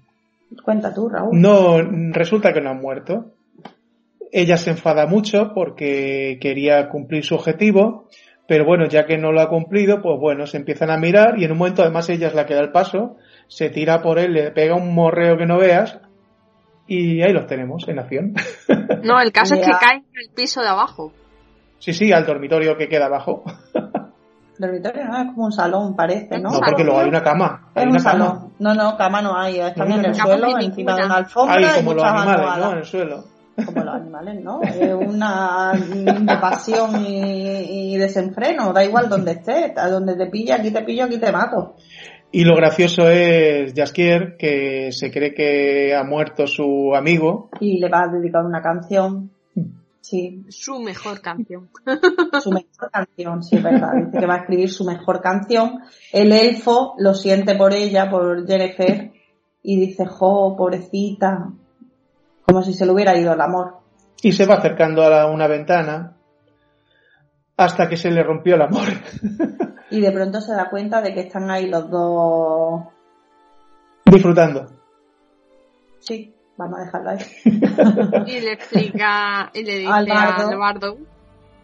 [0.64, 1.40] Cuenta tú, Raúl.
[1.40, 1.82] no,
[2.12, 3.34] resulta que no han muerto.
[4.32, 8.08] Ella se enfada mucho porque quería cumplir su objetivo,
[8.52, 11.46] pero bueno, ya que no lo ha cumplido, pues bueno, se empiezan a mirar y
[11.46, 13.16] en un momento además ella es la que da el paso,
[13.48, 16.02] se tira por él, le pega un morreo que no veas
[16.86, 18.34] y ahí los tenemos en acción.
[19.04, 19.80] No, el caso es que Ya.
[19.80, 21.14] caen en el piso de abajo.
[21.80, 23.42] sí, sí, al dormitorio que queda abajo.
[24.60, 26.50] Dormitorio no es como un salón, parece, ¿no?
[26.52, 27.70] No, porque luego hay una cama.
[27.74, 28.26] Hay Es una un cama.
[28.26, 28.54] salón.
[28.60, 29.60] No, no, cama no hay.
[29.78, 32.58] No, en el suelo, encima de una alfombra Ahí y como los animales.
[32.58, 32.72] ¿no?
[32.74, 33.24] En el suelo.
[33.66, 34.62] Como los animales, ¿no?
[34.64, 38.74] Es una de pasión y, y desenfreno.
[38.74, 39.78] Da igual donde estés.
[39.78, 41.76] A donde te pilla, aquí te pillo, aquí te mato.
[42.32, 47.50] Y lo gracioso es Jaskier, que se cree que ha muerto su amigo.
[47.60, 49.32] Y le va a dedicar una canción.
[50.00, 51.70] Sí, Su mejor canción.
[52.42, 53.92] su mejor canción, sí, es verdad.
[54.06, 55.80] Dice que va a escribir su mejor canción.
[56.12, 59.12] El elfo lo siente por ella, por Jennifer,
[59.62, 61.52] y dice, jo, pobrecita.
[62.52, 63.78] Como si se le hubiera ido el amor.
[64.22, 66.18] Y se va acercando a la- una ventana
[67.56, 68.88] hasta que se le rompió el amor.
[69.94, 72.82] Y de pronto se da cuenta de que están ahí los dos.
[74.06, 74.68] Disfrutando.
[76.00, 77.18] Sí, vamos a dejarlo ahí.
[78.28, 80.48] Y le explica, y le dice Al bardo.
[80.50, 80.98] al bardo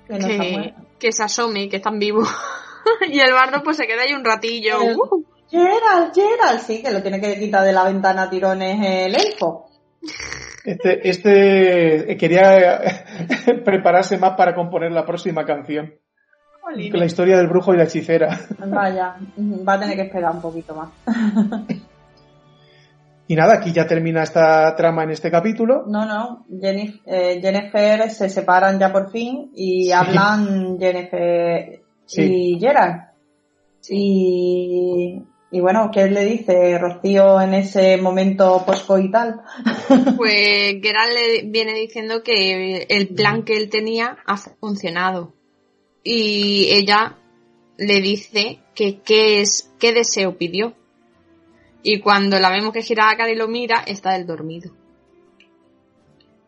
[0.10, 2.28] Que que, se asome, que están vivos.
[3.10, 4.82] y el bardo pues se queda ahí un ratillo.
[4.82, 8.78] El- Uh, Gerald, Gerald, sí, que lo tiene que quitar de la ventana a tirones
[8.86, 9.70] el elfo.
[10.68, 12.82] Este, este eh, quería
[13.64, 15.94] prepararse más para componer la próxima canción.
[16.62, 16.92] jolín.
[16.92, 18.38] La historia del brujo y la hechicera.
[18.68, 19.16] Vaya,
[19.66, 20.90] va a tener que esperar un poquito más.
[23.30, 25.84] Y nada, aquí ya termina esta trama en este capítulo.
[25.86, 31.82] No, no, Jennifer, eh, Jennifer se separan ya por fin y hablan Jennifer
[32.16, 33.10] y Gerard.
[33.90, 35.22] Y,
[35.58, 39.42] y bueno, ¿qué le dice Rocío en ese momento poscoital?
[40.16, 45.34] Pues Gerard le viene diciendo que el plan que él tenía ha funcionado.
[46.04, 47.18] Y ella
[47.78, 50.76] le dice que qué es, qué deseo pidió.
[51.82, 54.72] Y cuando la vemos que gira la cara y lo mira, está el dormido.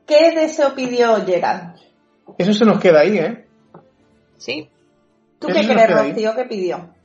[0.05, 1.77] ¿Qué deseo pidió Gerard?
[2.37, 3.45] Eso se nos queda ahí, ¿eh?
[4.37, 4.69] Sí.
[5.39, 6.98] ¿Tú qué crees, Rocío, qué pidió?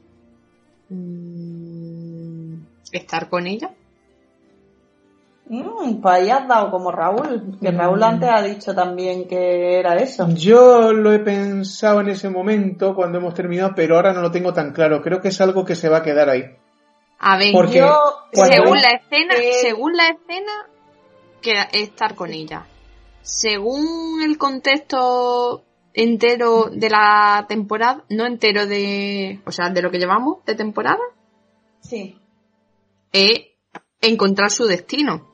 [2.94, 3.72] ¿Estar con ella?
[5.46, 8.04] Mm, pues ahí has dado como Raúl, que Raúl mm.
[8.04, 10.28] antes ha dicho también que era eso.
[10.30, 14.52] Yo lo he pensado en ese momento cuando hemos terminado, pero ahora no lo tengo
[14.54, 15.02] tan claro.
[15.02, 16.44] Creo que es algo que se va a quedar ahí.
[17.18, 17.98] A ver, yo,
[18.32, 20.52] según la escena, según la escena,
[21.42, 22.66] que estar con ella.
[23.22, 25.64] Según el contexto
[25.94, 31.02] entero de la temporada, no entero de, o sea, de lo que llevamos de temporada.
[31.80, 32.18] Sí.
[33.14, 33.30] Es
[34.02, 35.26] encontrar su destino.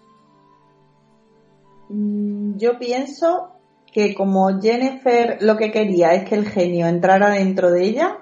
[1.88, 3.56] Mm, yo pienso
[3.92, 8.18] que como Jennifer lo que quería es que el genio entrara dentro de ella.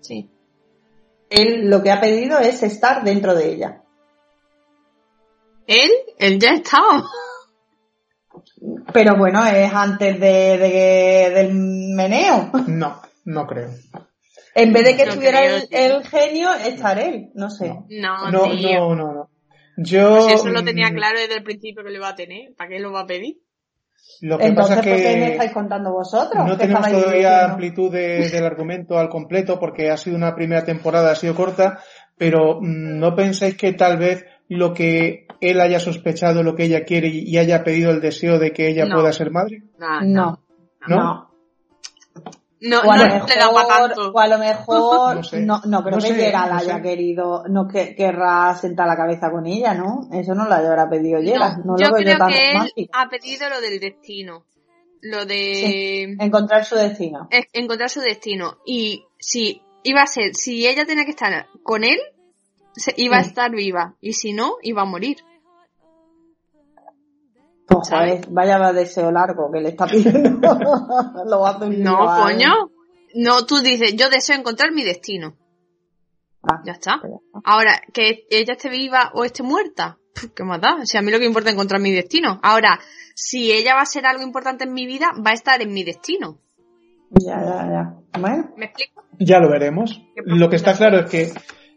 [0.00, 0.30] Sí
[1.30, 3.82] él lo que ha pedido es estar dentro de ella.
[5.66, 5.90] ¿Él?
[6.18, 7.04] Él ya estaba.
[8.92, 12.50] Pero bueno, es antes de, del meneo.
[12.66, 13.70] No, no creo.
[14.54, 17.68] En vez de que estuviera el, genio, estar él, no sé.
[17.88, 19.30] No, no, no, no, no,
[19.76, 20.22] Yo.
[20.22, 22.70] Si eso lo tenía mm, claro desde el principio que lo iba a tener, ¿para
[22.70, 23.38] qué lo va a pedir?
[24.20, 26.46] Lo que Entonces, pasa es que ¿por qué me estáis contando vosotros?
[26.46, 31.14] No tenemos todavía amplitud del argumento al completo porque ha sido una primera temporada, ha
[31.14, 31.80] sido corta,
[32.16, 36.84] pero mm, ¿no pensáis que tal vez lo que él haya sospechado, lo que ella
[36.84, 39.62] quiere y haya pedido el deseo de que ella pueda ser madre?
[39.78, 40.02] no.
[40.02, 40.42] ¿No?
[40.86, 40.96] ¿No?
[40.96, 41.27] No,
[42.60, 47.44] o a, lo mejor, o a lo mejor, no, no, creo que Gerald haya querido,
[47.48, 50.08] no que, querrá sentar la cabeza con ella, ¿no?
[50.12, 51.64] Eso no lo habrá pedido Gerald.
[51.64, 54.44] No, yo creo que él ha pedido lo del destino.
[55.00, 56.16] Lo de...
[56.18, 57.28] encontrar su destino.
[57.52, 58.58] encontrar su destino.
[58.66, 61.98] Y si iba a ser, si ella tenía que estar con él,
[62.96, 63.94] iba a estar viva.
[64.00, 65.18] Y si no, iba a morir.
[68.30, 70.40] Vaya deseo largo que le está pidiendo.
[71.26, 72.70] Lo no, coño.
[73.14, 75.36] No, tú dices, yo deseo encontrar mi destino.
[76.42, 76.98] Ah, ya está.
[77.00, 77.12] Pues
[77.44, 79.98] Ahora, que ella esté viva o esté muerta,
[80.34, 80.84] ¿qué más da?
[80.84, 82.38] Si a mí lo que importa es encontrar mi destino.
[82.42, 82.78] Ahora,
[83.14, 85.84] si ella va a ser algo importante en mi vida, va a estar en mi
[85.84, 86.38] destino.
[87.10, 88.20] Ya, ya, ya.
[88.20, 88.52] Bueno.
[88.56, 89.02] ¿Me explico?
[89.18, 90.02] Ya lo veremos.
[90.16, 91.32] Lo que está claro es que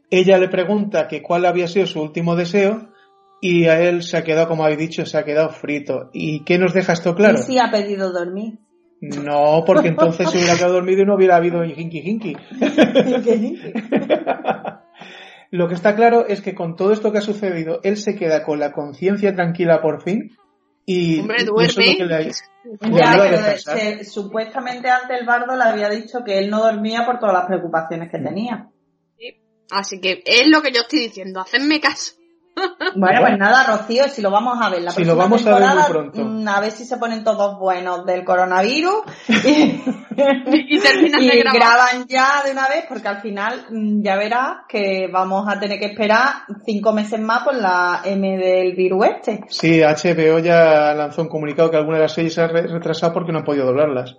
[0.10, 2.91] ella le pregunta que cuál había sido su último deseo
[3.42, 6.12] y a él se ha quedado, como habéis dicho, se ha quedado frito.
[6.14, 7.40] ¿Y qué nos deja esto claro?
[7.40, 8.60] ¿Y si ha pedido dormir?
[9.02, 12.38] No, porque entonces se hubiera quedado dormido y no hubiera habido hinky hinky.
[15.50, 18.44] Lo que está claro es que con todo esto que ha sucedido, él se queda
[18.44, 20.38] con la conciencia tranquila por fin
[20.86, 21.98] y Hombre, duerme.
[22.92, 27.48] ya, supuestamente antes el bardo le había dicho que él no dormía por todas las
[27.48, 28.70] preocupaciones que tenía.
[29.18, 29.42] Sí.
[29.72, 32.21] Así que es lo que yo estoy diciendo, hacedme caso.
[32.96, 35.64] Bueno, pues nada, Rocío, si lo vamos a ver la si lo vamos a ver
[35.64, 36.24] muy pronto.
[36.24, 39.32] Mm, a ver si se ponen todos buenos del coronavirus y,
[40.76, 41.54] y, terminan de grabar.
[41.54, 45.80] graban ya de una vez, porque al final mm, ya verás que vamos a tener
[45.80, 49.46] que esperar cinco meses más por la M del virus este.
[49.48, 53.32] Sí, HBO ya lanzó un comunicado que algunas de las series se han retrasado porque
[53.32, 54.18] no han podido doblarlas.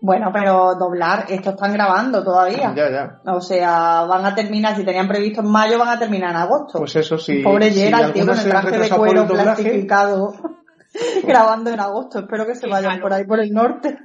[0.00, 2.74] Bueno, pero doblar, esto están grabando todavía.
[2.74, 3.20] Ya, ya.
[3.32, 6.78] O sea, van a terminar, si tenían previsto en mayo, van a terminar en agosto.
[6.78, 7.42] Pues eso sí.
[7.42, 10.34] Pobre Gerald, tío, con el traje de cuero plastificado,
[11.26, 12.20] grabando en agosto.
[12.20, 13.98] Espero que se vayan por ahí, por el norte.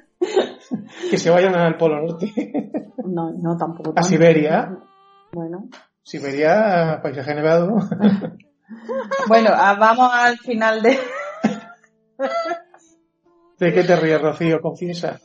[1.09, 2.31] que se vayan al Polo Norte.
[3.05, 3.93] no, no, tampoco.
[3.95, 4.77] A Siberia.
[5.33, 5.67] Bueno.
[6.03, 7.75] Siberia, paisaje nevado.
[9.27, 10.97] bueno, ah, vamos al final de...
[13.61, 14.59] ¿De qué te ríes, Rocío?
[14.59, 15.21] Confiesa.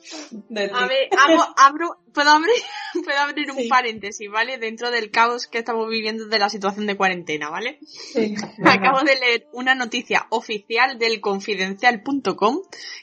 [0.74, 1.08] A ver,
[1.56, 2.54] abro, ¿puedo abrir,
[3.02, 4.58] puedo abrir un paréntesis, ¿vale?
[4.58, 7.78] Dentro del caos que estamos viviendo de la situación de cuarentena, ¿vale?
[7.80, 8.34] Sí.
[8.62, 12.58] Acabo de leer una noticia oficial del confidencial.com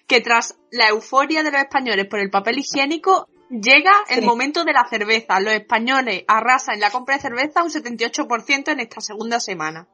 [0.05, 4.73] que tras la euforia de los españoles por el papel higiénico, llega el momento de
[4.73, 5.39] la cerveza.
[5.39, 9.87] Los españoles arrasan la compra de cerveza un 78% en esta segunda semana.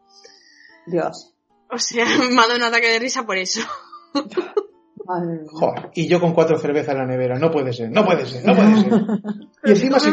[0.86, 1.34] Dios.
[1.72, 3.62] O sea, me ha dado un ataque de risa por eso.
[5.10, 8.46] Joder, y yo con cuatro cervezas en la nevera, no puede ser, no puede ser,
[8.46, 8.92] no puede ser.
[9.64, 10.10] Y encima si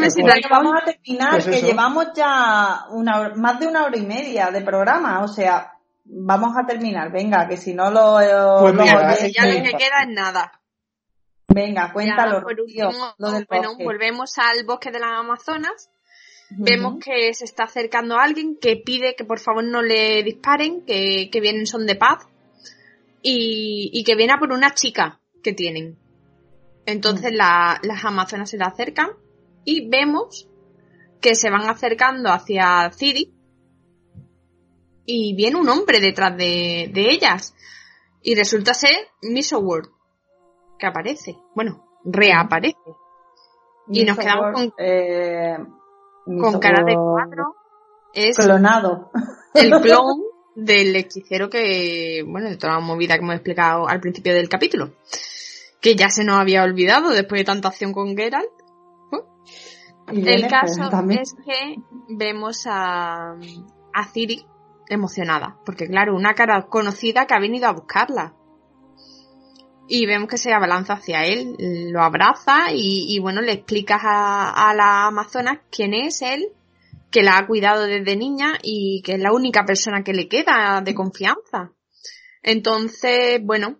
[0.49, 4.61] Vamos a terminar, pues que llevamos ya una, más de una hora y media de
[4.61, 8.15] programa, o sea, vamos a terminar, venga, que si no lo...
[8.59, 9.69] Pues lo mira, oyes, ya lo venga.
[9.69, 10.51] que queda es nada.
[11.47, 13.83] Venga, cuéntalo, Ya, por Rocío, último, lo del bueno, bosque.
[13.83, 15.89] volvemos al bosque de las Amazonas.
[16.49, 21.29] Vemos que se está acercando alguien que pide que por favor no le disparen, que,
[21.31, 22.27] que vienen son de paz
[23.21, 25.97] y, y que viene a por una chica que tienen.
[26.85, 29.09] Entonces la- las amazonas se le acercan
[29.65, 30.49] y vemos
[31.21, 33.33] que se van acercando hacia Ciri
[35.05, 37.55] y viene un hombre detrás de, de ellas
[38.21, 39.89] y resulta ser Misoword
[40.77, 42.77] que aparece, bueno, reaparece
[43.89, 45.57] y nos quedamos con- eh,
[46.25, 47.55] con cara de cuadro.
[48.13, 49.11] Es Clonado.
[49.53, 50.23] el clon
[50.59, 54.95] del hechicero que, bueno, de toda la movida que hemos explicado al principio del capítulo.
[55.79, 58.49] Que ya se nos había olvidado después de tanta acción con Geralt.
[60.11, 61.19] Y El caso también.
[61.21, 61.75] es que
[62.09, 63.35] vemos a,
[63.93, 64.47] a Ciri
[64.89, 65.59] emocionada.
[65.63, 68.33] Porque claro, una cara conocida que ha venido a buscarla.
[69.87, 71.55] Y vemos que se abalanza hacia él,
[71.91, 76.47] lo abraza y, y, bueno, le explicas a, a la Amazonas quién es él,
[77.11, 80.81] que la ha cuidado desde niña y que es la única persona que le queda
[80.81, 81.71] de confianza.
[82.43, 83.79] Entonces, bueno,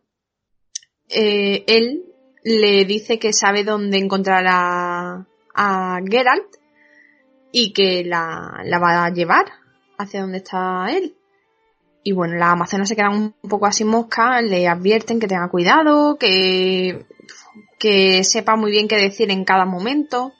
[1.09, 2.03] eh, él
[2.43, 6.55] le dice que sabe dónde encontrar a, a Geralt
[7.51, 9.45] y que la, la va a llevar
[9.97, 11.15] hacia donde está él.
[12.03, 16.17] Y bueno, las amazonas se quedan un poco así moscas, le advierten que tenga cuidado,
[16.17, 17.05] que,
[17.79, 20.31] que sepa muy bien qué decir en cada momento.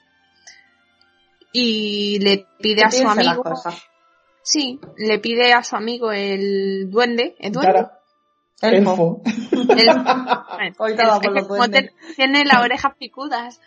[1.52, 3.82] Y le pide a Que su amigo, cosas.
[4.42, 7.72] sí, le pide a su amigo el duende, ¿es duende?
[7.72, 7.94] Dara,
[8.60, 8.90] Elfo.
[8.92, 9.22] elfo.
[9.52, 9.88] El-
[10.78, 11.92] Hoy el- que los duendes.
[12.16, 13.60] tiene las orejas picudas.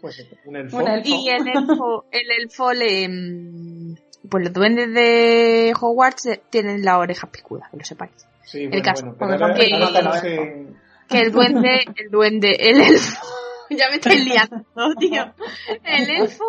[0.00, 0.76] Pues un elfo.
[0.76, 1.08] Un elfo.
[1.08, 3.08] Y el elfo, el elfo le...
[3.08, 3.94] mm,
[4.28, 8.12] Pues los duendes de Hogwarts tienen las orejas picudas, que lo sepáis.
[8.44, 9.06] Sí, bueno, caso.
[9.18, 9.34] bueno.
[9.56, 13.26] Estamos en- Que el duende, el duende, el elfo...
[13.70, 14.64] ya me estoy liando,
[14.98, 15.34] tío.
[15.82, 16.44] El elfo...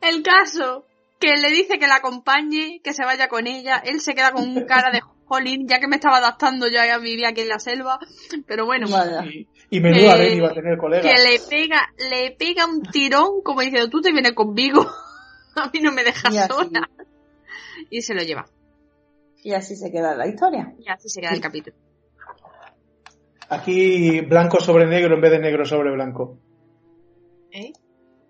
[0.00, 0.86] El caso,
[1.18, 4.64] que le dice que la acompañe, que se vaya con ella, él se queda con
[4.66, 7.98] cara de jolín, ya que me estaba adaptando yo a vivir aquí en la selva,
[8.46, 9.24] pero bueno, Vaya.
[9.24, 11.06] Y, y menuda Que- vez iba a tener colegas.
[11.06, 14.86] que le pega, le pega un tirón como diciendo, tú te vienes conmigo,
[15.56, 16.90] a mí no me dejas Y así, sola,
[17.88, 18.44] y se lo lleva,
[19.42, 20.74] y así se queda la historia.
[20.78, 21.76] y así se queda el capítulo.
[23.48, 26.38] Aquí blanco sobre negro en vez de negro sobre blanco.
[27.52, 27.72] ¿Eh?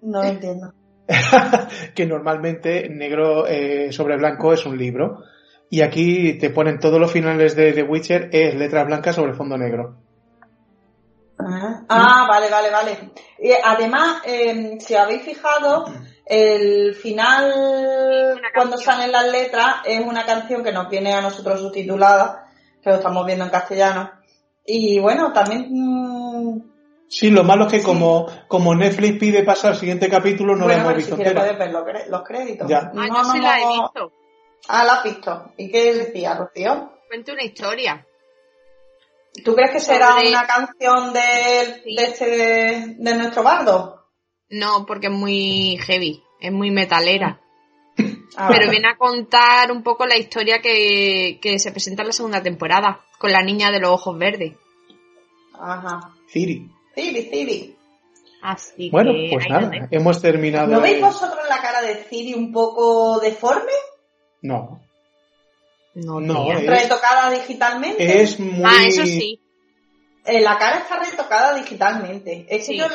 [0.03, 0.75] No lo entiendo.
[1.95, 5.23] que normalmente negro eh, sobre blanco es un libro.
[5.71, 9.57] Y aquí te ponen todos los finales de The Witcher es letras blancas sobre fondo
[9.57, 9.97] negro.
[11.39, 12.99] Ah, ah, vale, vale, vale.
[13.39, 15.85] Y además, eh, si habéis fijado,
[16.25, 22.47] el final, cuando salen las letras, es una canción que nos viene a nosotros subtitulada,
[22.83, 24.11] que lo estamos viendo en castellano.
[24.67, 25.67] Y bueno, también...
[25.71, 26.71] mm,
[27.09, 27.85] Sí, lo malo es que Sí.
[27.85, 31.53] como, como Netflix pide pasar al siguiente capítulo, no bueno, lo hemos visto si entera.
[31.53, 31.71] ver
[32.09, 32.69] los, créditos.
[32.69, 32.79] Ya.
[32.79, 34.13] Ah, No, yo sí no, la he no- visto,
[34.69, 35.53] Ah, la has visto.
[35.59, 36.91] ¿Y qué decía, Rocío?
[37.09, 38.05] cuente una historia.
[39.45, 41.21] ¿Tú crees que será Sobre- una canción de,
[41.85, 41.95] Sí.
[41.97, 44.07] de, este, de nuestro bardo?
[44.49, 47.41] No, porque es muy heavy, es muy metalera.
[48.37, 48.71] Ah, Pero vale.
[48.71, 53.01] viene a contar un poco la historia que, que se presenta en la segunda temporada,
[53.25, 54.53] con la niña de los ojos verdes.
[55.59, 56.11] Ajá.
[56.31, 56.71] Ciri.
[56.95, 57.77] Ciri, Ciri.
[58.43, 60.67] Así Bueno, que pues nada, hemos terminado.
[60.67, 63.73] ¿No veis vosotros la cara de Ciri un poco deforme?
[64.43, 64.79] No,
[65.95, 66.67] No, No, eh.
[66.69, 68.21] Retocada digitalmente.
[68.23, 68.63] es muy.
[68.63, 69.41] Ah, eso sí.
[70.27, 72.45] Eh, la cara está retocada digitalmente.
[72.51, 72.77] Es que Sí.
[72.77, 72.87] yo,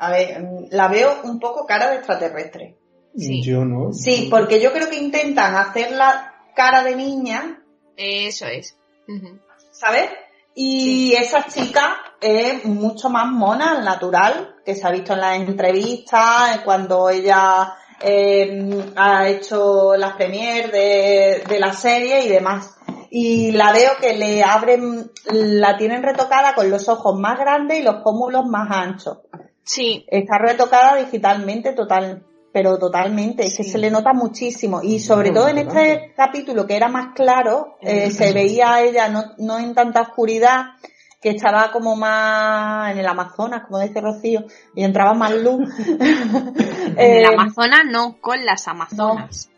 [0.00, 0.42] a ver,
[0.72, 2.74] la veo un poco cara de extraterrestre.
[3.16, 3.42] Sí.
[3.44, 3.92] Yo no.
[3.92, 7.62] Sí, porque yo creo que intentan hacer la cara de niña,
[7.96, 8.76] Eso es.
[9.78, 10.10] ¿Sabes?
[10.54, 15.36] Y esa chica es mucho más mona, al natural, que se ha visto en las
[15.36, 22.76] entrevistas, cuando ella eh, ha hecho las premiers de, de la serie y demás.
[23.10, 27.82] Y la veo que le abren, la tienen retocada con los ojos más grandes y
[27.82, 29.18] los pómulos más anchos.
[29.62, 32.24] Sí, Está retocada digitalmente total,
[32.58, 33.70] pero totalmente, es que Sí.
[33.70, 34.80] se le nota muchísimo.
[34.82, 38.72] Y sobre No, todo en no, este capítulo que era más claro, eh, se veía
[38.74, 40.70] a ella no, no en tanta oscuridad,
[41.22, 44.44] que estaba como más en el Amazonas, como dice Rocío,
[44.74, 45.68] y entraba más luz.
[45.78, 49.48] en Eh, el Amazonas no, con las Amazonas.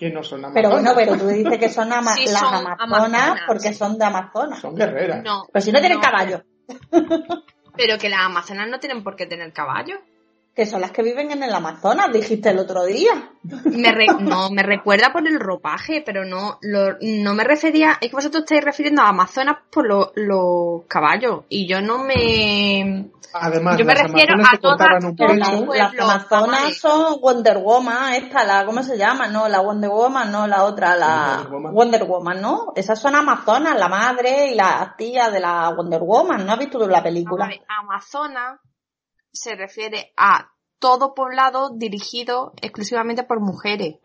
[0.00, 2.54] Que no son pero bueno, amazonas, pero tú dices que son ama- Sí, las son
[2.54, 3.40] Amazonas, amazonas.
[3.46, 4.58] porque son de Amazonas.
[4.60, 5.22] Son guerreras.
[5.24, 5.44] No.
[5.52, 6.42] Pero si no tienen caballo.
[7.76, 9.94] Pero que las Amazonas no tienen por qué tener caballo.
[10.58, 13.30] Que son las que viven en el Amazonas, dijiste el otro día.
[13.44, 16.58] Me no, me recuerda por el ropaje, pero no,
[17.00, 21.80] no me refería, es que vosotros estáis refiriendo a Amazonas por los caballos, y yo
[21.80, 23.08] no me...
[23.34, 24.88] Además, yo me refiero a todas
[25.76, 29.28] las, Amazonas son Wonder Woman, esta, la, ¿cómo se llama?
[29.28, 32.72] No, la Wonder Woman, no, la otra, la Wonder Woman, ¿no?
[32.74, 36.84] Esas son Amazonas, la madre y la tía de la Wonder Woman, ¿no has visto
[36.88, 37.48] la película?
[37.68, 38.58] Amazonas
[39.38, 43.96] se refiere a todo poblado dirigido exclusivamente por mujeres.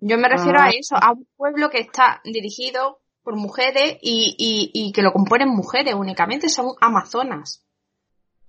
[0.00, 0.70] Yo me refiero a ah.
[0.70, 6.48] eso, a un pueblo que está dirigido por mujeres y, que lo componen mujeres únicamente,
[6.48, 7.64] son amazonas.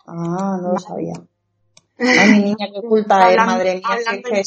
[0.06, 1.14] Ah, no lo sabía.
[2.00, 4.22] Ay, mi niña, qué culpa es, madre mía.
[4.24, 4.44] que,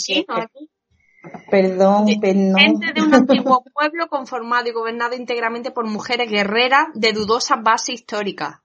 [1.50, 2.56] Perdón, perdón.
[2.56, 7.92] Gente de un antiguo pueblo conformado y gobernado íntegramente por mujeres guerreras de dudosa base
[7.92, 8.62] histórica.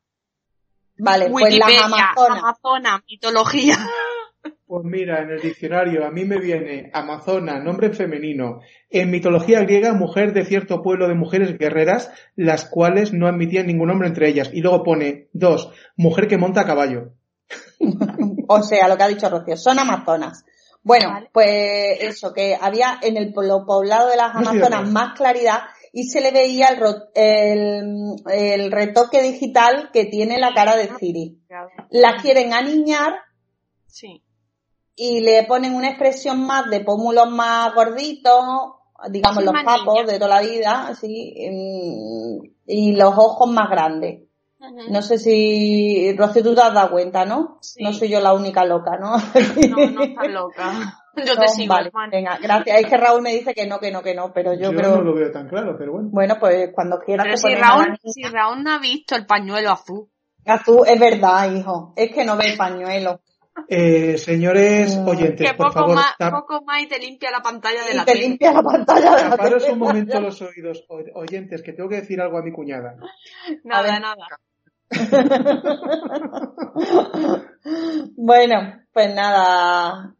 [0.97, 2.43] Vale, pues las Amazonas.
[2.43, 3.77] Amazona, mitología.
[4.67, 8.61] Pues mira, en el diccionario a mí me viene Amazona, nombre femenino.
[8.89, 13.91] En mitología griega, mujer de cierto pueblo de mujeres guerreras, las cuales no admitían ningún
[13.91, 14.49] hombre entre ellas.
[14.51, 17.13] Y luego pone, dos, mujer que monta a caballo.
[18.47, 20.43] o sea, lo que ha dicho Rocío, son Amazonas.
[20.81, 25.61] Bueno, pues eso, que había en el poblado de las Amazonas más claridad
[25.97, 26.67] y se le veía
[27.15, 31.39] el, el, retoque digital que tiene la cara de Ciri.
[31.89, 33.13] La quieren aniñar
[33.87, 34.21] sí.
[34.93, 38.43] y le ponen una expresión más de pómulos más gorditos,
[39.09, 41.33] digamos los papos de toda la vida, así,
[42.67, 44.23] y los ojos más grandes.
[44.89, 47.61] No sé si, Rocío, tú te has dado cuenta, ¿no?
[47.79, 49.15] No soy yo la única loca, ¿no?
[49.69, 51.04] no, no estás loca.
[51.17, 52.81] Yo te sigo, vale, venga, gracias.
[52.81, 54.97] Es que Raúl me dice que no, que no, que no, pero yo, creo...
[54.97, 56.09] no lo veo tan claro, pero bueno.
[56.11, 60.09] Bueno, pues cuando quieras pero si Raúl, si Raúl no ha visto el pañuelo azul.
[60.45, 61.93] Azul, es verdad, hijo.
[61.95, 63.21] Es que no ve el pañuelo.
[63.69, 65.07] Eh, señores mm.
[65.07, 68.03] oyentes, que por poco favor, más, poco más y te limpia la pantalla de la
[68.03, 68.27] te tele.
[68.27, 69.71] limpia la pantalla de la tele.
[69.71, 72.97] un momento los oídos, oyentes, que tengo que decir algo a mi cuñada.
[73.63, 74.27] Nada, nada.
[78.17, 80.13] bueno, pues nada,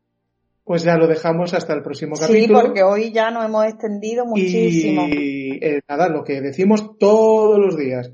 [0.65, 2.59] pues ya lo dejamos hasta el próximo capítulo.
[2.59, 5.07] Sí, porque hoy ya nos hemos extendido muchísimo.
[5.07, 8.11] Y eh, nada, lo que decimos todos los días,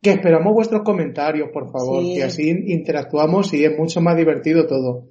[0.00, 5.08] que esperamos vuestros comentarios, por favor, que así interactuamos y es mucho más divertido todo.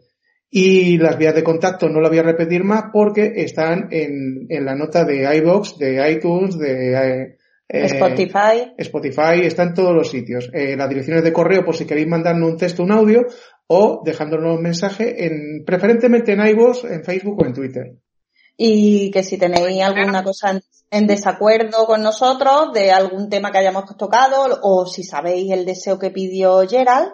[0.50, 4.66] Y las vías de contacto no la voy a repetir más porque están en, en
[4.66, 7.38] la nota de iBox, de iTunes, de
[7.72, 8.74] eh, Spotify.
[8.80, 10.50] Spotify, está en todos los sitios.
[10.52, 13.28] Eh, las direcciones de correo por si queréis mandarnos un texto, un audio,
[13.72, 17.96] o dejándonos un mensaje en, preferentemente en iVoox, en Facebook o en Twitter.
[18.58, 20.60] Y que si tenéis alguna cosa
[20.90, 26.00] en, desacuerdo con nosotros de algún tema que hayamos tocado o si sabéis el deseo
[26.00, 27.12] que pidió Gerald,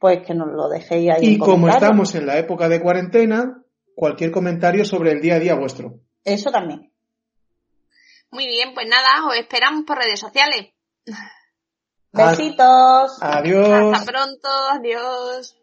[0.00, 1.34] pues que nos lo dejéis ahí.
[1.34, 3.62] Y como estamos en la época de cuarentena,
[3.94, 6.00] cualquier comentario sobre el día a día vuestro.
[6.24, 6.92] Eso también.
[8.32, 10.72] Muy bien, pues nada, os esperamos por redes sociales.
[12.12, 13.22] Besitos.
[13.22, 13.96] Adiós.
[13.96, 15.61] Hasta pronto, adiós.